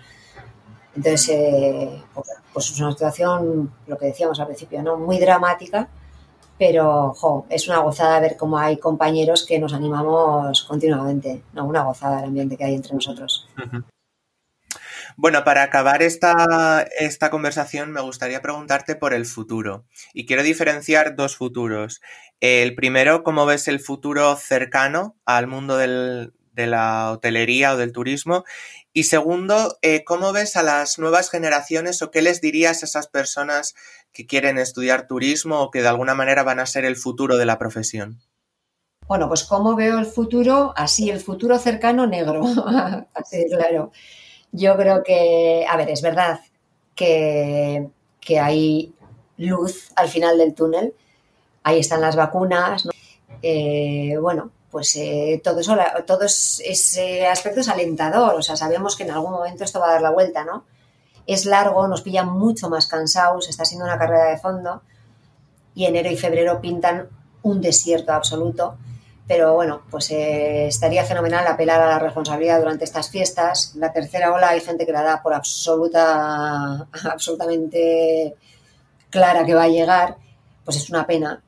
Entonces, 0.96 1.28
eh, 1.28 2.02
pues, 2.14 2.28
pues 2.50 2.70
es 2.70 2.80
una 2.80 2.92
situación, 2.92 3.74
lo 3.86 3.98
que 3.98 4.06
decíamos 4.06 4.40
al 4.40 4.46
principio, 4.46 4.82
¿no? 4.82 4.96
muy 4.96 5.18
dramática, 5.18 5.90
pero 6.62 7.12
es 7.50 7.66
una 7.66 7.78
gozada 7.78 8.20
ver 8.20 8.36
cómo 8.36 8.56
hay 8.56 8.76
compañeros 8.76 9.44
que 9.44 9.58
nos 9.58 9.74
animamos 9.74 10.62
continuamente. 10.62 11.42
¿no? 11.54 11.66
Una 11.66 11.82
gozada 11.82 12.20
el 12.20 12.26
ambiente 12.26 12.56
que 12.56 12.62
hay 12.62 12.76
entre 12.76 12.94
nosotros. 12.94 13.48
Bueno, 15.16 15.42
para 15.42 15.64
acabar 15.64 16.02
esta, 16.02 16.86
esta 17.00 17.30
conversación 17.30 17.90
me 17.90 18.00
gustaría 18.00 18.42
preguntarte 18.42 18.94
por 18.94 19.12
el 19.12 19.26
futuro. 19.26 19.86
Y 20.14 20.24
quiero 20.24 20.44
diferenciar 20.44 21.16
dos 21.16 21.36
futuros. 21.36 22.00
El 22.38 22.76
primero, 22.76 23.24
¿cómo 23.24 23.44
ves 23.44 23.66
el 23.66 23.80
futuro 23.80 24.36
cercano 24.36 25.16
al 25.26 25.48
mundo 25.48 25.76
del, 25.76 26.32
de 26.52 26.68
la 26.68 27.10
hotelería 27.10 27.72
o 27.72 27.76
del 27.76 27.90
turismo? 27.90 28.44
Y 28.94 29.04
segundo, 29.04 29.78
eh, 29.80 30.04
¿cómo 30.04 30.32
ves 30.32 30.56
a 30.56 30.62
las 30.62 30.98
nuevas 30.98 31.30
generaciones 31.30 32.02
o 32.02 32.10
qué 32.10 32.20
les 32.20 32.42
dirías 32.42 32.82
a 32.82 32.86
esas 32.86 33.08
personas 33.08 33.74
que 34.12 34.26
quieren 34.26 34.58
estudiar 34.58 35.06
turismo 35.06 35.60
o 35.60 35.70
que 35.70 35.80
de 35.80 35.88
alguna 35.88 36.14
manera 36.14 36.42
van 36.42 36.60
a 36.60 36.66
ser 36.66 36.84
el 36.84 36.96
futuro 36.96 37.38
de 37.38 37.46
la 37.46 37.58
profesión? 37.58 38.20
Bueno, 39.08 39.28
pues 39.28 39.44
cómo 39.44 39.74
veo 39.74 39.98
el 39.98 40.06
futuro, 40.06 40.74
así, 40.76 41.10
el 41.10 41.20
futuro 41.20 41.58
cercano 41.58 42.06
negro, 42.06 42.42
así, 43.14 43.46
claro. 43.50 43.92
Yo 44.52 44.76
creo 44.76 45.02
que, 45.02 45.64
a 45.68 45.76
ver, 45.78 45.88
es 45.88 46.02
verdad 46.02 46.40
que, 46.94 47.90
hay 48.40 48.94
luz 49.38 49.90
al 49.96 50.08
final 50.08 50.36
del 50.36 50.54
túnel. 50.54 50.94
Ahí 51.62 51.80
están 51.80 52.02
las 52.02 52.16
vacunas. 52.16 52.86
Eh, 53.42 54.16
bueno, 54.20 54.50
pues 54.72 54.96
eh, 54.96 55.38
todo 55.44 55.60
eso, 55.60 55.76
todo 56.06 56.24
ese 56.24 57.26
aspecto 57.26 57.60
es 57.60 57.68
alentador. 57.68 58.34
O 58.34 58.42
sea, 58.42 58.56
sabemos 58.56 58.96
que 58.96 59.02
en 59.02 59.10
algún 59.10 59.32
momento 59.32 59.64
esto 59.64 59.78
va 59.78 59.90
a 59.90 59.92
dar 59.92 60.02
la 60.02 60.10
vuelta, 60.10 60.44
¿no? 60.44 60.64
Es 61.26 61.44
largo, 61.44 61.86
nos 61.88 62.00
pilla 62.00 62.24
mucho 62.24 62.70
más 62.70 62.86
cansados, 62.86 63.50
está 63.50 63.66
siendo 63.66 63.84
una 63.84 63.98
carrera 63.98 64.30
de 64.30 64.38
fondo 64.38 64.82
y 65.74 65.84
enero 65.84 66.10
y 66.10 66.16
febrero 66.16 66.60
pintan 66.62 67.06
un 67.42 67.60
desierto 67.60 68.12
absoluto. 68.14 68.78
Pero 69.28 69.52
bueno, 69.52 69.82
pues 69.90 70.10
eh, 70.10 70.68
estaría 70.68 71.04
fenomenal 71.04 71.46
apelar 71.46 71.80
a 71.82 71.88
la 71.88 71.98
responsabilidad 71.98 72.58
durante 72.58 72.84
estas 72.84 73.10
fiestas. 73.10 73.74
La 73.76 73.92
tercera 73.92 74.32
ola 74.32 74.48
hay 74.48 74.60
gente 74.60 74.86
que 74.86 74.92
la 74.92 75.02
da 75.02 75.22
por 75.22 75.34
absoluta, 75.34 76.88
absolutamente 77.12 78.36
clara 79.10 79.44
que 79.44 79.54
va 79.54 79.64
a 79.64 79.68
llegar. 79.68 80.16
Pues 80.64 80.78
es 80.78 80.88
una 80.88 81.06
pena, 81.06 81.42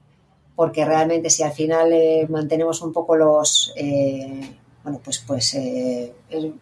porque 0.56 0.84
realmente 0.84 1.30
si 1.30 1.42
al 1.42 1.52
final 1.52 1.92
eh, 1.92 2.26
mantenemos 2.28 2.80
un 2.82 2.92
poco 2.92 3.16
los, 3.16 3.72
eh, 3.76 4.56
bueno, 4.82 5.00
pues, 5.02 5.18
pues 5.26 5.54
el, 5.54 6.54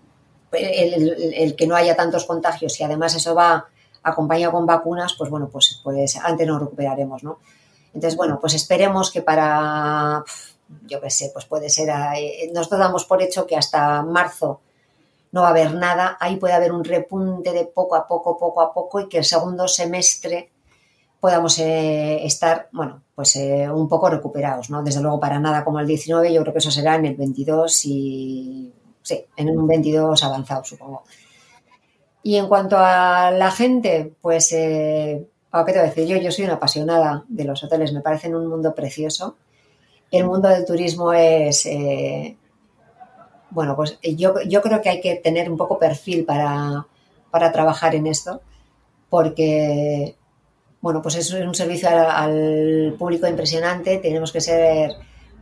que 1.57 1.66
no 1.66 1.76
haya 1.76 1.96
tantos 1.96 2.24
contagios 2.24 2.78
y 2.81 2.85
además 2.85 3.14
eso 3.14 3.35
va 3.35 3.66
acompañado 4.02 4.52
con 4.52 4.66
vacunas, 4.66 5.14
pues 5.14 5.31
bueno, 5.31 5.48
pues, 5.48 5.81
pues 5.83 6.16
antes 6.16 6.46
nos 6.46 6.61
recuperaremos, 6.61 7.22
¿no? 7.22 7.38
Entonces, 7.94 8.16
bueno, 8.16 8.38
pues 8.40 8.55
esperemos 8.55 9.11
que 9.11 9.22
para 9.22 10.24
yo 10.87 11.00
qué 11.00 11.11
sé, 11.11 11.31
pues 11.33 11.44
puede 11.44 11.70
ser, 11.70 11.90
eh, 12.16 12.50
nosotros 12.55 12.81
damos 12.81 13.05
por 13.05 13.22
hecho 13.22 13.46
que 13.46 13.57
hasta 13.57 14.02
marzo 14.02 14.61
no 15.33 15.42
va 15.42 15.48
a 15.48 15.50
haber 15.50 15.74
nada, 15.74 16.16
ahí 16.20 16.37
puede 16.37 16.55
haber 16.55 16.72
un 16.72 16.85
repunte 16.85 17.52
de 17.52 17.64
poco 17.64 17.96
a 17.96 18.07
poco, 18.07 18.38
poco 18.38 18.61
a 18.61 18.72
poco 18.72 19.00
y 19.00 19.09
que 19.09 19.18
el 19.18 19.24
segundo 19.24 19.66
semestre 19.66 20.50
podamos 21.22 21.58
eh, 21.58 22.26
estar, 22.26 22.68
bueno, 22.72 23.04
pues 23.14 23.37
eh, 23.37 23.70
un 23.70 23.88
poco 23.88 24.11
recuperados, 24.11 24.68
¿no? 24.68 24.82
Desde 24.82 25.00
luego 25.00 25.18
para 25.18 25.38
nada 25.38 25.64
como 25.64 25.80
el 25.80 25.87
19, 25.87 26.35
yo 26.35 26.42
creo 26.42 26.52
que 26.52 26.58
eso 26.58 26.70
será 26.70 26.96
en 26.96 27.06
el 27.06 27.14
22 27.14 27.87
y, 27.87 28.74
sí, 29.00 29.24
en 29.37 29.56
un 29.56 29.66
22 29.66 30.22
avanzado, 30.22 30.64
supongo. 30.64 31.04
Y 32.22 32.37
en 32.37 32.48
cuanto 32.48 32.76
a 32.78 33.30
la 33.30 33.50
gente, 33.50 34.12
pues, 34.20 34.50
¿qué 34.50 35.26
te 35.50 35.62
voy 35.72 35.78
a 35.78 35.82
decir? 35.82 36.06
Yo, 36.06 36.18
yo 36.18 36.30
soy 36.30 36.44
una 36.44 36.54
apasionada 36.54 37.24
de 37.28 37.44
los 37.44 37.64
hoteles, 37.64 37.94
me 37.94 38.02
parecen 38.02 38.35
un 38.35 38.48
mundo 38.48 38.74
precioso 38.74 39.37
el 40.12 40.26
mundo 40.26 40.48
del 40.48 40.66
turismo 40.66 41.12
es, 41.12 41.64
eh, 41.66 42.37
bueno, 43.50 43.74
pues 43.74 43.98
yo, 44.02 44.35
creo 44.35 44.80
que 44.82 44.90
hay 44.90 45.00
que 45.00 45.16
tener 45.16 45.50
un 45.50 45.56
poco 45.56 45.78
perfil 45.78 46.24
para, 46.26 46.87
trabajar 47.52 47.94
en 47.94 48.06
esto, 48.06 48.42
porque, 49.08 50.16
bueno, 50.82 51.00
pues 51.00 51.14
es 51.14 51.32
un 51.32 51.54
servicio 51.54 51.88
al, 51.88 52.94
público 52.98 53.26
impresionante, 53.26 53.96
tenemos 53.98 54.32
que 54.32 54.42
ser 54.42 54.92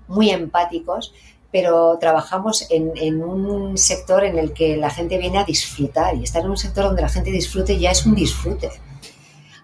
muy 0.06 0.30
empáticos, 0.30 1.12
pero 1.50 1.98
trabajamos 1.98 2.68
en, 2.70 3.24
un 3.24 3.76
sector 3.76 4.22
en 4.24 4.38
el 4.38 4.52
que 4.52 4.76
la 4.76 4.90
gente 4.90 5.18
viene 5.18 5.38
a 5.38 5.44
disfrutar 5.44 6.14
y 6.14 6.22
estar 6.22 6.44
en 6.44 6.50
un 6.50 6.56
sector 6.56 6.84
donde 6.84 7.02
la 7.02 7.08
gente 7.08 7.32
disfrute 7.32 7.76
ya 7.76 7.90
es 7.90 8.06
un 8.06 8.14
disfrute 8.14 8.70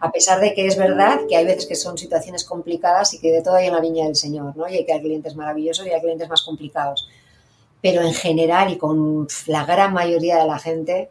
a 0.00 0.10
pesar 0.12 0.40
de 0.40 0.54
que 0.54 0.66
es 0.66 0.76
verdad 0.76 1.20
que 1.28 1.36
hay 1.36 1.44
veces 1.44 1.66
que 1.66 1.74
son 1.74 1.96
situaciones 1.96 2.44
complicadas 2.44 3.14
y 3.14 3.18
que 3.18 3.32
de 3.32 3.42
todo 3.42 3.54
hay 3.54 3.66
en 3.66 3.72
la 3.72 3.80
viña 3.80 4.04
del 4.04 4.16
Señor, 4.16 4.56
¿no? 4.56 4.68
Y 4.68 4.76
hay 4.76 4.84
que 4.84 4.92
hay 4.92 5.00
clientes 5.00 5.34
maravillosos 5.34 5.86
y 5.86 5.90
hay 5.90 6.00
clientes 6.00 6.28
más 6.28 6.42
complicados. 6.42 7.08
Pero 7.80 8.02
en 8.02 8.14
general 8.14 8.72
y 8.72 8.78
con 8.78 9.26
la 9.46 9.64
gran 9.64 9.92
mayoría 9.92 10.38
de 10.38 10.46
la 10.46 10.58
gente 10.58 11.08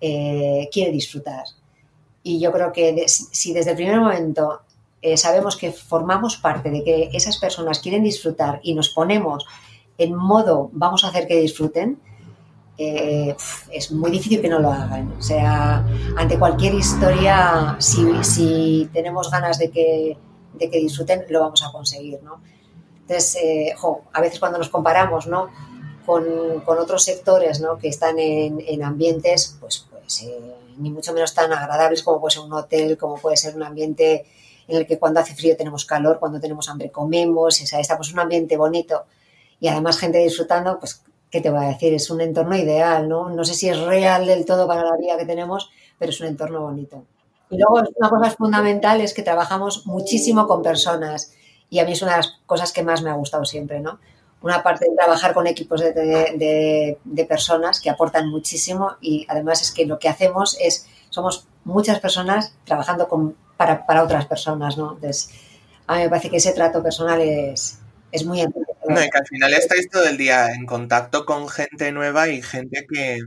eh, 0.00 0.68
quiere 0.72 0.92
disfrutar. 0.92 1.44
Y 2.22 2.40
yo 2.40 2.52
creo 2.52 2.72
que 2.72 3.04
si 3.08 3.52
desde 3.52 3.70
el 3.70 3.76
primer 3.76 4.00
momento 4.00 4.60
eh, 5.02 5.16
sabemos 5.16 5.56
que 5.56 5.72
formamos 5.72 6.36
parte 6.36 6.70
de 6.70 6.84
que 6.84 7.10
esas 7.12 7.38
personas 7.38 7.80
quieren 7.80 8.04
disfrutar 8.04 8.60
y 8.62 8.74
nos 8.74 8.90
ponemos 8.90 9.46
en 9.96 10.14
modo 10.14 10.70
vamos 10.72 11.04
a 11.04 11.08
hacer 11.08 11.26
que 11.26 11.40
disfruten, 11.40 11.98
eh, 12.82 13.36
es 13.70 13.92
muy 13.92 14.10
difícil 14.10 14.40
que 14.40 14.48
no 14.48 14.58
lo 14.58 14.72
hagan. 14.72 15.12
O 15.18 15.22
sea, 15.22 15.84
ante 16.16 16.38
cualquier 16.38 16.72
historia, 16.72 17.76
si, 17.78 18.88
tenemos 18.94 19.30
ganas 19.30 19.58
de 19.58 19.70
que, 19.70 20.16
de 20.54 20.70
que, 20.70 20.78
disfruten, 20.78 21.26
lo 21.28 21.40
vamos 21.40 21.62
a 21.62 21.70
conseguir, 21.70 22.22
¿no? 22.22 22.40
Entonces, 23.02 23.36
eh, 23.42 23.74
a 24.14 24.20
veces 24.22 24.40
cuando 24.40 24.56
nos 24.56 24.70
comparamos, 24.70 25.26
¿no? 25.26 25.48
Con, 26.06 26.24
otros 26.66 27.04
sectores, 27.04 27.60
¿no? 27.60 27.76
Que 27.76 27.88
están 27.88 28.18
en, 28.18 28.82
ambientes, 28.82 29.58
pues, 29.60 29.86
pues 30.10 30.22
eh, 30.22 30.54
ni 30.78 30.90
mucho 30.90 31.12
menos 31.12 31.32
tan 31.34 31.52
agradables 31.52 32.02
como 32.02 32.20
puede 32.20 32.32
ser 32.32 32.42
un 32.42 32.52
hotel, 32.52 32.98
como 32.98 33.16
puede 33.16 33.36
ser 33.36 33.54
un 33.54 33.62
ambiente 33.62 34.26
en 34.66 34.76
el 34.76 34.86
que 34.86 34.98
cuando 34.98 35.20
hace 35.20 35.36
frío 35.36 35.56
tenemos 35.56 35.84
calor, 35.84 36.18
cuando 36.18 36.40
tenemos 36.40 36.68
hambre 36.68 36.90
comemos, 36.90 37.60
o 37.60 37.66
sea, 37.66 37.78
estamos 37.78 38.08
en 38.08 38.14
un 38.14 38.20
ambiente 38.20 38.56
bonito 38.56 39.04
y 39.60 39.68
además 39.68 39.98
gente 39.98 40.18
disfrutando, 40.18 40.80
pues 40.80 41.04
¿qué 41.30 41.40
te 41.40 41.50
voy 41.50 41.64
a 41.64 41.68
decir? 41.68 41.94
Es 41.94 42.10
un 42.10 42.20
entorno 42.20 42.56
ideal, 42.56 43.08
¿no? 43.08 43.30
No 43.30 43.44
sé 43.44 43.54
si 43.54 43.68
es 43.68 43.78
real 43.78 44.26
del 44.26 44.44
todo 44.44 44.66
para 44.66 44.82
la 44.82 44.96
vida 44.96 45.16
que 45.16 45.26
tenemos, 45.26 45.70
pero 45.96 46.10
es 46.10 46.20
un 46.20 46.26
entorno 46.26 46.62
bonito. 46.62 47.04
Y 47.48 47.56
luego 47.56 47.88
una 47.96 48.10
cosa 48.10 48.30
fundamental 48.32 49.00
es 49.00 49.14
que 49.14 49.22
trabajamos 49.22 49.86
muchísimo 49.86 50.48
con 50.48 50.60
personas 50.62 51.32
y 51.68 51.78
a 51.78 51.84
mí 51.84 51.92
es 51.92 52.02
una 52.02 52.12
de 52.12 52.16
las 52.16 52.38
cosas 52.46 52.72
que 52.72 52.82
más 52.82 53.02
me 53.02 53.10
ha 53.10 53.14
gustado 53.14 53.44
siempre, 53.44 53.78
¿no? 53.78 54.00
Una 54.42 54.62
parte 54.62 54.86
de 54.88 54.96
trabajar 54.96 55.34
con 55.34 55.46
equipos 55.46 55.80
de, 55.80 56.96
de 57.04 57.24
personas 57.26 57.80
que 57.80 57.90
aportan 57.90 58.28
muchísimo 58.28 58.96
y 59.00 59.26
además 59.28 59.60
es 59.60 59.70
que 59.70 59.84
lo 59.84 59.98
que 59.98 60.08
hacemos 60.08 60.56
es, 60.60 60.86
somos 61.10 61.46
muchas 61.64 62.00
personas 62.00 62.54
trabajando 62.64 63.08
con, 63.08 63.36
para, 63.56 63.86
para 63.86 64.02
otras 64.02 64.26
personas, 64.26 64.78
¿no? 64.78 64.94
Entonces, 64.94 65.30
a 65.86 65.96
mí 65.96 66.02
me 66.02 66.08
parece 66.08 66.30
que 66.30 66.38
ese 66.38 66.52
trato 66.52 66.82
personal 66.82 67.20
es, 67.20 67.78
es 68.12 68.24
muy 68.24 68.42
no, 68.88 69.04
y 69.04 69.10
que 69.10 69.18
al 69.18 69.26
final 69.26 69.52
estáis 69.52 69.88
todo 69.90 70.04
el 70.04 70.16
día 70.16 70.52
en 70.52 70.66
contacto 70.66 71.24
con 71.24 71.48
gente 71.48 71.92
nueva 71.92 72.28
y 72.28 72.42
gente 72.42 72.86
que, 72.90 73.20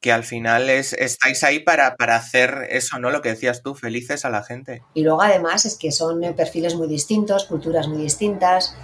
que 0.00 0.12
al 0.12 0.24
final 0.24 0.70
es, 0.70 0.92
estáis 0.92 1.42
ahí 1.42 1.60
para, 1.60 1.96
para, 1.96 2.16
hacer 2.16 2.68
eso, 2.70 2.98
¿no? 2.98 3.10
Lo 3.10 3.20
que 3.20 3.30
decías 3.30 3.62
tú, 3.62 3.74
felices 3.74 4.24
a 4.24 4.30
la 4.30 4.42
gente. 4.42 4.82
Y 4.94 5.02
luego 5.02 5.22
además 5.22 5.66
es 5.66 5.76
que 5.76 5.92
son 5.92 6.20
perfiles 6.34 6.74
muy 6.74 6.88
distintos, 6.88 7.44
culturas 7.44 7.88
muy 7.88 8.02
distintas. 8.02 8.76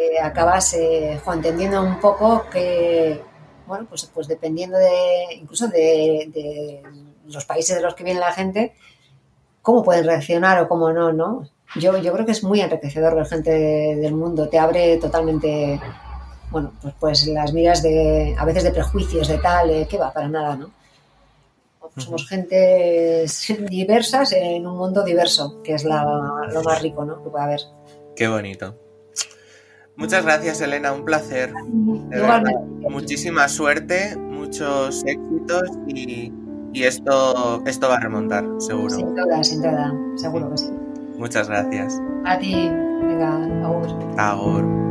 Eh, 0.00 0.18
acabas, 0.18 0.72
eh, 0.72 1.20
entendiendo 1.26 1.82
un 1.82 2.00
poco 2.00 2.46
que, 2.50 3.20
bueno, 3.66 3.84
pues, 3.86 4.10
pues 4.14 4.28
dependiendo 4.28 4.78
de, 4.78 5.34
incluso 5.34 5.68
de, 5.68 6.30
de, 6.32 6.82
los 7.26 7.44
países 7.44 7.76
de 7.76 7.82
los 7.82 7.94
que 7.94 8.04
viene 8.04 8.18
la 8.18 8.32
gente, 8.32 8.74
cómo 9.60 9.84
pueden 9.84 10.06
reaccionar 10.06 10.58
o 10.62 10.68
cómo 10.68 10.90
no, 10.90 11.12
¿no? 11.12 11.46
yo, 11.76 11.98
yo 11.98 12.14
creo 12.14 12.24
que 12.24 12.32
es 12.32 12.42
muy 12.42 12.62
enriquecedor 12.62 13.14
ver 13.14 13.26
gente 13.26 13.50
del 13.50 14.14
mundo, 14.14 14.48
te 14.48 14.58
abre 14.58 14.96
totalmente, 14.96 15.78
bueno, 16.50 16.72
pues, 16.80 16.94
pues 16.98 17.26
las 17.26 17.52
miras 17.52 17.82
de, 17.82 18.34
a 18.38 18.46
veces 18.46 18.64
de 18.64 18.70
prejuicios, 18.70 19.28
de 19.28 19.36
tal, 19.36 19.68
eh, 19.68 19.86
que 19.86 19.98
va, 19.98 20.14
para 20.14 20.28
nada, 20.28 20.56
¿no? 20.56 20.70
Somos 21.98 22.26
gente 22.26 23.26
diversas 23.68 24.32
en 24.32 24.66
un 24.66 24.78
mundo 24.78 25.02
diverso, 25.02 25.60
que 25.62 25.74
es 25.74 25.84
la, 25.84 26.04
lo 26.50 26.62
más 26.62 26.80
rico, 26.80 27.04
¿no? 27.04 27.22
Que 27.22 27.28
puede 27.28 27.44
haber. 27.44 27.60
Qué 28.16 28.28
bonito. 28.28 28.89
Muchas 29.96 30.24
gracias, 30.24 30.60
Elena, 30.60 30.92
un 30.92 31.04
placer. 31.04 31.52
Muchísima 32.88 33.48
suerte, 33.48 34.16
muchos 34.16 35.04
éxitos 35.04 35.62
y, 35.86 36.32
y, 36.72 36.82
esto, 36.84 37.62
esto 37.66 37.88
va 37.88 37.96
a 37.96 38.00
remontar, 38.00 38.44
seguro. 38.58 38.94
Sin 38.94 39.14
duda, 39.14 39.44
sin 39.44 39.62
duda, 39.62 39.92
seguro 40.16 40.50
que 40.50 40.58
sí. 40.58 40.70
Muchas 41.18 41.48
gracias. 41.48 42.00
A 42.24 42.38
ti. 42.38 42.70
Venga, 43.02 43.44
agur. 43.64 43.86
Agur. 44.18 44.89